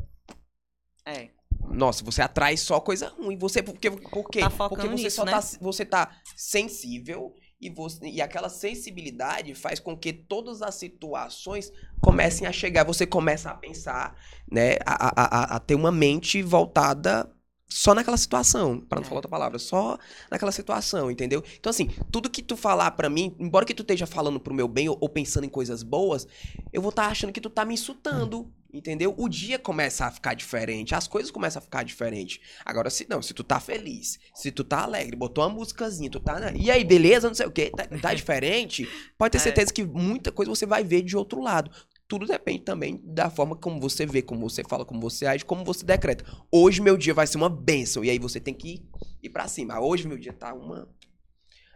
[1.05, 1.29] É.
[1.75, 3.37] Nossa, você atrai só coisa ruim.
[3.37, 4.41] Você, porque, por quê?
[4.41, 5.31] Tá porque você nisso, só né?
[5.31, 11.71] tá, você tá sensível e, você, e aquela sensibilidade faz com que todas as situações
[12.01, 12.83] comecem a chegar.
[12.85, 14.15] Você começa a pensar,
[14.51, 14.73] né?
[14.85, 17.29] A, a, a, a ter uma mente voltada
[17.69, 19.05] só naquela situação, pra não É.
[19.05, 19.97] falar outra palavra, só
[20.29, 21.43] naquela situação, entendeu?
[21.59, 24.67] Então assim, tudo que tu falar pra mim, embora que tu esteja falando pro meu
[24.67, 26.27] bem ou, ou pensando em coisas boas,
[26.71, 29.13] eu vou estar achando que tu tá me insultando, entendeu?
[29.17, 32.39] O dia começa a ficar diferente, as coisas começam a ficar diferentes.
[32.65, 36.19] Agora se não, se tu tá feliz, se tu tá alegre, botou uma musicazinha, tu
[36.19, 38.87] tá, na- e aí, beleza, não sei o quê, tá, tá diferente,
[39.17, 39.41] pode ter É.
[39.41, 41.69] certeza que muita coisa você vai ver de outro lado.
[42.07, 45.63] Tudo depende também da forma como você vê, como você fala, como você age, como
[45.63, 46.25] você decreta.
[46.51, 48.03] Hoje meu dia vai ser uma bênção.
[48.03, 48.85] E aí você tem que ir,
[49.23, 49.79] ir pra cima.
[49.79, 50.87] Hoje meu dia tá uma.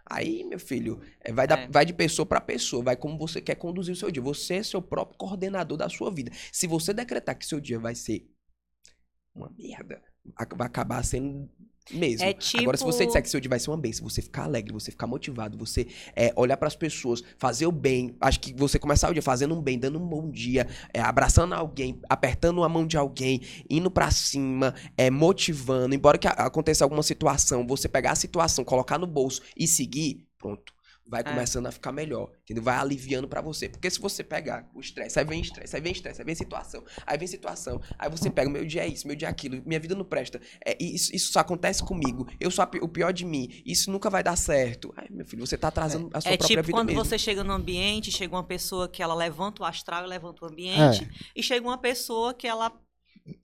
[0.09, 1.67] Aí, meu filho, é, vai, da- É.
[1.67, 4.21] vai de pessoa pra pessoa, vai como você quer conduzir o seu dia.
[4.21, 6.31] Você é seu próprio coordenador da sua vida.
[6.51, 8.25] Se você decretar que seu dia vai ser
[9.35, 10.01] uma merda,
[10.55, 11.49] vai acabar sendo
[11.91, 12.25] mesmo.
[12.25, 14.43] É Agora, se você tipo- disser que seu dia vai ser uma bênção, você ficar
[14.43, 18.15] alegre, você ficar motivado, você é, olhar pras pessoas, fazer o bem.
[18.19, 21.53] Acho que você começar o dia fazendo um bem, dando um bom dia, é, abraçando
[21.53, 25.95] alguém, apertando a mão de alguém, indo pra cima, é, motivando.
[25.95, 30.73] Embora que aconteça alguma situação, você pegar a situação, colocar no bolso e seguir, pronto.
[31.09, 32.63] Vai começando a ficar melhor, entendeu?
[32.63, 33.69] Vai aliviando pra você.
[33.69, 36.83] Porque se você pegar o estresse, aí vem estresse, aí vem estresse, aí vem situação,
[37.05, 39.79] aí vem situação, aí você pega, meu dia é isso, meu dia é aquilo, minha
[39.79, 43.25] vida não presta, é, isso, isso só acontece comigo, eu sou a o pior de
[43.25, 44.93] mim, isso nunca vai dar certo.
[44.97, 47.03] Ai, meu filho, você tá atrasando a sua É própria tipo vida quando mesmo.
[47.05, 50.49] você chega no ambiente, chega uma pessoa que ela levanta o astral e levanta o
[50.49, 51.09] ambiente, É.
[51.35, 52.71] e chega uma pessoa que ela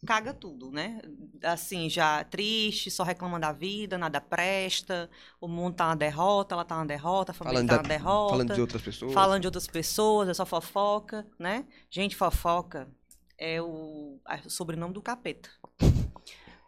[0.06, 1.02] caga tudo, né?
[1.44, 6.66] Assim, já triste, só reclama da vida, nada presta, o mundo tá uma derrota, ela
[6.66, 8.30] tá uma derrota, a família Falando, tá da- uma derrota.
[8.32, 9.14] falando de outras pessoas.
[9.14, 11.66] falando de outras pessoas, é só fofoca, né?
[11.90, 12.90] Gente, fofoca
[13.38, 15.50] é o, é o sobrenome do capeta.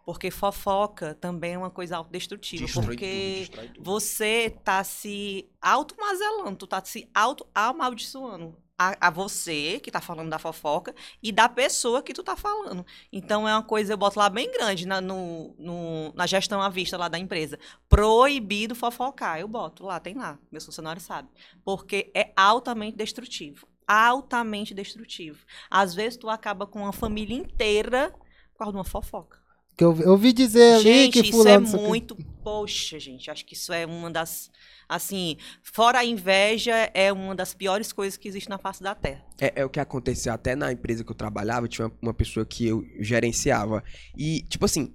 [0.05, 2.63] Porque fofoca também é uma coisa autodestrutiva.
[2.63, 8.55] Destrói porque tudo, você tá se automazelando, tu tá se auto-amaldiçoando.
[8.77, 10.93] A, a você, que tá falando da fofoca,
[11.23, 12.85] e da pessoa que tu tá falando.
[13.11, 16.68] Então é uma coisa, eu boto lá bem grande na, no, no- na gestão à
[16.68, 17.57] vista lá da empresa.
[17.88, 19.39] Proibido fofocar.
[19.39, 20.38] Eu boto lá, tem lá.
[20.52, 21.31] Meus funcionários sabem.
[21.64, 23.65] Porque é altamente destrutivo.
[23.88, 25.45] Altamente destrutivo.
[25.69, 28.11] Às vezes tu acaba com uma família inteira
[28.52, 29.44] por causa de uma fofoca.
[29.77, 31.65] Que eu, eu ouvi dizer ali Gente, que isso é fulano...
[31.68, 32.18] isso aqui- muito.
[32.43, 34.49] Poxa, gente, acho que isso é uma das.
[34.88, 39.26] Assim, fora a inveja, é uma das piores coisas que existe na face da Terra.
[39.41, 42.45] É, é o que aconteceu até na empresa que eu trabalhava, tinha uma, uma pessoa
[42.45, 43.84] que eu gerenciava.
[44.15, 44.93] E, tipo assim,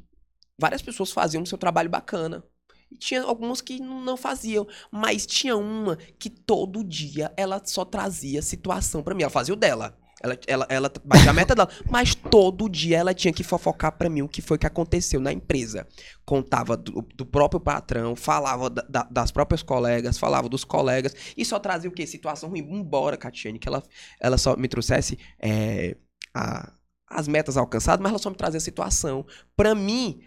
[0.56, 2.44] várias pessoas faziam o seu trabalho bacana.
[2.90, 4.66] E tinha algumas que não faziam.
[4.90, 9.22] Mas tinha uma que todo dia ela só trazia situação pra mim.
[9.22, 9.98] Ela fazia o dela.
[10.22, 11.68] Ela, ela, ela batia a meta dela.
[11.90, 15.32] Mas todo dia ela tinha que fofocar pra mim o que foi que aconteceu na
[15.32, 15.86] empresa.
[16.26, 21.14] Contava do, do próprio patrão, falava da- da- das próprias colegas, falava dos colegas.
[21.36, 22.06] E só trazia o quê?
[22.06, 22.60] Situação ruim.
[22.60, 23.82] Embora, Catiane, que ela
[24.20, 25.96] ela só me trouxesse é,
[26.34, 26.70] a-
[27.08, 29.26] as metas alcançadas, mas ela só me trazia a situação.
[29.56, 30.20] Pra mim,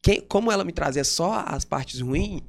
[0.00, 2.40] quem- como ela me trazia só as partes ruins,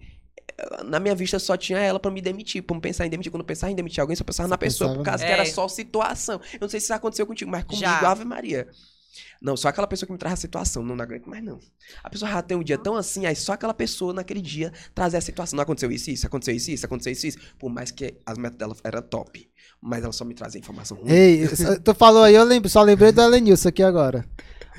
[0.85, 3.31] na minha vista só tinha ela pra me demitir, pra me pensar em demitir.
[3.31, 5.27] Quando eu pensava em demitir alguém, só pensava Você na pessoa, pensava por causa no-
[5.27, 5.45] que era É.
[5.45, 6.39] só situação.
[6.53, 7.99] Eu não sei se isso aconteceu contigo, mas comigo, Já.
[8.11, 8.67] Ave Maria.
[9.41, 11.59] Não, só aquela pessoa que me traz a situação, não, não aguento mais não.
[12.03, 15.17] A pessoa já tem um dia tão assim, aí só aquela pessoa naquele dia trazer
[15.17, 15.55] a situação.
[15.57, 17.37] Não aconteceu isso, isso, aconteceu isso, isso, aconteceu isso, isso.
[17.59, 19.47] Por mais que as metas dela eram top.
[19.81, 21.11] Mas ela só me trazia informação ruim.
[21.11, 24.25] Ei, só- tu falou aí, eu lembro, só lembrei do Elenilson aqui agora.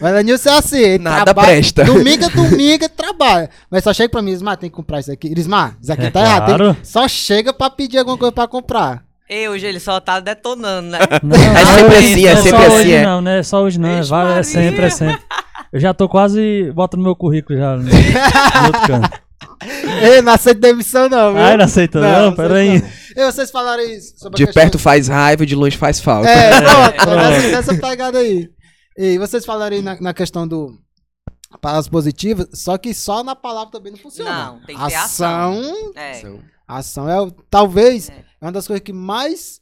[0.00, 1.84] O Elenilson é assim, ele Nada trabalha- presta.
[1.84, 3.48] Domingo é domingo, trabalha.
[3.70, 5.32] Mas só chega pra mim, Ismar, tem que comprar isso aqui.
[5.36, 6.44] Ismar, isso aqui É tá errado.
[6.46, 6.74] claro.
[6.74, 9.02] Tem- Só chega pra pedir alguma coisa pra comprar.
[9.28, 10.98] E hoje ele só tá detonando, né?
[11.22, 13.02] Não, É sempre assim, é não sempre só assim, hoje é.
[13.04, 13.42] não, né?
[13.42, 15.18] Só hoje não, é, vai- é sempre, é sempre.
[15.72, 17.76] Eu já tô quase, bota no meu currículo já.
[17.76, 17.90] No, no
[18.66, 19.10] outro canto.
[20.02, 21.42] Ei, não aceito demissão não, viu?
[21.42, 22.76] Ai, não aceita não, não peraí.
[22.76, 22.86] aceito.
[23.16, 26.28] Ei, vocês falaram isso sobre a De perto faz raiva, de longe faz falta.
[26.28, 27.16] É, pronto, Pronto.
[27.16, 28.48] nessa, nessa pegada aí.
[28.96, 30.78] E vocês falaram aí na, na questão do
[31.60, 34.46] palavras positivas, só que só na palavra também não funciona.
[34.46, 35.92] Não, tem que ter ação.
[35.94, 36.22] É.
[36.66, 38.12] Ação é o- talvez É.
[38.14, 38.24] é.
[38.44, 39.60] uma das coisas que mais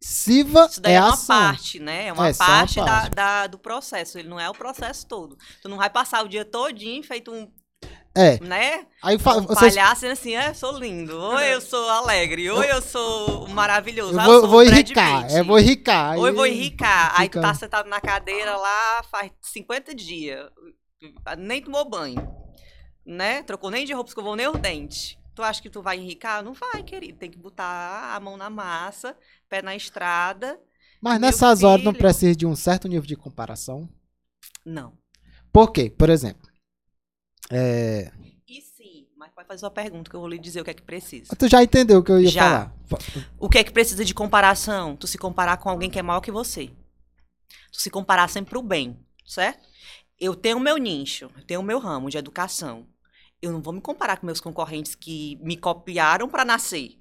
[0.00, 1.36] siva Isso daí é é, uma ação.
[1.36, 2.06] parte, né?
[2.06, 3.14] É uma É, uma parte, da- parte.
[3.14, 4.18] Da, do processo.
[4.18, 5.36] Ele não é o processo todo.
[5.60, 7.50] Tu não vai passar o dia todinho feito um,
[8.18, 8.40] É.
[8.40, 8.86] né?
[9.02, 11.16] Aí fa- vocês, palhaço assim, é, sou lindo.
[11.16, 12.50] Ou eu sou alegre.
[12.50, 14.14] Ou eu sou maravilhoso.
[14.14, 14.92] eu ah, vou, sou vou o Pitt.
[15.30, 16.18] é, vou enricar.
[16.18, 17.12] Ou eu vou enricar.
[17.18, 20.50] Aí tu fica- tá sentado na cadeira lá faz 50 dias.
[21.38, 22.16] Nem tomou banho.
[23.06, 23.42] Né?
[23.44, 25.16] Trocou nem de roupa, escovou nem os dentes.
[25.34, 26.42] Tu acha que tu vai enricar?
[26.42, 27.16] Não vai, querido.
[27.18, 29.16] Tem que botar a mão na massa,
[29.48, 30.58] pé na estrada.
[31.00, 32.02] Mas nessas horas não filho.
[32.02, 33.88] precisa de um certo nível de comparação.
[34.66, 34.94] Não.
[35.52, 35.88] Por quê?
[35.88, 36.47] Por exemplo,
[37.50, 38.10] é,
[38.48, 40.74] E sim, mas pode fazer sua pergunta que eu vou lhe dizer o que é
[40.74, 41.34] que precisa.
[41.36, 42.42] tu já entendeu o que eu ia Já.
[42.42, 42.72] falar.
[43.38, 44.96] O que é que precisa de comparação?
[44.96, 46.70] Tu se comparar com alguém que é maior que você.
[47.72, 49.68] Tu se comparar sempre pro bem, certo?
[50.20, 52.86] eu tenho o meu nicho, eu tenho o meu ramo de educação.
[53.40, 56.98] Eu não vou me comparar com meus concorrentes que me copiaram para nascer.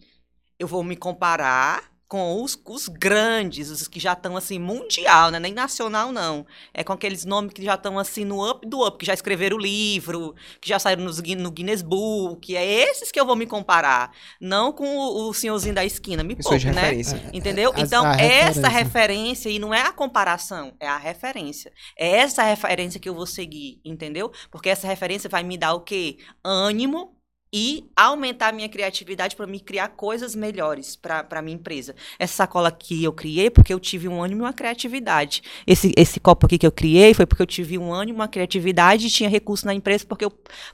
[0.60, 5.39] Eu vou me comparar com os, os grandes, os que já estão assim, mundial, né?
[5.39, 6.45] Nem nacional, não.
[6.73, 9.57] É com aqueles nomes que já estão assim no up do up, que já escreveram
[9.57, 12.55] o livro, que já saíram nos, no Guinness Book.
[12.55, 14.11] É esses que eu vou me comparar.
[14.39, 16.23] Não com o, o senhorzinho da esquina.
[16.23, 16.81] Me de né?
[16.81, 17.29] referência.
[17.34, 17.73] Entendeu?
[17.75, 18.69] As- então, a essa referência.
[18.69, 21.73] referência, e não é a comparação, é a referência.
[21.97, 24.31] É essa referência que eu vou seguir, entendeu?
[24.49, 26.17] Porque essa referência vai me dar o quê?
[26.43, 27.16] Ânimo
[27.52, 31.95] e aumentar a minha criatividade para me criar coisas melhores para a minha empresa.
[32.19, 35.41] Essa sacola aqui eu criei porque eu tive um ânimo e uma criatividade.
[35.65, 39.07] Esse, esse copo aqui que eu criei foi porque eu tive um ânimo, uma criatividade
[39.07, 40.28] e tinha recurso na empresa porque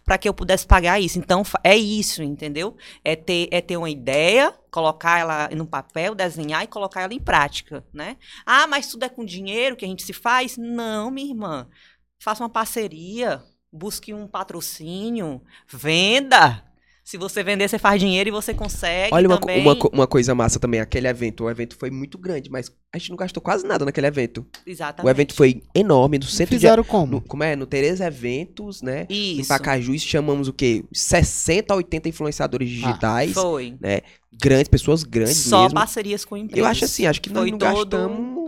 [0.04, 1.20] para que eu pudesse pagar isso.
[1.20, 2.76] Então, é isso, entendeu?
[3.04, 7.20] É ter, é ter uma ideia, colocar ela no papel, desenhar e colocar ela em
[7.20, 8.18] prática, né?
[8.46, 10.58] Ah, mas tudo é com dinheiro que a gente se faz?
[10.58, 11.68] Não, minha irmã.
[12.20, 13.44] Faça uma parceria,
[13.74, 16.64] busque um patrocínio, venda.
[17.04, 19.60] Se você vender, você faz dinheiro e você consegue Olha também.
[19.62, 21.44] uma, uma coisa massa também, aquele evento.
[21.44, 24.46] O evento foi muito grande, mas a gente não gastou quase nada naquele evento.
[24.66, 25.06] Exatamente.
[25.06, 26.62] O evento foi enorme, no centro de.
[26.62, 27.16] Fizeram como?
[27.16, 27.58] No, como é?
[27.58, 29.06] No Tereza Eventos, né?
[29.10, 29.50] Em Isso.
[29.50, 30.86] Pacajus chamamos o quê?
[30.94, 33.34] 60 a 80 influenciadores digitais.
[33.34, 33.76] Foi.
[34.42, 35.76] Grandes, pessoas grandes Só mesmo.
[35.76, 36.58] parcerias com empresas.
[36.58, 38.43] Eu acho assim, acho que nós Foi não todo- gastamos.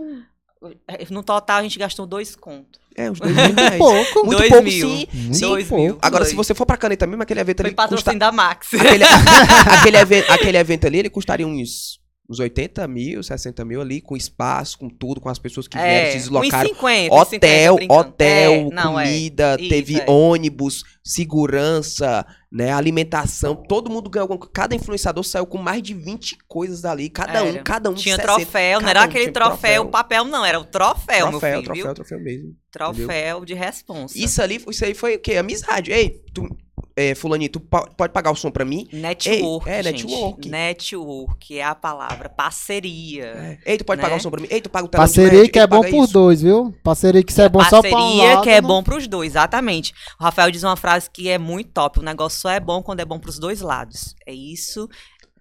[1.10, 2.80] No total, a gente gastou dois contos.
[2.96, 3.78] É, uns dois mil reais.
[3.78, 4.26] Pouco.
[4.26, 4.88] Muito Dois pouco, mil.
[4.88, 5.06] sim.
[5.12, 5.40] Muito sim.
[5.46, 5.84] Dois pouco.
[5.84, 5.98] mil.
[6.00, 6.30] Agora, Dois.
[6.30, 7.88] se você for pra caneta mesmo, aquele evento Foi ali custa...
[7.88, 8.68] patrocínio da Max.
[8.74, 9.04] Aquele,
[9.78, 12.00] aquele, evento, aquele evento ali, ele custaria uns,
[12.30, 16.12] uns 80 mil, 60 mil ali, com espaço, com tudo, com as pessoas que vieram,
[16.12, 16.68] se deslocaram.
[16.70, 19.04] 50, Hotel, hotel, É, não, é.
[19.04, 20.10] comida, Isso, teve é.
[20.10, 22.26] ônibus, segurança,
[22.56, 27.10] né, alimentação, todo mundo ganhou, alguma cada influenciador saiu com mais de 20 coisas ali,
[27.10, 27.62] cada um, Era.
[27.62, 30.64] cada um Tinha 60, troféu, não era um aquele tinha troféu, papel, não, era o
[30.64, 31.94] troféu, meu troféu, filho, troféu, viu?
[31.94, 32.56] troféu mesmo.
[32.70, 34.18] Troféu de responsa.
[34.18, 35.36] Isso ali, isso aí foi o quê?
[35.36, 35.92] Amizade.
[35.92, 36.48] Ei, tu,
[36.96, 38.88] é, po- pode pagar o som pra mim?
[38.92, 40.04] Network, Ei, é, gente.
[40.06, 40.48] network.
[40.48, 43.24] Network é a palavra, parceria.
[43.26, 43.58] É.
[43.72, 44.02] Ei, tu pode Né?
[44.02, 44.48] pagar o som pra mim?
[44.50, 46.74] Ei, tu paga o telão Parceria que é bom paga por dois, viu?
[46.82, 48.42] Parceria que isso é bom só pra um Parceria lado.
[48.42, 49.92] que é não- bom pros dois, exatamente.
[50.20, 51.98] O Rafael diz uma frase que é muito top.
[52.00, 54.14] O negócio só é bom quando é bom pros dois lados.
[54.26, 54.88] É isso.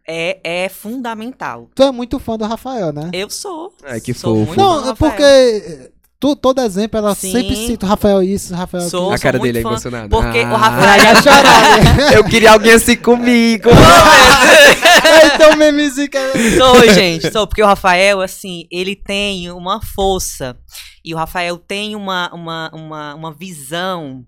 [0.08, 1.68] É, é fundamental.
[1.74, 3.10] Tu é muito fã do Rafael, né?
[3.12, 3.74] Eu sou.
[3.84, 4.46] Ai, que sou fofo.
[4.48, 5.12] muito fã do Não, é Rafael.
[5.12, 5.92] porque
[6.26, 7.32] tu, todo exemplo ela Sim.
[7.32, 9.12] sempre cita o Rafael isso, o Rafael Sou.
[9.12, 10.10] A cara muito dele é emocionada.
[10.10, 10.58] porque o Ah.
[10.58, 11.22] Rafael- aquilo.
[11.24, 12.10] chorar, né?
[12.18, 13.70] Eu queria alguém assim comigo.
[15.36, 17.46] então, memezinho que é- Sou, gente, sou.
[17.46, 20.56] Porque o Rafael, assim, ele tem uma força.
[21.04, 24.24] E o Rafael tem uma, uma, uma, uma visão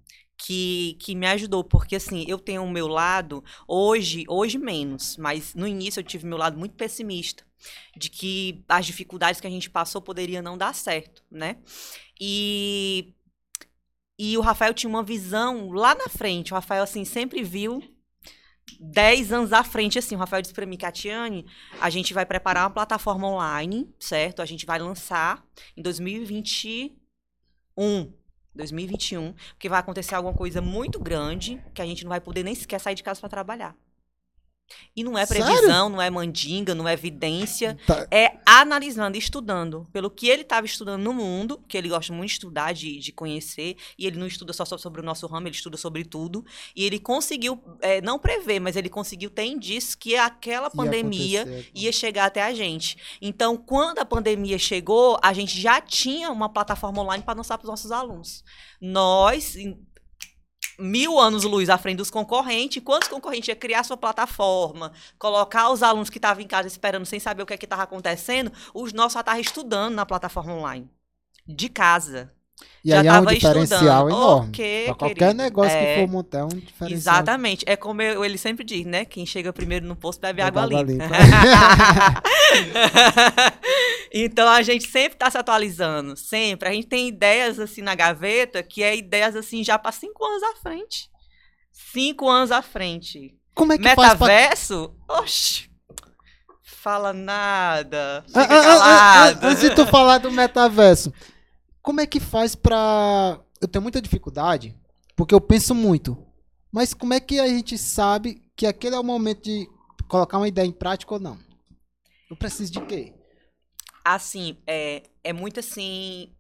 [0.47, 1.61] que, que me ajudou.
[1.61, 6.25] Porque, assim, eu tenho o meu lado, hoje, hoje menos, mas no início eu tive
[6.25, 7.45] meu lado muito pessimista.
[7.97, 11.57] De que as dificuldades que a gente passou poderia não dar certo, né?
[12.19, 13.13] E,
[14.17, 16.53] e o Rafael tinha uma visão lá na frente.
[16.53, 17.83] O Rafael, assim, sempre viu
[18.79, 20.15] 10 anos à frente, assim.
[20.15, 21.45] O Rafael disse pra mim, Catiane,
[21.81, 24.41] a gente vai preparar uma plataforma online, certo?
[24.41, 25.45] A gente vai lançar
[25.75, 28.13] em 2021.
[28.57, 32.55] 2021, porque vai acontecer alguma coisa muito grande que a gente não vai poder nem
[32.55, 33.75] sequer sair de casa para trabalhar.
[34.95, 35.45] E não é Sério?
[35.45, 37.77] previsão, não é mandinga, não é evidência.
[37.85, 38.05] Tá.
[38.11, 39.87] É analisando, estudando.
[39.93, 43.11] Pelo que ele estava estudando no mundo, que ele gosta muito de estudar, de, de
[43.11, 43.75] conhecer.
[43.97, 46.43] E ele não estuda só so- sobre o nosso ramo, ele estuda sobre tudo.
[46.75, 51.71] E ele conseguiu, é, não prever, mas ele conseguiu ter indícios que aquela pandemia acontecer.
[51.73, 52.97] ia chegar até a gente.
[53.21, 57.65] Então, quando a pandemia chegou, a gente já tinha uma plataforma online para lançar para
[57.65, 58.43] os nossos alunos.
[58.81, 59.55] Nós,
[60.79, 65.69] mil anos luz à frente dos concorrentes, enquanto os concorrentes iam criar sua plataforma, colocar
[65.69, 68.93] os alunos que estavam em casa esperando sem saber o que é estava acontecendo, os
[68.93, 70.89] nossos já estavam estudando na plataforma online.
[71.47, 72.36] De casa.
[72.83, 74.09] E já aí é um tava diferencial estudando.
[74.09, 74.47] enorme.
[74.49, 75.37] Ok, pra qualquer querido.
[75.43, 75.95] negócio É.
[75.95, 77.15] que for montar, é um diferencial.
[77.15, 77.65] Exatamente.
[77.67, 79.03] É como eu- ele sempre diz, né?
[79.05, 81.03] Quem chega primeiro no posto bebe Bebe água, água limpa.
[81.05, 81.15] limpa.
[84.13, 86.69] então a gente sempre está se atualizando, sempre.
[86.69, 90.43] A gente tem ideias assim na gaveta que é ideias assim já para cinco anos
[90.43, 91.09] à frente.
[91.71, 93.35] Cinco anos à frente.
[93.53, 94.03] Como é que faz pra...
[94.27, 94.93] Metaverso?
[95.09, 95.67] Oxi.
[96.63, 98.23] Fala nada.
[98.27, 101.11] Fica Ah, ah, ah, ah, ah, Antes de tu falar do metaverso,
[101.87, 103.39] como é que faz pra.
[103.61, 104.75] Eu tenho muita dificuldade,
[105.15, 106.21] porque eu penso muito.
[106.69, 109.69] Mas como é que a gente sabe que aquele é o momento de
[110.05, 111.39] colocar uma ideia em prática ou não?
[112.29, 113.13] Eu preciso de quê?
[114.03, 116.35] assim, é, é muito assim.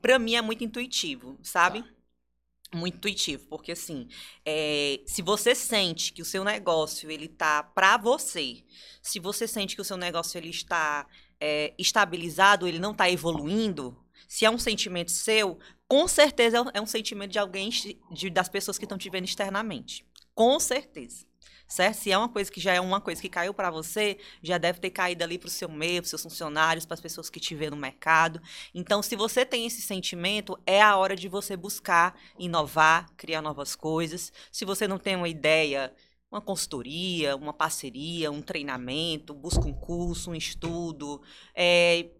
[0.00, 1.84] Pra mim é muito intuitivo, sabe?
[2.74, 4.08] Muito intuitivo, porque assim,
[4.46, 8.64] é, se você sente que o seu negócio ele tá pra você,
[9.02, 11.06] se você sente que o seu negócio ele está
[11.38, 16.70] é, estabilizado, ele não tá evoluindo, Se é um sentimento seu, com certeza é um-
[16.82, 17.70] é sentimento de alguém,
[18.10, 20.04] de, das pessoas que estão te vendo externamente.
[20.34, 21.26] Com certeza.
[21.66, 21.96] Certo?
[21.96, 24.80] Se é uma coisa que já é uma coisa que caiu para você, já deve
[24.80, 27.54] ter caído ali para o seu meio, para seus funcionários, para as pessoas que te
[27.54, 28.40] vê no mercado.
[28.74, 33.74] Então, se você tem esse sentimento, é a hora de você buscar inovar, criar novas
[33.74, 34.32] coisas.
[34.52, 35.92] Se você não tem uma ideia,
[36.30, 41.22] uma consultoria, uma parceria, um treinamento, busca um curso, um estudo,
[41.54, 42.10] é,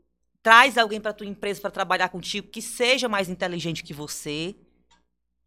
[0.45, 4.55] traz alguém para tua empresa para trabalhar contigo que seja mais inteligente que você,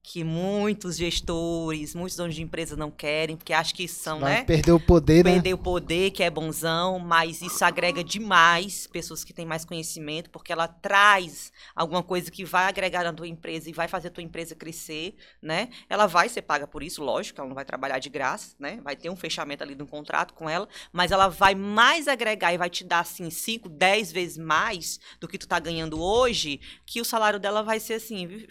[0.10, 4.44] que muitos gestores, muitos donos de empresa não querem, porque acham que são, Vai né?
[4.46, 5.34] perder o poder, né?
[5.34, 10.30] Perder o poder, que é bonzão, mas isso agrega demais pessoas que têm mais conhecimento,
[10.30, 14.12] porque ela traz alguma coisa que vai agregar na tua empresa e vai fazer a
[14.12, 15.68] tua empresa crescer, né?
[15.90, 18.80] Ela vai ser paga por isso, lógico, ela não vai trabalhar de graça, né?
[18.82, 22.54] Vai ter um fechamento ali de um contrato com ela, mas ela vai mais agregar
[22.54, 26.62] e vai te dar, assim, 5, 10 vezes mais do que tu tá ganhando hoje,
[26.86, 28.48] que o salário dela vai ser assim, viu?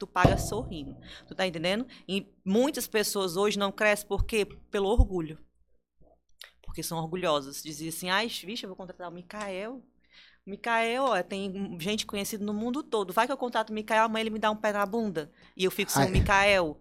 [0.00, 0.96] Tu paga sorrindo.
[1.28, 1.86] Tu tá entendendo?
[2.08, 5.38] E muitas pessoas hoje não crescem porque pelo orgulho.
[6.64, 7.62] Porque são orgulhosas.
[7.62, 9.82] Dizia assim, ai, vixe, eu vou contratar o Mikael.
[10.46, 13.12] O Mikael, ó, tem gente conhecida no mundo todo.
[13.12, 15.30] Vai que eu contrato o Mikael, amanhã ele me dá um pé na bunda.
[15.54, 16.08] E eu fico sem Ai.
[16.08, 16.80] o Mikael.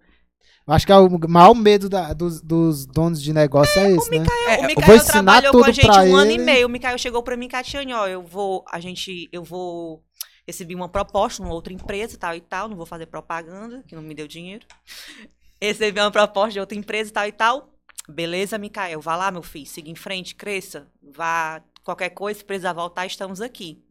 [0.65, 4.09] Eu acho que é o maior medo da- dos, dos donos de negócio é, esse,
[4.11, 4.25] né?
[4.47, 6.43] É, o vou Mikael ensinar trabalhou com a tudo gente um ano e ele.
[6.43, 6.67] meio.
[6.67, 10.03] O Mikael chegou pra mim, Catiane, ó, eu vou, a gente, eu vou
[10.49, 14.01] recebi uma proposta numa outra empresa, tal e tal, não vou fazer propaganda, que não
[14.01, 14.65] me deu dinheiro.
[15.61, 17.69] Recebi uma proposta de outra empresa, tal e tal.
[18.07, 22.73] Beleza, Mikael, vá lá, meu filho, siga em frente, cresça, vá, qualquer coisa, se precisar
[22.73, 23.83] voltar, estamos aqui.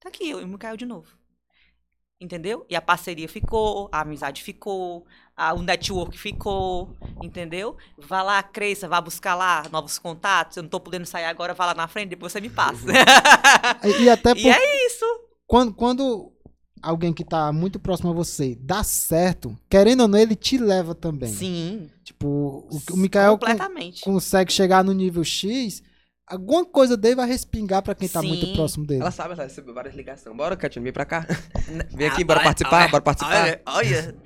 [0.00, 1.16] Tá aqui, eu e o Mikael de novo.
[2.20, 2.66] Entendeu?
[2.68, 5.06] E a parceria ficou, a amizade ficou,
[5.36, 7.76] a- o network ficou, entendeu?
[7.96, 10.56] Vá lá, cresça, vá buscar lá novos contatos.
[10.56, 12.84] Eu não tô podendo sair agora, vá lá na frente, depois você me passa.
[13.84, 15.04] E, e até e por- é isso.
[15.48, 16.32] Quando, quando
[16.82, 20.94] alguém que tá muito próximo a você dá certo, querendo ou não, ele te leva
[20.94, 21.32] também.
[21.32, 21.90] Sim.
[22.04, 22.28] Tipo,
[22.70, 23.46] o, o Mikael con-
[24.02, 25.82] consegue chegar no nível X,
[26.26, 28.28] alguma coisa dele vai respingar pra quem tá Sim.
[28.28, 29.00] muito próximo dele.
[29.00, 30.36] Ela sabe, ela recebeu várias ligações.
[30.36, 31.26] Bora, Katinho, vem pra cá.
[31.90, 33.42] Vem Ah, aqui, bora olha, participar, olha, bora participar.
[33.42, 34.16] Olha, olha.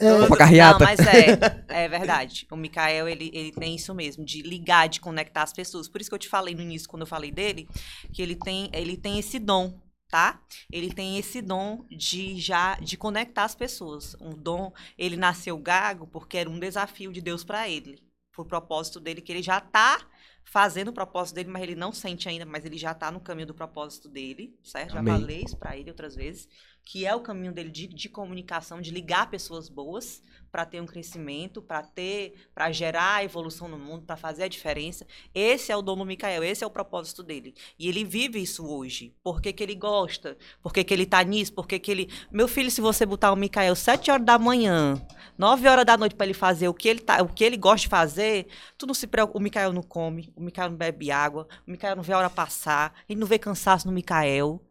[0.00, 0.84] É, Vamos pra carreata.
[0.84, 1.38] Não, mas é,
[1.84, 2.48] é verdade.
[2.50, 5.88] O Mikael, ele, ele tem isso mesmo, de ligar, de conectar as pessoas.
[5.88, 7.68] Por isso que eu te falei no início, quando eu falei dele,
[8.12, 9.72] que ele tem, ele tem esse dom,
[10.14, 10.40] tá?
[10.70, 14.14] Ele tem esse dom de já de conectar as pessoas.
[14.20, 18.00] Um dom, ele nasceu gago porque era um desafio de Deus para ele.
[18.30, 20.08] Pro propósito dele, que ele já tá
[20.44, 23.48] fazendo o propósito dele, mas ele não sente ainda, mas ele já tá no caminho
[23.48, 24.92] do propósito dele, certo?
[24.92, 25.18] Já Amém.
[25.18, 26.48] falei isso pra ele outras vezes,
[26.84, 30.22] que é o caminho dele de, de comunicação, de ligar pessoas boas
[30.54, 35.04] para ter um crescimento, para ter, para gerar evolução no mundo, para fazer a diferença.
[35.34, 37.54] Esse é o dom do Mikael, esse é o propósito dele.
[37.76, 39.12] E ele vive isso hoje.
[39.20, 40.36] Por que, que ele gosta?
[40.62, 41.52] Por que, que ele tá nisso?
[41.52, 42.08] Por que, que ele.
[42.30, 45.04] Meu filho, se você botar o Mikael 7 horas da manhã,
[45.36, 47.80] 9 horas da noite para ele fazer o que ele, tá, o que ele gosta
[47.80, 48.46] de fazer,
[48.78, 49.38] tu não se preocupa.
[49.38, 52.30] O Mikael não come, o Mikael não bebe água, o Mikael não vê a hora
[52.30, 54.62] passar, ele não vê cansaço no Mikael.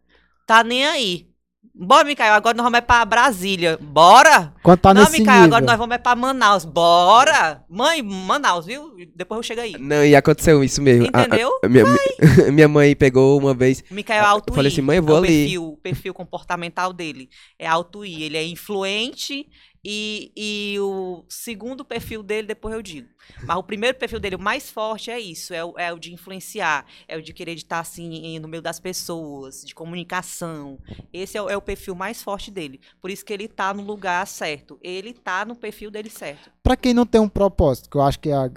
[0.46, 1.33] Tá nem aí.
[1.76, 3.80] Bora, Mikael, agora nós vamos é pra Brasília.
[3.82, 4.54] Bora!
[4.62, 5.56] quando tá não, nesse Mikael, nível.
[5.58, 6.66] agora nós vamos é pra Manaus.
[6.66, 7.64] Bora!
[7.70, 8.94] Mãe, Manaus, viu?
[9.16, 9.76] Depois eu chego aí.
[9.80, 11.08] Não, e aconteceu isso mesmo.
[11.12, 11.50] A- a- Entendeu?
[11.64, 11.84] a minha,
[12.54, 13.84] minha mãe pegou uma vez.
[13.90, 15.28] Mikael é alto Eu falei assim, mãe, eu vou é o ali.
[15.42, 17.28] Perfil, o perfil comportamental dele
[17.58, 18.24] é alto I.
[18.24, 19.48] Ele é influente
[19.84, 23.08] e, e o segundo perfil dele, depois eu digo.
[23.46, 25.54] Mas o primeiro perfil dele, o mais forte, é isso.
[25.54, 26.86] É o, é o de influenciar.
[27.08, 30.80] É o de querer estar assim no meio das pessoas, de comunicação.
[31.12, 32.80] Esse é, o- é o perfil mais forte dele.
[33.02, 34.80] Por isso que ele tá no lugar certo.
[34.82, 36.52] Ele tá no perfil dele certo.
[36.62, 38.50] Pra quem não tem um propósito, que eu acho que a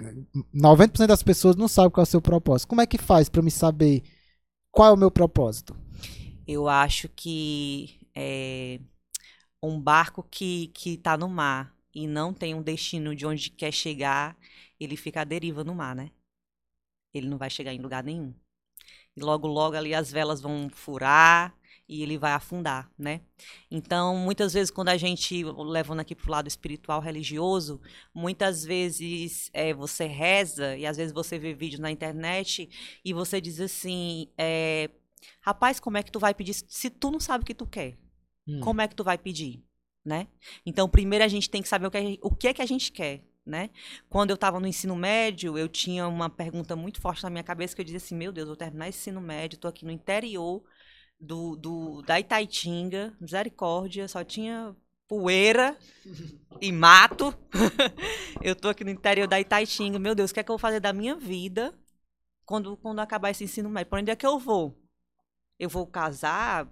[0.53, 2.67] 90% das pessoas não sabem qual é o seu propósito.
[2.69, 4.03] Como é que faz pra me saber
[4.71, 5.75] qual é o meu propósito?
[6.47, 8.79] Eu acho que é,
[9.61, 13.71] um barco que, que tá no mar e não tem um destino de onde quer
[13.71, 14.37] chegar,
[14.79, 16.11] ele fica à deriva no mar, né?
[17.13, 18.33] Ele não vai chegar em lugar nenhum.
[19.15, 21.57] E logo, logo ali as velas vão furar
[21.89, 23.21] e ele vai afundar, né?
[23.71, 27.81] Então, muitas vezes, quando a gente, levando aqui pro lado espiritual, religioso,
[28.13, 32.69] muitas vezes é, você reza e às vezes você vê vídeo na internet
[33.03, 34.89] e você diz assim, é,
[35.41, 37.97] rapaz, como é que tu vai pedir se tu não sabe o que tu quer?
[38.47, 38.59] Hum.
[38.61, 39.63] Como é que tu vai pedir,
[40.05, 40.27] né?
[40.65, 42.91] Então, primeiro a gente tem que saber o que, o que é que a gente
[42.91, 43.69] quer, né?
[44.09, 47.75] Quando eu estava no ensino médio, eu tinha uma pergunta muito forte na minha cabeça
[47.75, 49.91] que eu dizia assim, meu Deus, eu vou terminar esse ensino médio, tô aqui no
[49.91, 50.63] interior
[51.19, 54.75] do, do da Itaitinga, misericórdia, só tinha
[55.07, 55.77] poeira
[56.61, 57.33] e mato.
[58.41, 60.59] eu tô aqui no interior da Itaitinga, meu Deus, o que é que eu vou
[60.59, 61.73] fazer da minha vida
[62.45, 63.89] quando, quando acabar esse ensino médio?
[63.89, 64.77] Para onde é que eu vou?
[65.57, 66.67] Eu vou casar,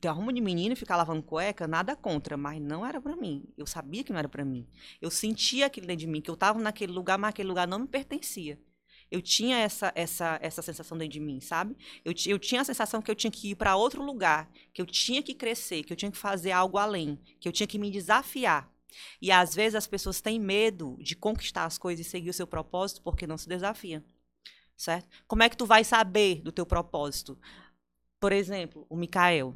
[0.00, 3.44] ter arrumo de menino e ficar lavando cueca, nada contra, mas não era pra mim.
[3.56, 4.66] Eu sabia que não era pra mim.
[5.00, 7.80] Eu sentia aquilo dentro de mim, que eu tava naquele lugar, mas aquele lugar não
[7.80, 8.58] me pertencia.
[9.10, 11.76] Eu tinha essa, essa, essa sensação dentro de mim, sabe?
[12.04, 14.86] Eu, eu tinha a sensação que eu tinha que ir para outro lugar, que eu
[14.86, 17.90] tinha que crescer, que eu tinha que fazer algo além, que eu tinha que me
[17.90, 18.70] desafiar.
[19.20, 22.46] E às vezes as pessoas têm medo de conquistar as coisas e seguir o seu
[22.46, 24.02] propósito porque não se desafiam.
[24.76, 25.08] Certo?
[25.26, 27.38] Como é que tu vai saber do teu propósito?
[28.24, 29.54] Por exemplo, o Mikael.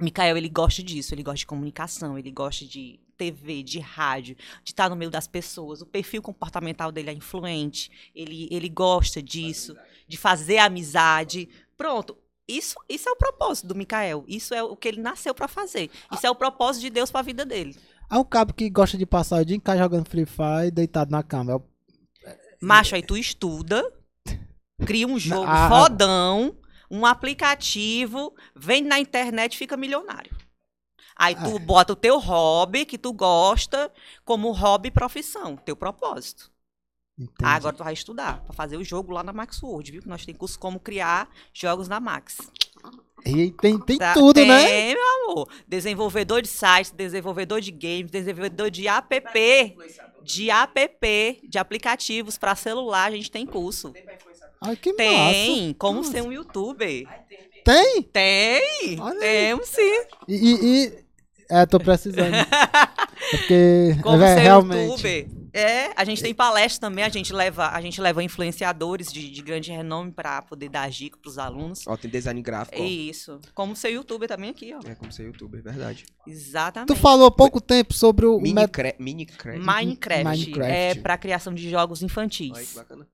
[0.00, 4.36] O Mikael, ele gosta disso, ele gosta de comunicação, ele gosta de TV, de rádio,
[4.64, 5.82] de estar no meio das pessoas.
[5.82, 9.76] O perfil comportamental dele é influente, ele, ele gosta disso,
[10.08, 11.46] de fazer amizade.
[11.76, 12.16] Pronto.
[12.48, 14.24] Isso, isso é o propósito do Mikael.
[14.26, 15.90] Isso é o que ele nasceu pra fazer.
[16.10, 17.76] Isso é o propósito de Deus pra vida dele.
[18.08, 21.10] Há um cabo que gosta de passar o dia em casa jogando Free Fire deitado
[21.10, 21.62] na cama.
[22.24, 23.92] É Macho, aí tu estuda,
[24.86, 26.56] cria um jogo Ah, fodão,
[26.90, 30.34] um aplicativo, vende na internet e fica milionário.
[31.16, 31.58] Aí tu Ah.
[31.58, 33.92] bota o teu hobby, que tu gosta,
[34.24, 36.50] como hobby profissão, teu propósito.
[37.42, 40.02] Ah, agora tu vai estudar pra fazer o jogo lá na Max World, viu?
[40.02, 42.38] Que nós temos curso como criar jogos na Max.
[43.26, 44.94] E tem, tem Tá- tudo, tem, né?
[44.94, 45.48] meu amor.
[45.66, 49.20] Desenvolvedor de sites, desenvolvedor de games, desenvolvedor de app,
[50.22, 53.92] de app, de aplicativos pra celular, a gente tem curso.
[54.60, 55.74] Ai, que Tem, massa.
[55.78, 56.10] como Nossa.
[56.12, 57.06] ser um youtuber.
[57.64, 58.02] Tem?
[58.02, 60.00] Tem, Olha temos sim.
[60.26, 60.92] E, e- e-
[61.50, 62.32] É, tô precisando.
[63.20, 64.90] É porque Como é, ser realmente.
[64.90, 65.28] youtuber.
[65.52, 69.42] É, a gente tem palestra também, a gente leva, a gente leva influenciadores de, de
[69.42, 71.84] grande renome pra poder dar dica pros alunos.
[71.86, 72.84] Ó, tem design gráfico, ó.
[72.84, 73.40] Isso.
[73.54, 74.78] Como ser youtuber também aqui, ó.
[74.88, 76.06] É como ser youtuber, verdade.
[76.26, 76.88] Exatamente.
[76.88, 78.94] Tu falou há pouco tempo sobre o Mini, met-.
[79.00, 79.58] Minecraft,
[80.24, 80.72] Minecraft.
[80.72, 82.52] é pra criação de jogos infantis.
[82.54, 83.06] Olha que bacana.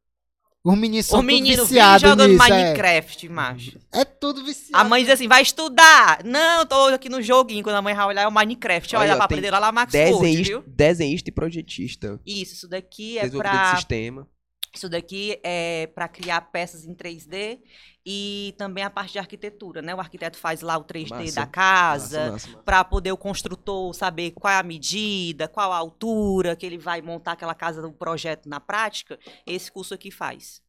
[0.65, 2.49] Os meninos são O tudo menino vive viciados jogando nisso, é.
[2.49, 3.79] Minecraft, macho.
[3.93, 4.83] É tudo viciado.
[4.83, 6.25] A mãe diz assim, vai estudar.
[6.25, 7.63] Não, tô aqui no joguinho.
[7.63, 8.97] Quando a mãe vai olhar, é o Minecraft.
[8.97, 10.65] Olha, Olha, pra aprender lá na Max Desenhista, viu?
[10.67, 12.19] desenhista e projetista.
[12.25, 13.77] Isso, isso daqui é pra...
[13.77, 14.27] sistema.
[14.75, 17.61] Isso daqui é para criar peças em 3D
[18.05, 19.95] e também a parte de arquitetura, né?
[19.95, 21.35] O arquiteto faz lá o 3D Massa.
[21.37, 26.67] da casa, para poder o construtor saber qual é a medida, qual a altura que
[26.67, 29.19] ele vai montar aquela casa no projeto na prática.
[29.47, 30.61] Esse curso aqui faz.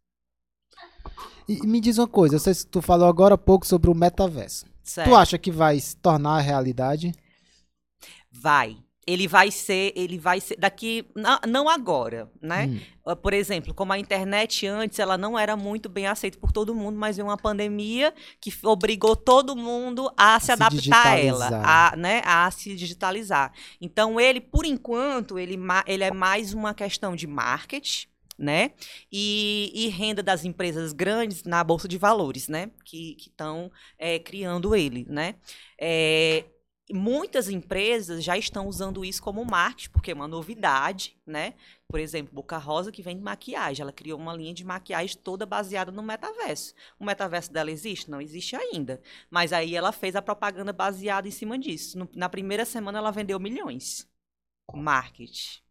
[1.47, 3.95] E me diz uma coisa, eu sei se tu falou agora há pouco sobre o
[3.95, 4.65] metaverso.
[4.83, 5.09] Certo?
[5.09, 7.11] Tu acha que vai se tornar realidade?
[8.31, 8.77] Vai.
[9.07, 11.05] Ele vai ser, ele vai ser daqui,
[11.47, 12.65] não agora, né?
[12.65, 13.11] Hum.
[13.11, 16.73] Uh, Por exemplo, como a internet antes, ela não era muito bem aceita por todo
[16.73, 18.11] mundo, mas veio uma pandemia
[18.41, 23.53] que obrigou todo mundo a se, se adaptar a ela, a, né, a se digitalizar.
[23.79, 28.07] Então, ele, por enquanto, ele, ele é mais uma questão de marketing,
[28.37, 28.71] né?
[29.11, 32.71] E, e renda das empresas grandes na Bolsa de Valores, né?
[32.83, 33.71] Que estão
[34.25, 35.35] criando ele, né?
[35.79, 36.43] É,
[36.91, 41.55] muitas empresas já estão usando isso como marketing, porque é uma novidade, né?
[41.87, 43.81] Por exemplo, Boca Rosa, que vende maquiagem.
[43.81, 46.73] Ela criou uma linha de maquiagem toda baseada no metaverso.
[46.99, 48.09] O metaverso dela existe?
[48.11, 49.01] Não existe ainda.
[49.29, 51.97] Mas aí ela fez a propaganda baseada em cima disso.
[51.97, 54.07] No- na primeira semana ela vendeu milhões.
[54.73, 55.61] Marketing.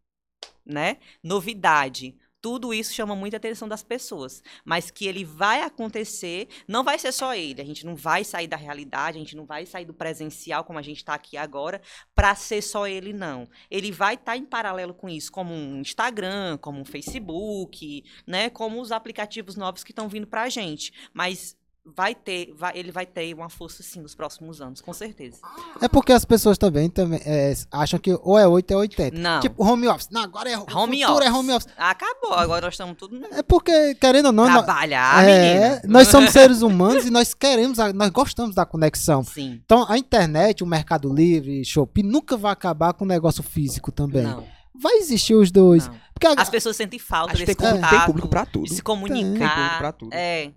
[0.65, 0.97] Né?
[1.23, 2.17] Novidade.
[2.45, 4.43] Tudo isso chama muita atenção das pessoas.
[4.63, 7.59] Mas que ele vai acontecer, não vai ser só ele.
[7.59, 10.77] A gente não vai sair da realidade, a gente não vai sair do presencial como
[10.77, 11.81] a gente está aqui agora,
[12.13, 13.49] para ser só ele, não.
[13.71, 18.47] Ele vai estar em paralelo com isso, como um Instagram, como um Facebook, né?
[18.51, 20.93] Como os aplicativos novos que estão vindo para a gente.
[21.15, 25.37] Mas vai ter, vai- ele vai ter uma força sim nos próximos anos, com certeza.
[25.79, 29.17] É porque as pessoas também, também é, acham que ou é 8 ou é 80.
[29.17, 29.39] Não.
[29.39, 30.09] Tipo, home office.
[30.09, 31.25] Não, agora é o Home office.
[31.27, 31.67] é home office.
[31.77, 35.81] Acabou, agora nós estamos tudo É porque, querendo ou não, nós, trabalhar, é, menina.
[35.85, 39.23] nós somos seres humanos e nós queremos, nós gostamos da conexão.
[39.23, 39.61] Sim.
[39.63, 44.23] Então, a internet, o Mercado Livre, Shopee, nunca vai acabar com o negócio físico também.
[44.23, 44.43] Não,
[44.77, 45.87] Vai existir os dois.
[45.87, 45.95] não.
[46.13, 47.69] Porque a- As pessoas sentem falta Acho desse tem, É.
[47.71, 48.63] público- contato, tem público pra tudo.
[48.63, 49.77] de se Tem público comunicar.
[49.77, 50.09] pra tudo.
[50.13, 50.51] É,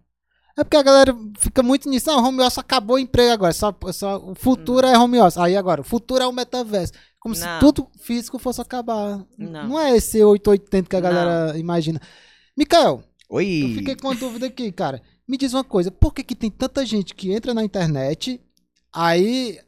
[0.58, 2.10] É porque a galera fica muito nisso.
[2.10, 3.52] Ah, o home office acabou o emprego agora.
[3.52, 5.38] Só, só, o futuro é home office.
[5.38, 6.92] Aí agora, o futuro é o metaverso.
[7.20, 7.60] Como se Não.
[7.60, 9.24] tudo físico fosse acabar.
[9.38, 9.78] Não.
[9.78, 12.00] é esse 880 que a galera imagina.
[12.56, 13.62] Mikael, Oi.
[13.62, 15.00] eu fiquei com uma dúvida aqui, cara.
[15.28, 15.92] Me diz uma coisa.
[15.92, 18.40] Por que, que tem tanta gente que entra na internet,
[18.92, 19.60] aí...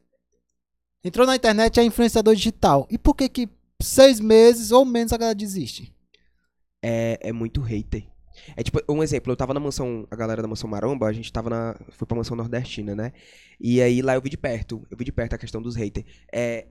[1.05, 2.87] Entrou na internet é influenciador digital.
[2.91, 3.49] E por que que
[3.81, 5.95] seis meses ou menos a galera desiste?
[6.83, 8.10] É, é muito hater.
[8.57, 11.33] É tipo, um exemplo, eu tava na mansão, a galera da mansão Maromba, a gente
[11.33, 11.77] tava na.
[11.91, 13.13] Foi pra mansão nordestina, né?
[13.61, 16.07] E aí lá eu vi de perto, eu vi de perto a questão dos haters.
[16.33, 16.69] É.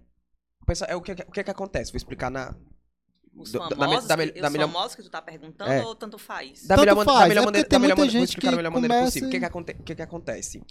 [0.65, 1.91] Pessoal, é o que, o que que acontece?
[1.91, 2.55] Vou explicar na.
[3.35, 5.81] os Da- da- famosos, da- que- da os melhor- famosos que tu tá perguntando É.
[5.83, 6.63] ou tanto faz?
[6.67, 8.21] Da Tanto melhor, man- da faz, melhor é maneira, tem da melhor muita maneira, vou
[8.21, 9.27] gente explicar da que melhor maneira começa possível.
[9.27, 10.61] O que e- que, aconte, o que que acontece?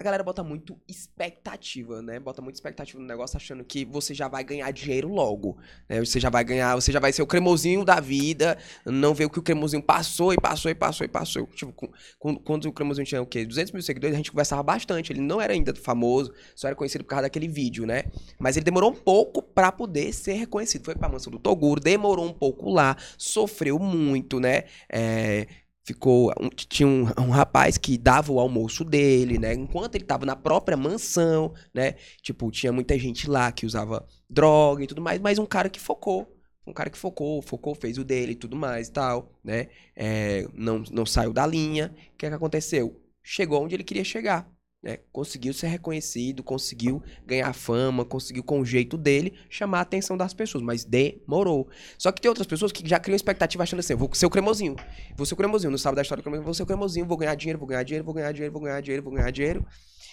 [0.00, 2.18] A galera bota muito expectativa, né?
[2.18, 5.56] Bota muito expectativa no negócio achando que você já vai ganhar dinheiro logo.
[5.88, 6.00] Né?
[6.04, 9.30] Você já vai ganhar, você já vai ser o cremosinho da vida, não vê o
[9.30, 11.46] que o cremosinho passou e passou e passou e passou.
[11.46, 11.72] Tipo,
[12.18, 13.46] com- quando o cremosinho tinha o quê?
[13.46, 15.12] 200 mil seguidores, a gente conversava bastante.
[15.12, 18.02] Ele não era ainda famoso, só era conhecido por causa daquele vídeo, né?
[18.36, 20.84] Mas ele demorou um pouco pra poder ser reconhecido.
[20.84, 24.64] Foi pra mansão do Toguro, demorou um pouco lá, sofreu muito, né?
[24.92, 25.46] É,
[25.84, 26.32] ficou
[26.68, 29.52] tinha um, um rapaz que dava o almoço dele, né?
[29.52, 31.94] Enquanto ele tava na própria mansão, né?
[32.22, 35.78] Tipo, tinha muita gente lá que usava droga e tudo mais, mas um cara que
[35.80, 36.30] focou.
[36.66, 39.68] Um cara que focou, focou, fez o dele e tudo mais e tal, né?
[39.94, 41.94] É, não, não saiu da linha.
[42.14, 42.98] O que é que aconteceu?
[43.22, 44.50] Chegou onde ele queria chegar,
[44.84, 44.98] né?
[45.10, 50.34] Conseguiu ser reconhecido, conseguiu ganhar fama, conseguiu com o jeito dele chamar a atenção das
[50.34, 51.66] pessoas, mas demorou.
[51.96, 54.76] Só que tem outras pessoas que já criam expectativa achando assim, vou ser o cremosinho.
[55.16, 57.16] Vou ser o cremosinho, não sabe da história do cremosinho, vou ser o cremosinho, vou
[57.16, 59.66] ganhar dinheiro, vou ganhar dinheiro, vou ganhar dinheiro, vou ganhar dinheiro, vou ganhar dinheiro.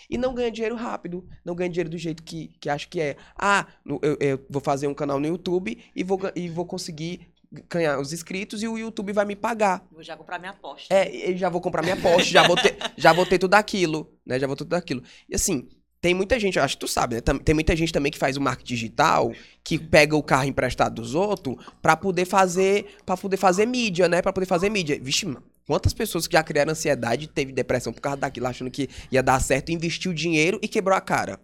[0.09, 3.17] E não ganha dinheiro rápido, não ganha dinheiro do jeito que, que acha que é.
[3.37, 7.27] Ah, eu, eu vou fazer um canal no YouTube e vou, e vou conseguir
[7.69, 9.85] ganhar os inscritos e o YouTube vai me pagar.
[9.91, 10.93] Vou já comprar minha aposta.
[10.93, 14.11] É, eu já vou comprar minha Porsche, já vou ter, já vou ter tudo aquilo,
[14.25, 14.39] né?
[14.39, 15.03] Já vou ter tudo aquilo.
[15.27, 15.67] E assim,
[15.99, 17.21] tem muita gente, eu acho que tu sabe, né?
[17.43, 19.31] Tem muita gente também que faz o marketing digital,
[19.63, 24.21] que pega o carro emprestado dos outros pra poder fazer, para poder fazer mídia, né?
[24.21, 24.97] Pra poder fazer mídia.
[25.01, 28.89] Vixe, mano, quantas pessoas que já criaram ansiedade, teve depressão por causa daquilo, achando que
[29.11, 31.39] ia dar certo, investiu dinheiro e quebrou a cara.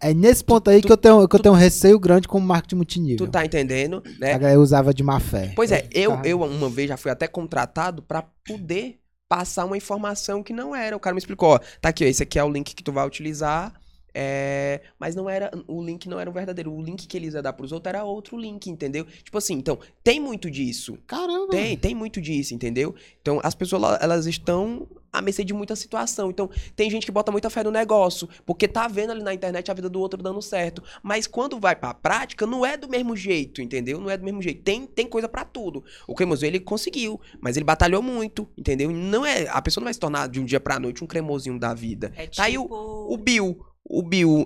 [0.00, 2.40] É nesse ponto aí que eu tenho, que eu tenho um receio grande com o
[2.40, 3.26] marketing multinível.
[3.26, 4.32] Tu tá entendendo, né?
[4.32, 5.52] A galera usava de má fé.
[5.54, 8.98] Pois é, eu, ficava- eu uma vez já fui até contratado pra poder
[9.28, 10.96] passar uma informação que não era.
[10.96, 12.92] O cara me explicou, ó, tá aqui, ó, esse aqui é o link que tu
[12.92, 13.74] vai utilizar,
[14.14, 16.72] é, mas não era, o link não era o verdadeiro.
[16.72, 19.04] O link que eles iam dar pros outros era outro link, entendeu?
[19.04, 20.96] Tipo assim, então, tem muito disso.
[21.06, 21.48] Caramba.
[21.50, 22.94] Tem, tem muito disso, entendeu?
[23.20, 26.30] Então, as pessoas, ela- elas estão à mercê de muita situação.
[26.30, 29.70] Então, tem gente que bota muita fé no negócio, porque tá vendo ali na internet
[29.70, 30.82] a vida do outro dando certo.
[31.02, 34.00] Mas quando vai pra prática, não é do mesmo jeito, entendeu?
[34.00, 34.62] Não é do mesmo jeito.
[34.62, 35.84] Tem, tem coisa pra tudo.
[36.06, 38.90] O cremosinho, ele conseguiu, mas ele batalhou muito, entendeu?
[38.90, 41.58] Não é, a pessoa não vai se tornar de um dia pra noite um cremosinho
[41.58, 42.12] da vida.
[42.16, 42.36] É tipo...
[42.36, 44.44] Tá aí o, o Bill, o Bill...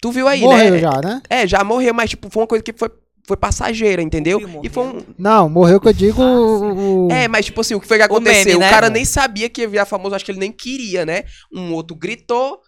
[0.00, 0.78] tu viu aí, Morreu né?
[0.78, 1.22] já, né?
[1.28, 2.90] É, já morreu, mas tipo, foi uma coisa que foi,
[3.26, 4.38] foi passageira, entendeu?
[4.38, 5.06] O Bill E foi um, morreu.
[5.18, 7.06] Não, morreu que eu digo o...
[7.06, 8.56] o- é, mas tipo assim, o que foi que O meme, aconteceu?
[8.56, 8.70] O, né?
[8.70, 11.24] cara nem sabia que ia virar famoso, acho que ele nem queria, né?
[11.52, 12.60] Um outro gritou,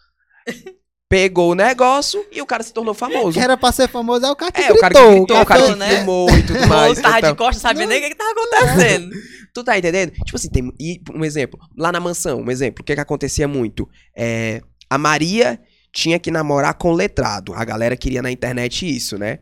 [1.09, 3.33] pegou o negócio e o cara se tornou famoso.
[3.33, 4.77] que era pra ser famoso, é o cara que É, gritou.
[4.77, 5.97] o cara que gritou, o cara que gritou, né?
[5.97, 6.89] filmou e tudo O mais.
[6.89, 7.31] outro tava então.
[7.33, 9.11] de costas, sabia nem o que, que tava acontecendo.
[9.55, 10.13] Tu tá entendendo?
[10.13, 11.61] Tipo assim, tem e, um exemplo.
[11.77, 12.81] Lá na mansão, um exemplo.
[12.81, 13.87] O que que acontecia muito?
[14.17, 14.63] É,
[14.93, 15.59] a Maria
[15.91, 17.55] tinha que namorar com o letrado.
[17.55, 19.39] A galera queria na internet isso, né?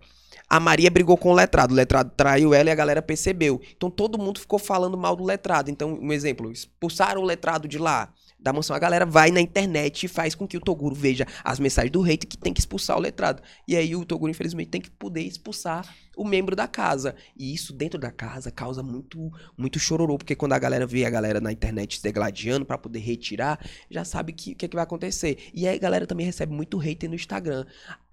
[0.48, 1.74] A Maria brigou com o letrado.
[1.74, 3.60] O letrado traiu ela e a galera percebeu.
[3.76, 5.68] Então todo mundo ficou falando mal do letrado.
[5.68, 6.52] Então, um exemplo.
[6.52, 8.12] Expulsaram o letrado de lá.
[8.38, 11.58] Da mansão, a galera vai na internet e faz com que o Toguro veja as
[11.58, 13.42] mensagens do hater que tem que expulsar o letrado.
[13.66, 15.84] E aí o Toguro, infelizmente, tem que poder expulsar
[16.16, 17.14] o membro da casa.
[17.36, 21.10] E isso dentro da casa causa muito, muito chororô, porque quando a galera vê a
[21.10, 23.58] galera na internet se degladiando pra poder retirar,
[23.90, 25.38] já sabe que- o que, é que vai acontecer.
[25.54, 27.64] E aí a galera também recebe muito hater no Instagram.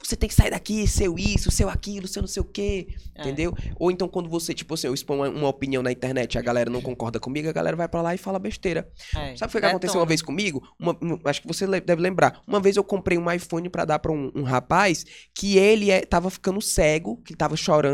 [0.02, 3.22] Você tem que sair daqui, seu isso, seu aquilo, seu não sei o quê, É.
[3.22, 3.53] entendeu?
[3.80, 6.69] Ou então quando você, tipo assim, eu exponho uma, opinião na internet e a galera
[6.69, 8.88] não concorda comigo, a galera vai pra lá e fala besteira.
[9.15, 10.61] É, Sabe o que, que aconteceu uma vez comigo?
[10.80, 12.41] Uma- uma- acho que você deve lembrar.
[12.45, 15.03] Uma vez eu comprei um iPhone pra dar pra um, um rapaz
[15.34, 17.87] que ele é, tava ficando cego, que tava chorando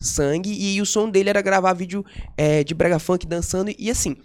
[0.00, 2.04] sangue, e o som dele era gravar vídeo
[2.36, 3.72] é, de brega funk dançando.
[3.78, 4.16] E assim,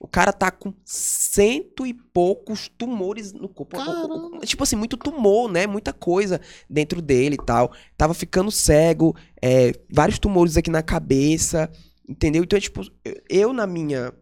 [0.00, 3.76] o cara tá com cento e poucos tumores no corpo.
[3.76, 4.40] Caramba.
[4.44, 5.66] Tipo assim, muito tumor, né?
[5.66, 7.72] Muita coisa dentro dele e tal.
[7.96, 11.70] Tava ficando cego, é, vários tumores aqui na cabeça,
[12.08, 12.42] entendeu?
[12.42, 14.12] Então, tipo, eu- eu na minha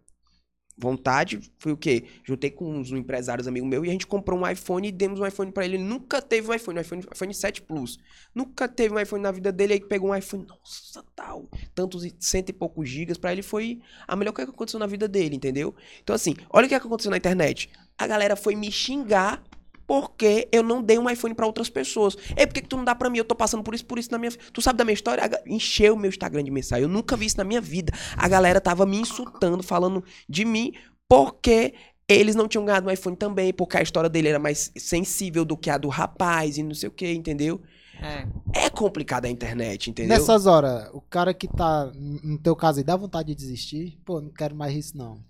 [0.81, 2.05] vontade, foi o quê?
[2.24, 5.27] Juntei com uns empresários amigos meus e a gente comprou um iPhone e demos um
[5.27, 5.77] iPhone pra ele.
[5.77, 7.98] Ele nunca teve um iPhone, um iPhone, iPhone 7 Plus.
[8.35, 12.48] Nunca teve um iPhone na vida dele, aí pegou um iPhone, nossa, tal, tantos cento
[12.48, 15.74] e poucos gigas, pra ele foi a melhor coisa que aconteceu na vida dele, entendeu?
[16.02, 17.70] Então assim, olha o que aconteceu na internet.
[17.98, 19.43] A galera foi me xingar
[19.90, 22.16] porque eu não dei um iPhone pra outras pessoas.
[22.36, 23.18] É porque que tu não dá pra mim?
[23.18, 24.30] Eu tô passando por isso, por isso na minha.
[24.30, 25.28] Tu sabe da minha história?
[25.44, 26.84] Encheu o meu Instagram de mensagem.
[26.84, 27.92] Eu nunca vi isso na minha vida.
[28.16, 30.74] A galera tava me insultando, falando de mim,
[31.08, 31.74] porque
[32.06, 35.56] eles não tinham ganhado um iPhone também, porque a história dele era mais sensível do
[35.56, 37.60] que a do rapaz e não sei o que, entendeu?
[38.00, 38.66] É.
[38.66, 40.16] É complicado a internet, entendeu?
[40.16, 43.98] Nessas horas, o cara que tá, no teu caso aí, dá vontade de desistir?
[44.04, 45.20] Pô, não quero mais isso não.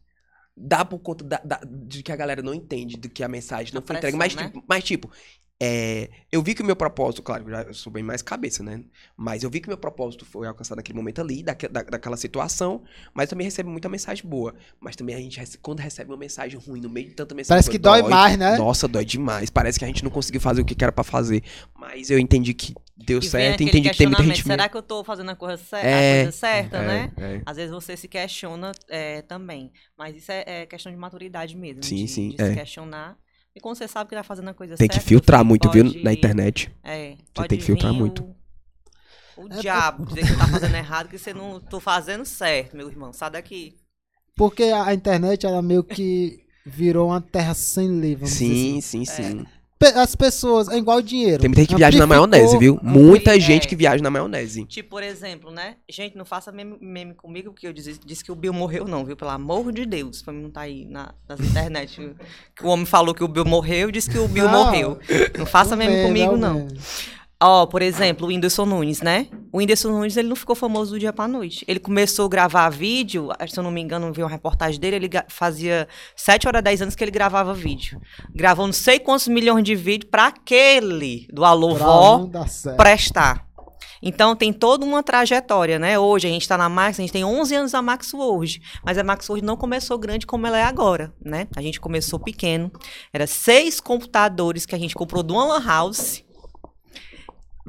[0.57, 3.73] Dá por conta da- da- de que a galera não entende do que a mensagem
[3.73, 4.19] não A foi pressão, entregue.
[4.19, 4.45] Mas, né?
[4.51, 5.11] tipo, mas, tipo,
[5.63, 8.83] é, eu vi que o meu propósito, claro, eu já sou bem mais cabeça, né?
[9.15, 12.17] Mas eu vi que o meu propósito foi alcançado naquele momento ali, daque- da, daquela
[12.17, 12.83] situação,
[13.13, 14.55] mas eu também recebo muita mensagem boa.
[14.81, 17.51] Mas também a gente, rece- quando recebe uma mensagem ruim no meio de tanta mensagem
[17.57, 18.57] Parece que boa, dói mais, né?
[18.57, 19.51] Nossa, dói demais.
[19.51, 21.43] Parece que a gente não conseguiu fazer o que era pra fazer.
[21.79, 22.75] Mas eu entendi que
[23.07, 24.43] deu E certo, entendi que tem muita gente.
[24.43, 27.13] Será que eu tô fazendo a coisa, cer- a É, coisa certa, é, né?
[27.19, 27.43] é.
[27.45, 29.73] Às vezes você se questiona é, também.
[29.97, 31.89] Mas isso é, é questão de maturidade mesmo.
[31.89, 32.45] Sim, de, sim, de é.
[32.45, 33.19] se questionar.
[33.55, 34.89] E quando você sabe que tá fazendo a coisa Tem certa.
[34.89, 36.71] que filtrar muito, viu, pode- na internet.
[36.83, 38.25] É, Você tem que filtrar muito.
[38.25, 42.25] O, o É, diabo dizer que você tá fazendo errado, que você não tô fazendo
[42.25, 43.13] certo, meu irmão.
[43.13, 43.79] Sai daqui.
[44.35, 48.73] Porque a a internet, ela meio que virou uma terra sem lei, vamos dizer assim.
[48.73, 49.47] Sim, sim, sim.
[49.95, 51.41] As pessoas, é igual o dinheiro.
[51.41, 52.79] Tem muita gente que viaja na maionese, viu?
[52.83, 53.41] Muita é.
[53.41, 54.65] gente que viaja na maionese.
[54.67, 55.77] Tipo, por exemplo, né?
[55.89, 59.05] Gente, não faça meme, meme comigo, porque eu disse, disse que o Bill morreu, não,
[59.05, 59.17] viu?
[59.17, 62.15] Pelo amor de Deus, pra mim não tá aí na, nas internet.
[62.55, 64.65] que o homem falou que o Bill morreu e disse que o Bill Não.
[64.67, 64.99] morreu.
[65.39, 66.69] Não faça meme meme, é comigo, um não.
[67.43, 69.29] Ó, por exemplo, o Whindersson Nunes, né?
[69.51, 71.65] O Whindersson Nunes, ele não ficou famoso do dia pra noite.
[71.67, 74.97] Ele começou a gravar vídeo, que se eu não me engano, vi uma reportagem dele,
[74.97, 77.99] ele fazia 7 horas, 10 anos que ele gravava vídeo.
[78.35, 82.31] Gravou não sei quantos milhões de vídeos pra aquele do Alô Pra Vó
[82.77, 83.47] prestar.
[84.03, 85.99] Então tem toda uma trajetória, né?
[85.99, 88.97] Hoje a gente está na Max, a gente tem 11 anos da Max World, mas
[88.97, 91.47] a Max World não começou grande como ela é agora, né?
[91.55, 92.71] A gente começou pequeno,
[93.13, 96.23] era seis computadores que a gente comprou de uma lan house,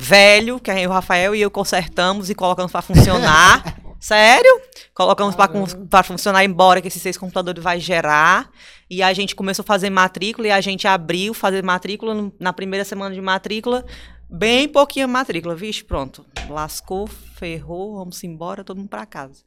[0.02, 3.78] velho, que aí o Rafael e eu consertamos e colocamos para funcionar.
[4.00, 4.60] Sério?
[4.96, 8.50] Colocamos para funcionar, embora que esses seis computadores vai gerar.
[8.90, 12.84] E a gente começou a fazer matrícula e a gente abriu fazer matrícula na primeira
[12.84, 13.86] semana de matrícula.
[14.28, 16.26] Bem pouquinha matrícula, vixe, pronto.
[16.50, 19.44] Lascou, ferrou, vamos embora, todo mundo para casa.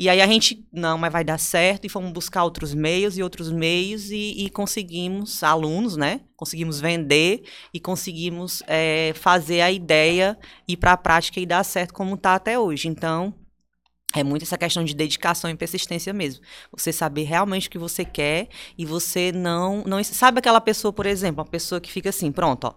[0.00, 3.22] E aí a gente, não, mas vai dar certo, e fomos buscar outros meios e
[3.22, 6.22] outros meios, e, e conseguimos, alunos, né?
[6.34, 7.42] Conseguimos vender
[7.74, 12.34] e conseguimos eh, fazer a ideia ir para a prática e dar certo como está
[12.34, 12.88] até hoje.
[12.88, 13.34] Então,
[14.14, 16.42] é muito essa questão de dedicação e persistência mesmo.
[16.76, 19.84] Você saber realmente o que você quer e você não.
[19.86, 22.74] não sabe aquela pessoa, por exemplo, uma pessoa que fica assim, pronto, ó.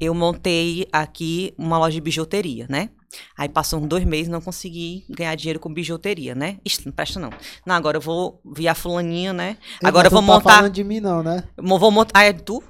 [0.00, 2.88] Eu montei aqui uma loja de bijuteria, né?
[3.36, 6.56] Aí passou uns dois meses não consegui ganhar dinheiro com bijuteria, né?
[6.64, 7.30] Ixi, não presta não.
[7.66, 9.58] Não, agora eu vou via a fulaninha, né?
[9.84, 10.54] Agora eu vou tu Tá montar.
[10.56, 11.44] falando de mim não, né?
[11.56, 12.18] Eu vou montar.
[12.18, 12.62] Ah, é tu?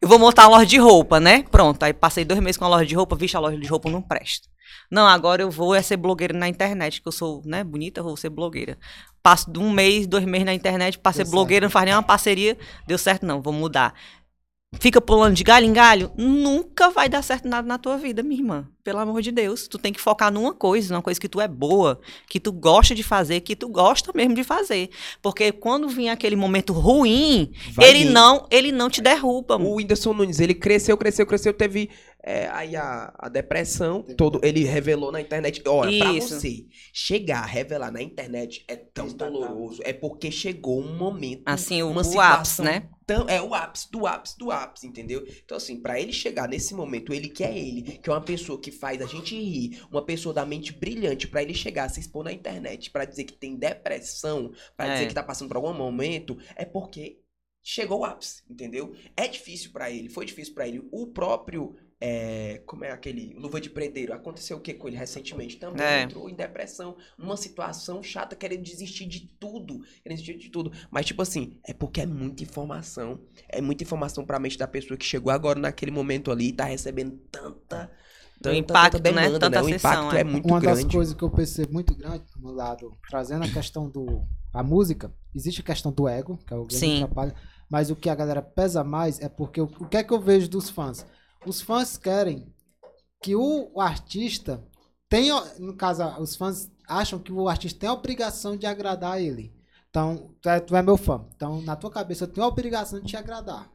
[0.00, 1.42] Eu vou montar uma loja de roupa, né?
[1.44, 1.82] Pronto.
[1.82, 4.02] Aí passei dois meses com a loja de roupa, vixe, a loja de roupa não
[4.02, 4.46] presta.
[4.90, 8.04] Não, agora eu vou é ser blogueira na internet, que eu sou, né, bonita, eu
[8.04, 8.78] vou ser blogueira.
[9.22, 12.56] Passo de um mês, dois meses na internet, pra ser blogueira, não faz nenhuma parceria,
[12.86, 13.94] deu certo não, vou mudar.
[14.78, 18.40] Fica pulando de galho em galho, nunca vai dar certo nada na tua vida, minha
[18.40, 18.68] irmã.
[18.84, 21.48] Pelo amor de Deus, tu tem que focar numa coisa, numa coisa que tu é
[21.48, 24.88] boa, que tu gosta de fazer, que tu gosta mesmo de fazer.
[25.20, 29.56] Porque quando vir aquele momento ruim, Vai ele não, ele não te derruba.
[29.56, 31.90] O Whindersson Nunes, ele cresceu, cresceu, cresceu, teve
[32.22, 35.62] é, aí a, a depressão, todo, ele revelou na internet.
[35.66, 36.40] Olha, pra Isso.
[36.40, 41.82] você chegar a revelar na internet é tão doloroso, é porque chegou um momento, Assim,
[41.82, 42.88] o, uma o ápice, situação né?
[43.10, 45.26] Tão, é o ápice do ápice do ápice, entendeu?
[45.44, 48.60] Então assim, pra ele chegar nesse momento, ele que é ele, que é uma pessoa
[48.60, 51.98] que faz a gente rir, uma pessoa da mente brilhante, pra ele chegar a se
[52.00, 54.92] expor na internet, pra dizer que tem depressão, pra É.
[54.92, 57.18] dizer que tá passando por algum momento, é porque
[57.62, 58.94] chegou o ápice, entendeu?
[59.16, 60.86] É difícil pra ele, foi difícil pra ele.
[60.92, 65.56] O próprio, é, como é aquele, Luva de Predeiro, aconteceu o que com ele recentemente?
[65.58, 66.02] Também É.
[66.02, 70.72] entrou em depressão, numa situação chata, querendo desistir de tudo, querendo desistir de tudo.
[70.90, 74.96] Mas tipo assim, é porque é muita informação, é muita informação pra mente da pessoa
[74.96, 77.90] que chegou agora naquele momento ali e tá recebendo tanta...
[78.42, 79.20] Tanta, impacto, tanta né?
[79.28, 80.20] demanda, Tanta O sessão, impacto é.
[80.20, 80.84] é, muito Uma grande.
[80.84, 85.12] das coisas que eu percebo muito grande no lado, trazendo a questão do a música,
[85.34, 87.02] existe a questão do ego, que é o grande Sim.
[87.02, 87.34] atrapalho,
[87.68, 90.18] mas o que a galera pesa mais é porque o, o que é que eu
[90.18, 91.04] vejo dos fãs?
[91.46, 92.52] Os fãs querem
[93.22, 94.62] que o, o artista
[95.08, 99.54] tenha, no caso, os fãs acham que o artista tem a obrigação de agradar ele.
[99.88, 101.26] Então, tu é, tu é meu fã.
[101.34, 103.70] Então, na tua cabeça, eu tenho a obrigação de te agradar.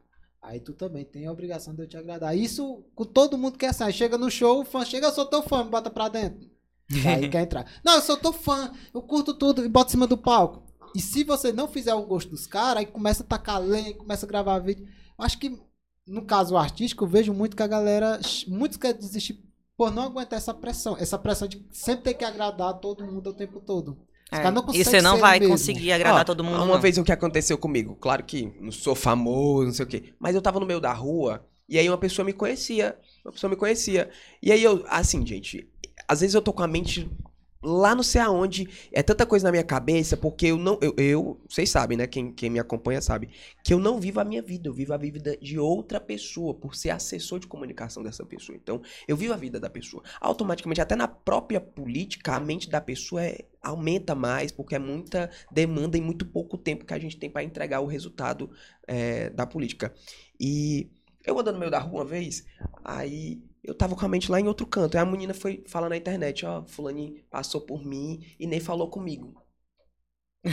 [0.46, 2.36] Aí tu também tem a obrigação de eu te agradar.
[2.36, 3.82] Isso com todo mundo que assim.
[3.82, 6.48] Aí Chega no show, o fã chega, eu sou teu fã, me bota pra dentro.
[7.04, 7.66] Aí quer entrar.
[7.84, 10.62] Não, eu sou teu fã, eu curto tudo e bota em cima do palco.
[10.94, 14.24] E se você não fizer o gosto dos caras, aí começa a tacar lenha, começa
[14.24, 14.86] a gravar vídeo.
[15.18, 15.60] Eu acho que,
[16.06, 18.20] no caso artístico, eu vejo muito que a galera.
[18.46, 19.42] Muitos querem desistir
[19.76, 20.96] por não aguentar essa pressão.
[20.98, 23.90] Essa pressão de sempre ter que agradar todo mundo o tempo todo.
[24.32, 24.42] Os É.
[24.42, 25.52] caras não E você não vai mesmo.
[25.54, 26.56] conseguir agradar Ó, todo mundo.
[26.56, 26.80] Uma não.
[26.80, 30.34] vez o que aconteceu comigo, claro que não sou famoso, não sei o quê, mas
[30.34, 33.56] eu tava no meio da rua e aí uma pessoa me conhecia, uma pessoa me
[33.56, 34.10] conhecia.
[34.42, 35.68] E aí eu, assim, gente,
[36.08, 37.08] às vezes eu tô com a mente
[37.62, 38.68] lá não sei aonde.
[38.92, 40.78] É tanta coisa na minha cabeça, porque eu não.
[40.82, 42.06] Eu, eu- vocês sabem, né?
[42.06, 43.28] Quem, quem me acompanha sabe.
[43.64, 46.74] Que eu não vivo a minha vida, eu vivo a vida de outra pessoa, por
[46.74, 48.56] ser assessor de comunicação dessa pessoa.
[48.56, 50.02] Então, eu vivo a vida da pessoa.
[50.20, 55.30] Automaticamente, até na própria política, a mente da pessoa é, aumenta mais, porque é muita
[55.50, 58.50] demanda e muito pouco tempo que a gente tem para entregar o resultado
[58.86, 59.92] é, da política.
[60.38, 60.90] E
[61.24, 62.44] eu andando no meio da rua uma vez,
[62.84, 64.96] aí eu tava com a mente lá em outro canto.
[64.96, 68.88] Aí a menina foi falar na internet, ó, fulaninho passou por mim e nem falou
[68.88, 69.45] comigo.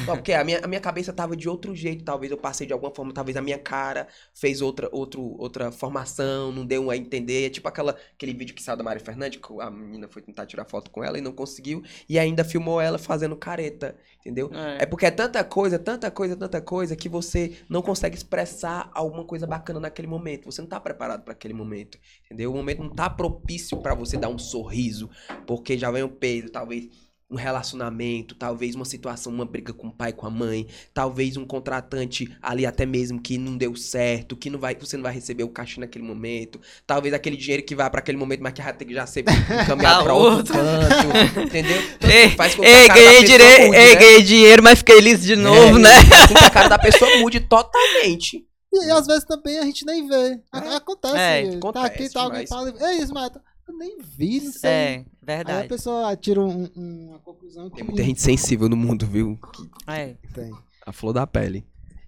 [0.06, 2.74] Só porque a minha, a minha cabeça tava de outro jeito, talvez eu passei de
[2.74, 7.46] alguma forma, talvez a minha cara fez outra, outro, outra formação, não deu a entender.
[7.46, 10.46] É tipo aquela, aquele vídeo que saiu da Mari Fernandes, que a menina foi tentar
[10.48, 14.50] tirar foto com ela e não conseguiu, e ainda filmou ela fazendo careta, entendeu?
[14.80, 19.24] É porque é tanta coisa, tanta coisa, tanta coisa que você não consegue expressar alguma
[19.26, 20.46] coisa bacana naquele momento.
[20.46, 22.52] Você não tá preparado para aquele momento, entendeu?
[22.52, 25.10] O momento não tá propício para você dar um sorriso,
[25.46, 26.90] porque já vem o peso, talvez
[27.34, 31.46] um relacionamento, talvez uma situação, uma briga com o pai, com a mãe, talvez um
[31.46, 35.44] contratante ali até mesmo que não deu certo, que não vai, você não vai receber
[35.44, 38.72] o caixa naquele momento, talvez aquele dinheiro que vai para aquele momento, mas que vai
[38.74, 39.26] ter que já ser
[39.64, 41.82] encaminhado Tá para outro canto, entendeu?
[41.96, 43.44] Então, Ei, faz com que Ei, ganhei, dire...
[43.44, 43.96] mude, Ei, né?
[43.96, 46.04] ganhei dinheiro, mas fiquei liso de novo, É, né?
[46.06, 48.46] faz com que a cara da pessoa mude totalmente.
[48.72, 50.40] E, às vezes também a gente nem vê.
[50.52, 51.16] A- Acontece.
[51.16, 52.74] É, tá acontece, aqui, tá alguém mas- fala.
[52.92, 53.30] Ei, Ismael,
[53.68, 54.70] eu nem vi, não sei.
[54.70, 55.68] É, Aí a verdade.
[55.68, 59.38] pessoa tira um- um- uma conclusão que Tem muita gente sensível no mundo, viu?
[59.54, 60.16] Que- É.
[60.34, 60.52] tem.
[60.86, 61.66] A flor da pele.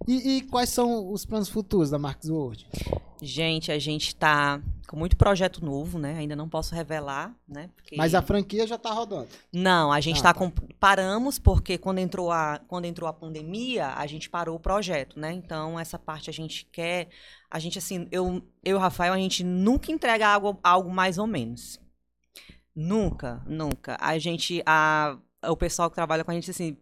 [0.07, 2.67] E, e quais são os planos futuros da Marcos Word?
[3.21, 6.17] Gente, a gente tá com muito projeto novo, né?
[6.17, 7.69] Ainda não posso revelar, né?
[7.75, 7.95] Porque...
[7.95, 9.29] Mas a franquia já tá rodando.
[9.51, 10.39] Não, a gente Ah, tá tá.
[10.39, 10.51] com...
[10.79, 15.31] paramos porque quando entrou a quando entrou a pandemia, a gente parou o projeto, né?
[15.31, 17.07] Então essa parte a gente quer,
[17.55, 21.17] a gente assim, eu eu e o Rafael, a gente nunca entrega algo, algo mais
[21.17, 21.79] ou menos.
[22.75, 23.95] Nunca, nunca.
[24.01, 25.17] A gente a
[25.47, 26.75] o pessoal que trabalha com a gente assim,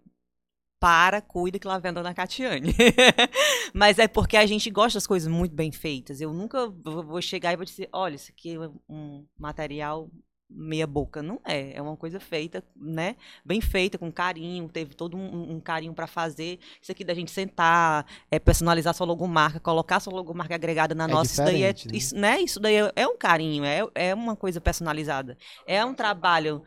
[0.79, 2.73] para, cuida que lá vem a dona Catiane.
[3.71, 6.19] Mas é porque a gente gosta das coisas muito bem feitas.
[6.19, 10.09] Eu nunca vou chegar e vou dizer, olha, isso aqui é um material
[10.53, 11.23] meia boca.
[11.23, 11.73] Não é.
[11.75, 13.15] É uma coisa feita, né?
[13.43, 14.69] Bem feita, com carinho.
[14.69, 16.59] Teve todo um, um carinho para fazer.
[16.81, 21.07] Isso aqui da gente sentar, é, personalizar sua logomarca, colocar sua logomarca agregada na É
[21.07, 21.31] nossa.
[21.31, 21.75] Isso daí é, né?
[21.93, 22.41] isso, né?
[22.41, 25.37] Isso daí é, é um carinho, é, é uma coisa personalizada.
[25.65, 26.61] É um trabalho.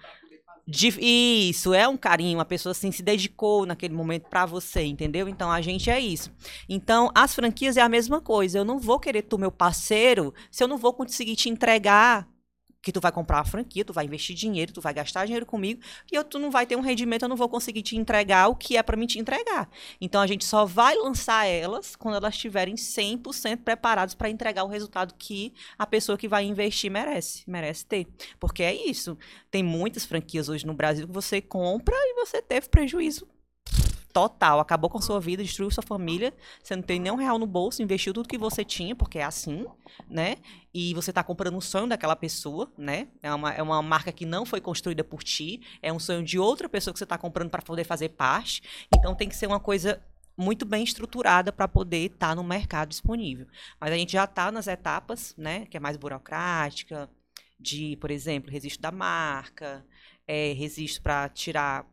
[0.68, 5.28] de- isso, é um carinho, a pessoa assim se dedicou naquele momento pra você, entendeu?
[5.28, 6.32] Então a gente é isso.
[6.68, 8.58] Então, as franquias é a mesma coisa.
[8.58, 12.26] Eu não vou querer tu meu parceiro se eu não vou conseguir te entregar
[12.86, 15.80] que tu vai comprar a franquia, tu vai investir dinheiro, tu vai gastar dinheiro comigo
[16.12, 18.54] e eu, tu não vai ter um rendimento, eu não vou conseguir te entregar o
[18.54, 19.68] que é pra mim te entregar.
[20.00, 24.68] Então a gente só vai lançar elas quando elas estiverem 100% preparadas para entregar o
[24.68, 28.06] resultado que a pessoa que vai investir merece, merece ter.
[28.38, 29.18] Porque é isso.
[29.50, 33.26] Tem muitas franquias hoje no Brasil que você compra e você teve prejuízo
[34.16, 34.60] total.
[34.60, 36.32] Acabou com a sua vida, destruiu sua família.
[36.62, 39.66] Você não tem nem real no bolso, investiu tudo que você tinha, porque é assim,
[40.08, 40.36] né?
[40.72, 43.08] E você tá comprando um sonho daquela pessoa, né?
[43.22, 46.38] É uma, é uma marca que não foi construída por ti, é um sonho de
[46.38, 48.62] outra pessoa que você tá comprando para poder fazer parte.
[48.96, 50.02] Então tem que ser uma coisa
[50.34, 53.46] muito bem estruturada para poder estar no mercado disponível.
[53.78, 55.66] Mas a gente já está nas etapas, né?
[55.66, 57.10] Que é mais burocrática,
[57.60, 59.84] de, por exemplo, registro da marca,
[60.26, 61.84] é, registro para tirar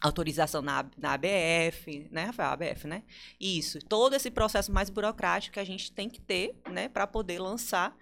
[0.00, 2.50] autorização na, na ABF, né, Rafael?
[2.50, 3.02] ABF, né?
[3.40, 3.78] Isso.
[3.80, 7.96] Todo esse processo mais burocrático que a gente tem que ter, né, para poder lançar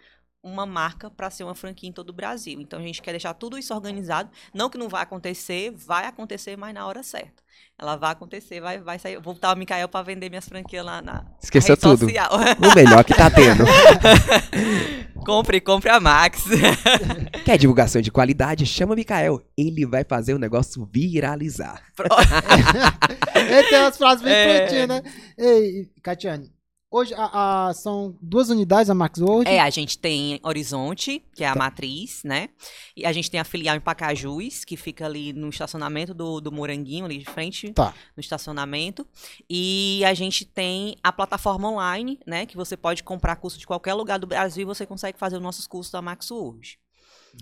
[0.46, 2.60] uma marca para ser uma franquia em todo o Brasil.
[2.60, 4.30] Então a gente quer deixar tudo isso organizado.
[4.54, 7.44] Não que não vai acontecer, vai acontecer, mas na hora certa.
[7.78, 9.14] Ela vai acontecer, vai, vai sair.
[9.14, 11.98] Eu vou botar o Mikael para vender minhas franquias lá na Esqueceu rede tudo.
[12.06, 12.30] social.
[12.58, 13.64] O melhor que tá tendo.
[15.24, 16.44] compre, compre a Max.
[17.44, 18.64] Quer divulgação de qualidade?
[18.66, 19.42] Chama o Mikael.
[19.56, 21.82] Ele vai fazer o negócio viralizar.
[23.34, 24.58] Ele tem umas frases bem É.
[24.60, 25.02] prontinhas, né?
[25.38, 26.50] Ei, Catiane,
[26.96, 29.48] hoje a- a- são duas unidades a Max World.
[29.48, 32.48] É, a gente tem Horizonte, que é a matriz, né?
[32.96, 36.50] E a gente tem a filial em Pacajus, que fica ali no estacionamento do, do
[36.50, 37.92] Moranguinho, ali de frente, Tá.
[38.16, 39.06] no estacionamento.
[39.48, 42.46] E a gente tem a plataforma online, né?
[42.46, 45.42] Que você pode comprar curso de qualquer lugar do Brasil e você consegue fazer os
[45.42, 46.30] nossos cursos da Max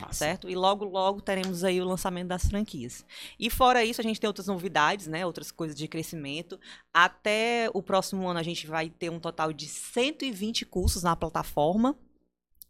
[0.02, 0.16] hoje.
[0.16, 0.48] Certo?
[0.48, 3.04] E logo, logo teremos aí o lançamento das franquias.
[3.38, 5.24] E fora isso, a gente tem outras novidades, né?
[5.24, 6.58] Outras coisas de crescimento.
[6.92, 11.96] Até o próximo ano, a gente vai ter um total de 120 cursos na plataforma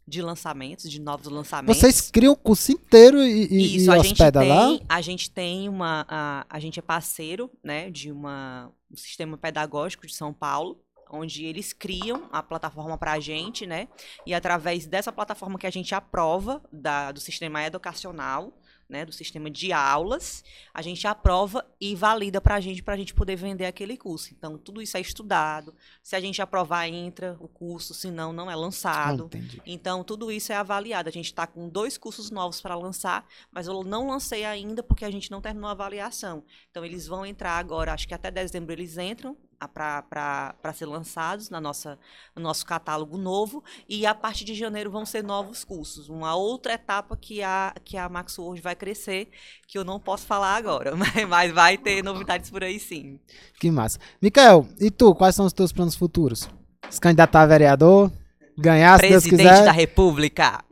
[0.07, 1.77] de lançamentos, de novos lançamentos.
[1.77, 4.79] Vocês criam o curso inteiro e, e, Isso, e a gente hospeda tem, lá?
[4.87, 10.05] a gente tem uma, a, a gente é parceiro, né, de uma, um sistema pedagógico
[10.05, 13.87] de São Paulo, onde eles criam a plataforma para a gente, né,
[14.25, 18.53] e através dessa plataforma que a gente aprova da, do sistema educacional,
[18.87, 22.97] né, do sistema de aulas, a gente aprova e valida para a gente, para a
[22.97, 24.33] gente poder vender aquele curso.
[24.33, 25.73] Então, tudo isso é estudado.
[26.03, 29.25] Se a gente aprovar, entra o curso, se não, não é lançado.
[29.25, 29.61] entendi.
[29.65, 31.09] Então, tudo isso é avaliado.
[31.09, 35.05] A gente está com dois cursos novos para lançar, mas eu não lancei ainda porque
[35.05, 36.43] a gente não terminou a avaliação.
[36.69, 39.35] Então, eles vão entrar agora, acho que até dezembro eles entram
[39.67, 41.97] para ser lançados na nossa,
[42.35, 43.63] no nosso catálogo novo.
[43.87, 46.09] E a partir de janeiro vão ser novos cursos.
[46.09, 49.29] Uma outra etapa que a, que a Max World vai crescer,
[49.67, 53.19] que eu não posso falar agora, mas, mas vai ter novidades por aí sim.
[53.59, 53.99] Que massa.
[54.21, 56.49] Micael, e tu, quais são os teus planos futuros?
[56.89, 58.11] Se candidatar a vereador?
[58.57, 59.65] Ganhar, se Deus Presidente quiser?
[59.65, 60.63] da República.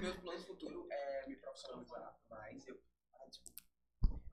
[0.00, 2.64] Meus planos futuros é me profissionalizar mais.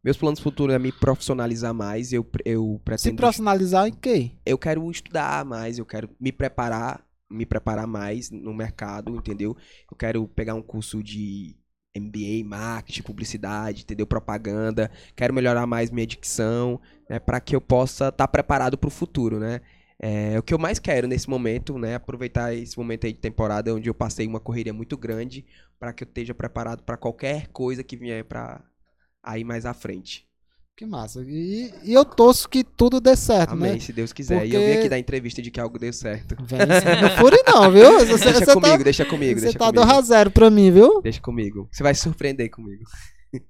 [0.04, 2.12] Meus planos futuros é me profissionalizar mais.
[2.12, 3.16] Eu, eu Se pretendo.
[3.18, 4.32] profissionalizar em quê?
[4.46, 9.56] Eu quero estudar mais, eu quero me preparar, me preparar mais no mercado, entendeu?
[9.90, 11.56] Eu quero pegar um curso de
[11.98, 14.06] MBA, marketing, publicidade, entendeu?
[14.06, 14.92] Propaganda.
[15.16, 17.18] Quero melhorar mais minha dicção, né?
[17.20, 19.62] Para que eu possa estar preparado para o futuro, né?
[20.00, 21.96] É o que eu mais quero nesse momento, né?
[21.96, 25.46] Aproveitar esse momento aí de temporada onde eu passei uma correria muito grande
[25.80, 28.62] para que eu esteja preparado para qualquer coisa que vier para
[29.24, 30.26] aí mais à frente.
[30.76, 31.24] Que massa.
[31.26, 33.80] E, e eu torço que tudo dê certo, Amém, né?
[33.80, 34.46] se Deus quiser.
[34.46, 36.36] E eu vim Porque- aqui dar entrevista de que algo deu certo.
[36.44, 36.60] Vem,
[37.02, 38.00] não fure não, viu?
[38.08, 40.02] Você, deixa você comigo, tá, deixa comigo, você deixa tá comigo.
[40.02, 41.00] do zero pra mim, viu?
[41.02, 41.70] Deixa comigo.
[41.72, 42.84] Você vai se surpreender comigo.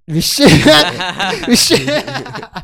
[0.08, 0.44] Vixe.
[1.48, 1.76] Vixe.
[1.86, 2.64] Tá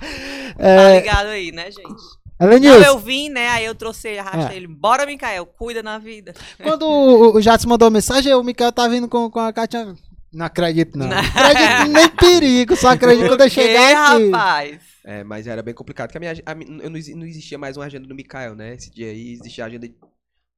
[0.57, 2.19] é, ligado aí, né, gente?
[2.39, 3.49] Elenilson, Não, eu vim, né?
[3.49, 4.57] Aí eu trouxe, arrastei É.
[4.57, 4.67] ele.
[4.67, 6.33] Bora, Micael, cuida na vida.
[6.63, 9.93] quando o, o Jadson mandou mensagem, o Micael tá vindo com, com a Katia.
[10.31, 11.07] Não acredito, não.
[11.07, 14.29] Não acredito nem perigo, só acredito quando eu chegar aqui.
[14.29, 14.81] rapaz?
[15.03, 18.07] É, mas era bem complicado, porque a minha, a não, não existia mais uma agenda
[18.07, 18.75] do Mikael, né?
[18.75, 19.89] Esse dia aí existia a agenda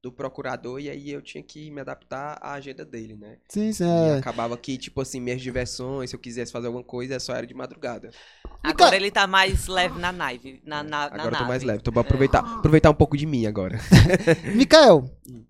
[0.04, 3.38] do procurador e aí eu tinha que me adaptar à agenda dele, né?
[3.48, 3.86] Sim, sim.
[3.86, 4.18] E É.
[4.18, 7.54] acabava que, tipo assim, minhas diversões, se eu quisesse fazer alguma coisa, só era de
[7.54, 8.10] madrugada.
[8.64, 10.60] Agora ele tá mais leve na nave.
[10.66, 11.48] Na, na, na Agora eu tô nave.
[11.48, 13.80] mais leve, tô pra aproveitar, aproveitar um pouco de mim agora.
[14.56, 15.46] Micael, e- e-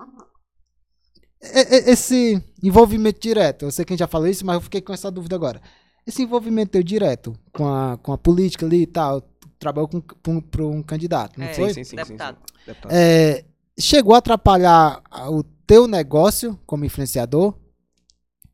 [1.42, 4.94] esse envolvimento direto, eu sei que a gente já falou isso, mas eu fiquei com
[4.94, 5.62] essa dúvida agora.
[6.06, 9.22] Esse envolvimento teu direto com a, com a política ali e tal,
[9.60, 11.74] trabalhou com, com, pra um candidato, não É, foi?
[11.74, 12.38] sim, sim, sim, deputado.
[12.38, 12.54] sim.
[12.66, 12.92] Deputado.
[12.94, 13.46] É,
[13.80, 17.56] chegou a atrapalhar o teu negócio como influenciador?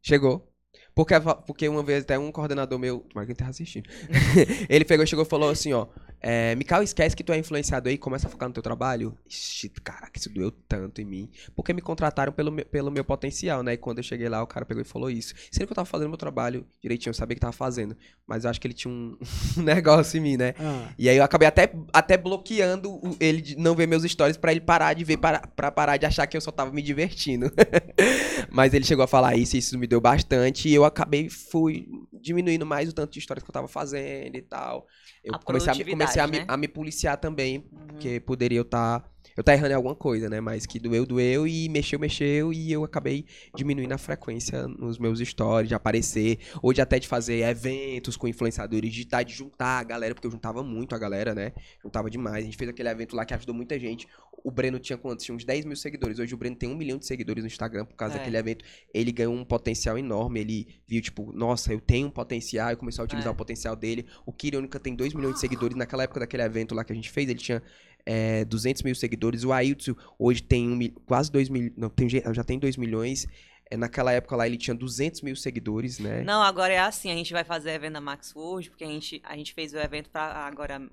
[0.01, 0.47] Chegou.
[0.95, 1.13] Porque,
[1.45, 3.87] porque uma vez até um coordenador meu, tomara que ele esteja assistindo,
[4.67, 5.87] ele pegou, chegou e falou assim, ó,
[6.19, 9.17] é, Mikau, esquece que tu é influenciador aí e começa a focar no teu trabalho.
[9.29, 11.29] Ixi, caraca, isso doeu tanto em mim.
[11.55, 13.73] Porque me contrataram pelo meu, pelo meu potencial, né?
[13.73, 15.35] E quando eu cheguei lá, o cara pegou e falou isso.
[15.51, 17.95] Sendo que eu tava fazendo meu trabalho direitinho, eu sabia que tava fazendo.
[18.25, 19.17] Mas eu acho que ele tinha um,
[19.57, 20.55] negócio em mim, né?
[20.59, 24.51] Ah, E aí eu acabei até, até bloqueando ele de não ver meus stories pra
[24.51, 27.51] ele parar de ver, para, pra parar de achar que eu só tava me divertindo.
[28.51, 30.67] Mas ele chegou a falar isso e isso me deu bastante.
[30.67, 34.41] E eu acabei, fui diminuindo mais o tanto de histórias que eu tava fazendo e
[34.41, 34.87] tal.
[35.27, 36.45] Eu A comecei, a, me- comecei a, produtividade, me, né?
[36.47, 37.87] a me policiar também, Uhum.
[37.87, 39.03] porque poderia eu estar.
[39.37, 40.41] Eu tá errando em alguma coisa, né?
[40.41, 42.51] Mas que doeu, doeu e mexeu, mexeu.
[42.51, 46.39] E eu acabei diminuindo a frequência nos meus stories, de aparecer.
[46.61, 50.31] Ou de até de fazer eventos com influenciadores digitais, de juntar a galera, porque eu
[50.31, 51.53] juntava muito a galera, né?
[51.83, 52.37] Juntava demais.
[52.43, 54.07] A gente fez aquele evento lá que ajudou muita gente.
[54.43, 55.25] O Breno tinha quantos?
[55.25, 56.19] Tinha uns 10 mil seguidores.
[56.19, 58.17] Hoje o Breno tem um milhão de seguidores no Instagram por causa É.
[58.17, 58.65] daquele evento.
[58.93, 60.39] Ele ganhou um potencial enorme.
[60.39, 62.71] Ele viu, tipo, nossa, eu tenho um potencial.
[62.71, 63.33] E começou a utilizar É.
[63.33, 64.05] o potencial dele.
[64.25, 65.75] O Kirônica tem 2 milhões de seguidores.
[65.75, 67.61] Naquela época daquele evento lá que a gente fez, ele tinha
[68.07, 69.43] é, 200 mil seguidores.
[69.43, 71.73] O Ailton hoje tem um, quase 2 milhões.
[71.75, 73.27] Não, tem, já tem 2 milhões.
[73.69, 76.23] É, naquela época lá ele tinha 200 mil seguidores, né?
[76.23, 79.21] Não, agora é assim, a gente vai fazer evento na Max hoje, porque a gente,
[79.25, 80.89] a gente fez o evento para agora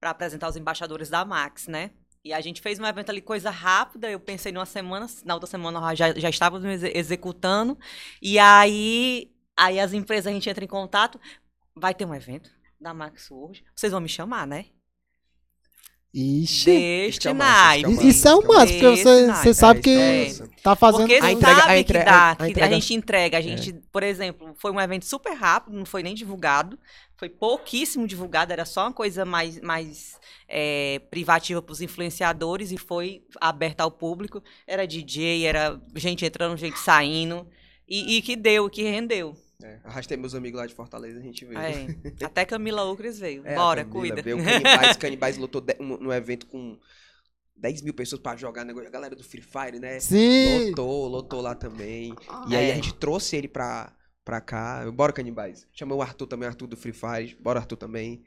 [0.00, 1.92] para apresentar os embaixadores da Max, né?
[2.24, 4.10] E a gente fez um evento ali, coisa rápida.
[4.10, 7.78] Eu pensei numa semana, na outra semana já, já estávamos exe- executando.
[8.20, 11.20] E aí, aí as empresas, a gente entra em contato.
[11.76, 12.50] Vai ter um evento
[12.80, 13.62] da Max hoje.
[13.76, 14.66] Vocês vão me chamar, né?
[16.14, 16.64] Ixi.
[16.70, 20.34] Deste é isso é Isso é um massa, porque você, você sabe É, que é
[20.62, 21.00] tá fazendo.
[21.08, 21.14] Porque.
[21.14, 23.38] A entrega- sabe a que entre- dá, a que a entrega- gente entrega.
[23.38, 26.78] A gente, por exemplo, foi um evento super rápido, não foi nem divulgado.
[27.16, 30.14] Foi pouquíssimo divulgado, era só uma coisa mais, mais
[30.48, 34.42] é, privativa para os influenciadores e foi aberta ao público.
[34.68, 37.46] Era DJ, era gente entrando, gente saindo.
[37.88, 39.34] E, e que deu, que rendeu.
[39.66, 41.58] É, arrastei meus amigos lá de Fortaleza, a gente veio.
[41.58, 41.86] É.
[42.24, 43.42] Até Camila Ucres veio.
[43.46, 44.22] É, Bora, Camila cuida.
[44.22, 46.78] Veio, o Canibais, Canibais lotou de- um, no evento com
[47.56, 48.88] 10 mil pessoas pra jogar negócio.
[48.88, 49.98] A galera do Free Fire, né?
[50.00, 50.68] Sim.
[50.70, 52.14] Lotou, lotou lá também.
[52.48, 52.72] E aí É.
[52.72, 53.90] a gente trouxe ele pra,
[54.24, 54.84] pra cá.
[54.92, 55.66] Bora, Canibais.
[55.72, 57.34] Chamou o Arthur também, Arthur do Free Fire.
[57.40, 58.22] Bora, Arthur também.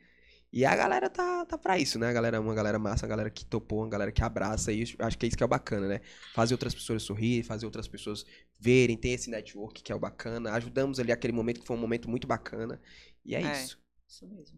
[0.52, 2.08] E a galera tá, tá pra isso, né?
[2.08, 4.72] A galera é uma galera massa, a galera que topou, uma galera que abraça.
[4.72, 6.00] E acho que é isso que é o bacana, né?
[6.34, 8.26] Fazer outras pessoas sorrir, fazer outras pessoas
[8.60, 10.52] verem, ter esse network que é o bacana.
[10.54, 12.80] Ajudamos ali aquele momento que foi um momento muito bacana.
[13.26, 13.52] E é, É.
[13.64, 13.78] isso.
[14.08, 14.58] Isso mesmo.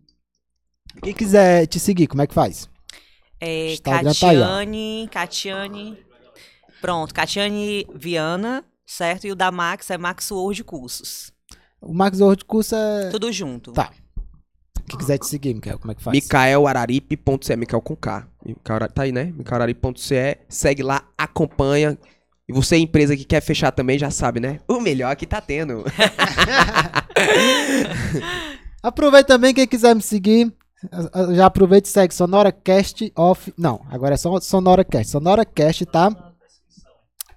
[1.04, 2.70] Quem quiser te seguir, como é que faz?
[3.40, 4.20] É, Instagram tá.
[4.20, 6.06] Catiane, Catiane.
[6.82, 9.28] Pronto, Catiane Viana, certo?
[9.28, 11.32] E o da Max é Max World Cursos.
[11.82, 13.10] O Max World Curso é.
[13.10, 13.72] Tudo junto.
[13.72, 13.92] Tá.
[14.88, 16.16] Quem quiser te seguir, Micael, como é que faz?
[16.16, 18.28] Micaelararipe.ce, Micael com K.
[18.44, 19.26] Micael, tá aí, né?
[19.26, 21.98] Micaelararipe.ce, segue lá, acompanha.
[22.50, 24.60] E você, empresa que quer fechar também, já sabe, né?
[24.68, 25.86] O melhor que tá tendo.
[28.82, 30.52] Aproveita também, quem quiser me seguir.
[30.92, 33.54] ah, ah, Já aproveita e segue SonoraCast off.
[33.56, 35.12] Não, agora é só SonoraCast.
[35.12, 36.29] SonoraCast, tá?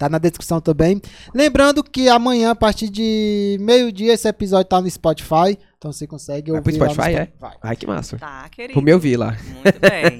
[0.02, 1.00] Tá na descrição também.
[1.32, 5.56] Lembrando que amanhã, a partir de meio-dia, esse episódio tá no Spotify.
[5.78, 7.26] Então você consegue Vai pro ouvir lá no Spotify, é?
[7.26, 7.58] Spotify.
[7.62, 8.18] Ai, que massa.
[8.18, 8.74] Tá, querido.
[8.74, 9.36] Vou me ouvir lá.
[9.62, 10.18] Muito bem.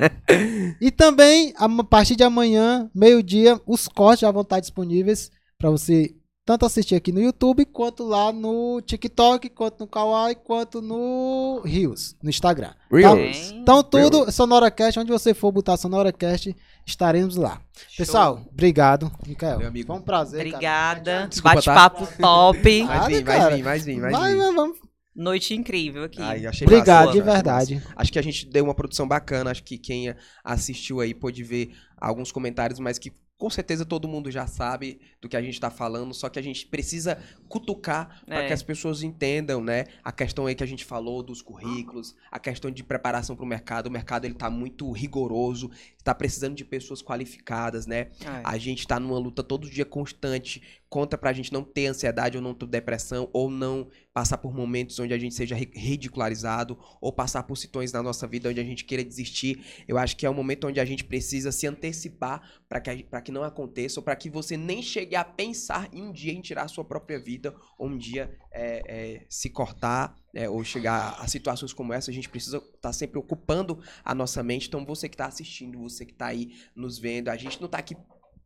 [0.81, 6.15] E também, a partir de amanhã, meio-dia, os cortes já vão estar disponíveis para você
[6.45, 12.17] tanto assistir aqui no YouTube, quanto lá no TikTok, quanto no Kawaii, quanto no Rios,
[12.23, 12.73] no Instagram.
[12.91, 13.15] Reels.
[13.15, 16.55] Bem, Então tudo, SonoraCast, onde você for botar SonoraCast,
[16.87, 17.61] estaremos lá.
[17.97, 19.59] Pessoal, obrigado, Micael.
[19.59, 19.87] Meu amigo.
[19.87, 20.47] Foi um prazer.
[20.47, 21.29] Obrigada.
[21.29, 21.43] Tá?
[21.43, 22.83] Bate-papo top.
[22.87, 24.39] Vai vir, vai vir, vai vir, vai Vai, vir.
[24.39, 24.79] vai, vamos.
[25.15, 26.23] Noite incrível aqui.
[26.23, 27.75] Ai, achei Obrigado, massa, de verdade.
[27.75, 27.89] massa.
[27.97, 29.51] Acho que a gente deu uma produção bacana.
[29.51, 33.13] Acho que quem assistiu aí pôde ver alguns comentários, mas que
[33.43, 36.15] com certeza todo mundo já sabe do que a gente tá falando.
[36.15, 38.47] Só que a gente precisa cutucar para É.
[38.47, 39.87] que as pessoas entendam, né?
[40.05, 43.49] A questão aí que a gente falou dos currículos, a questão de preparação para o
[43.49, 43.89] mercado.
[43.89, 48.11] O mercado ele tá muito rigoroso, está precisando de pessoas qualificadas, né?
[48.21, 48.43] É.
[48.45, 50.63] A gente tá numa luta todo dia constante
[50.93, 54.99] contra pra gente não ter ansiedade ou não ter depressão ou não passar por momentos
[54.99, 58.65] onde a gente seja ri- ridicularizado ou passar por situações na nossa vida onde a
[58.65, 59.65] gente queira desistir.
[59.89, 63.33] Eu acho que é um momento onde a gente precisa se antecipar para que, que
[63.33, 66.65] não aconteça ou para que você nem chegue a pensar em um dia em tirar
[66.65, 71.27] a sua própria vida ou um dia é, é, se cortar né, ou chegar a
[71.27, 72.11] situações como essa.
[72.11, 74.69] A gente precisa estar sempre ocupando a nossa mente.
[74.69, 77.79] Então você que está assistindo, você que está aí nos vendo, a gente não tá
[77.79, 77.97] aqui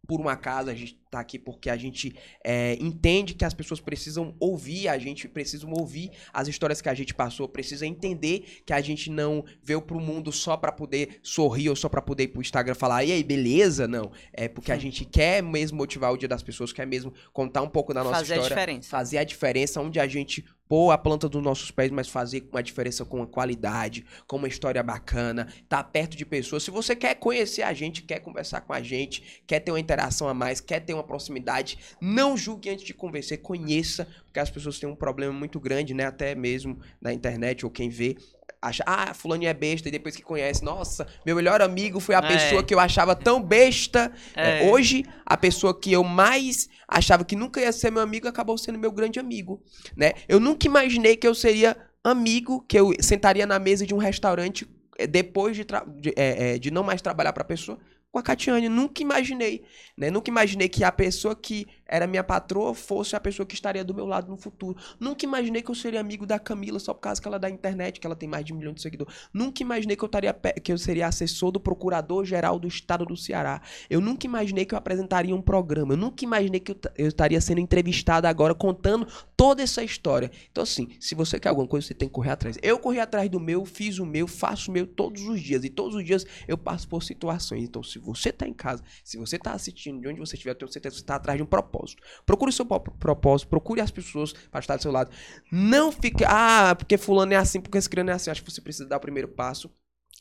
[0.07, 2.15] por um acaso, a gente tá aqui porque a gente
[2.45, 6.95] é, entende que as pessoas precisam ouvir a gente, precisam ouvir as histórias que a
[6.95, 11.71] gente passou, precisa entender que a gente não veio pro mundo só pra poder sorrir
[11.71, 13.89] ou só pra poder ir pro Instagram falar, e aí, beleza?
[13.89, 14.11] Não.
[14.33, 17.69] É porque a gente quer mesmo motivar o dia das pessoas, quer mesmo contar um
[17.69, 18.89] pouco da nossa Fazer a história diferença.
[18.91, 22.63] fazer a diferença onde a gente pôr a planta dos nossos pés, mas fazer uma
[22.63, 26.63] diferença com a qualidade, com uma história bacana, tá perto de pessoas.
[26.63, 30.29] Se você quer conhecer a gente, quer conversar com a gente, quer ter uma interação
[30.29, 34.79] a mais, quer ter uma proximidade, não julgue antes de conversar, conheça, porque as pessoas
[34.79, 38.17] têm um problema muito grande, né, até mesmo na internet ou quem vê
[38.61, 42.19] acha, ah, fulano é besta, e depois que conhece, nossa, meu melhor amigo foi a
[42.19, 42.29] É.
[42.29, 44.13] pessoa que eu achava tão besta.
[44.35, 44.71] É, É.
[44.71, 48.79] hoje, a pessoa que eu mais achava que nunca ia ser meu amigo acabou sendo
[48.79, 49.63] meu grande amigo,
[49.97, 50.13] né?
[50.29, 54.67] Eu nunca imaginei que eu seria amigo, que eu sentaria na mesa de um restaurante
[54.99, 57.79] eh, depois de, de, eh, de não mais trabalhar pra pessoa
[58.13, 58.69] com a Catiane.
[58.69, 59.65] Nunca imaginei,
[59.97, 60.11] né?
[60.11, 63.95] Nunca imaginei que a pessoa que era minha patroa fosse a pessoa que estaria do
[63.95, 64.77] meu lado no futuro.
[64.99, 67.51] Nunca imaginei que eu seria amigo da Camila só por causa que ela é da
[67.51, 69.15] internet, que ela tem mais de um milhão de seguidores.
[69.33, 73.61] Nunca imaginei que eu, estaria, que eu seria assessor do Procurador-Geral do Estado do Ceará.
[73.89, 75.95] Eu nunca imaginei que eu apresentaria um programa.
[75.95, 79.07] Eu nunca imaginei que eu, eu estaria sendo entrevistado agora contando
[79.37, 80.31] toda essa história.
[80.51, 82.59] Então, assim, se você quer alguma coisa, você tem que correr atrás.
[82.63, 85.65] Eu corri atrás do meu, fiz o meu, faço o meu todos os dias.
[85.65, 87.63] E todos os dias eu passo por situações.
[87.63, 90.57] Então, se você tá em casa, se você tá assistindo, de onde você estiver, eu
[90.57, 91.76] tenho certeza que você tá atrás de um propósito.
[92.25, 95.11] Procure o seu pro- propósito, procure as pessoas para estar do seu lado.
[95.51, 98.31] Não fique, ah, porque fulano é assim, porque esse criano é assim.
[98.31, 99.71] Acho que você precisa dar o primeiro passo.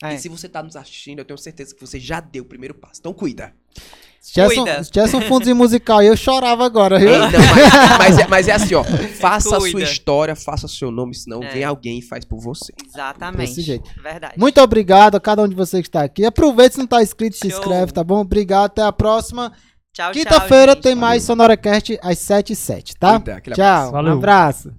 [0.03, 0.14] É.
[0.15, 2.73] E se você tá nos assistindo, eu tenho certeza que você já deu o primeiro
[2.76, 2.99] passo.
[2.99, 3.53] Então cuida.
[4.19, 4.80] Se tivesse, Cuida.
[4.80, 7.10] um, se um fundozinho musical aí, eu chorava agora, viu?
[7.14, 7.38] Ei, não, mas,
[7.99, 8.84] mas é, mas é assim, ó.
[8.84, 9.84] Faça a sua Cuida.
[9.84, 11.49] história, faça seu nome, senão É.
[11.53, 12.73] vem alguém e faz por você.
[12.88, 13.49] Exatamente.
[13.49, 13.88] Desse jeito.
[14.02, 14.34] Verdade.
[14.36, 16.26] Muito obrigado a cada um de vocês que está aqui.
[16.26, 17.60] Aproveite se não está inscrito, se Show.
[17.60, 18.19] inscreve, tá bom?
[18.22, 19.53] Obrigado, até a próxima.
[19.95, 20.11] Tchau.
[20.11, 23.15] Quinta-feira tem mais SonoraCast às 7 h 07 tá?
[23.15, 24.13] Aquele Tchau, Valeu.
[24.13, 24.73] um abraço.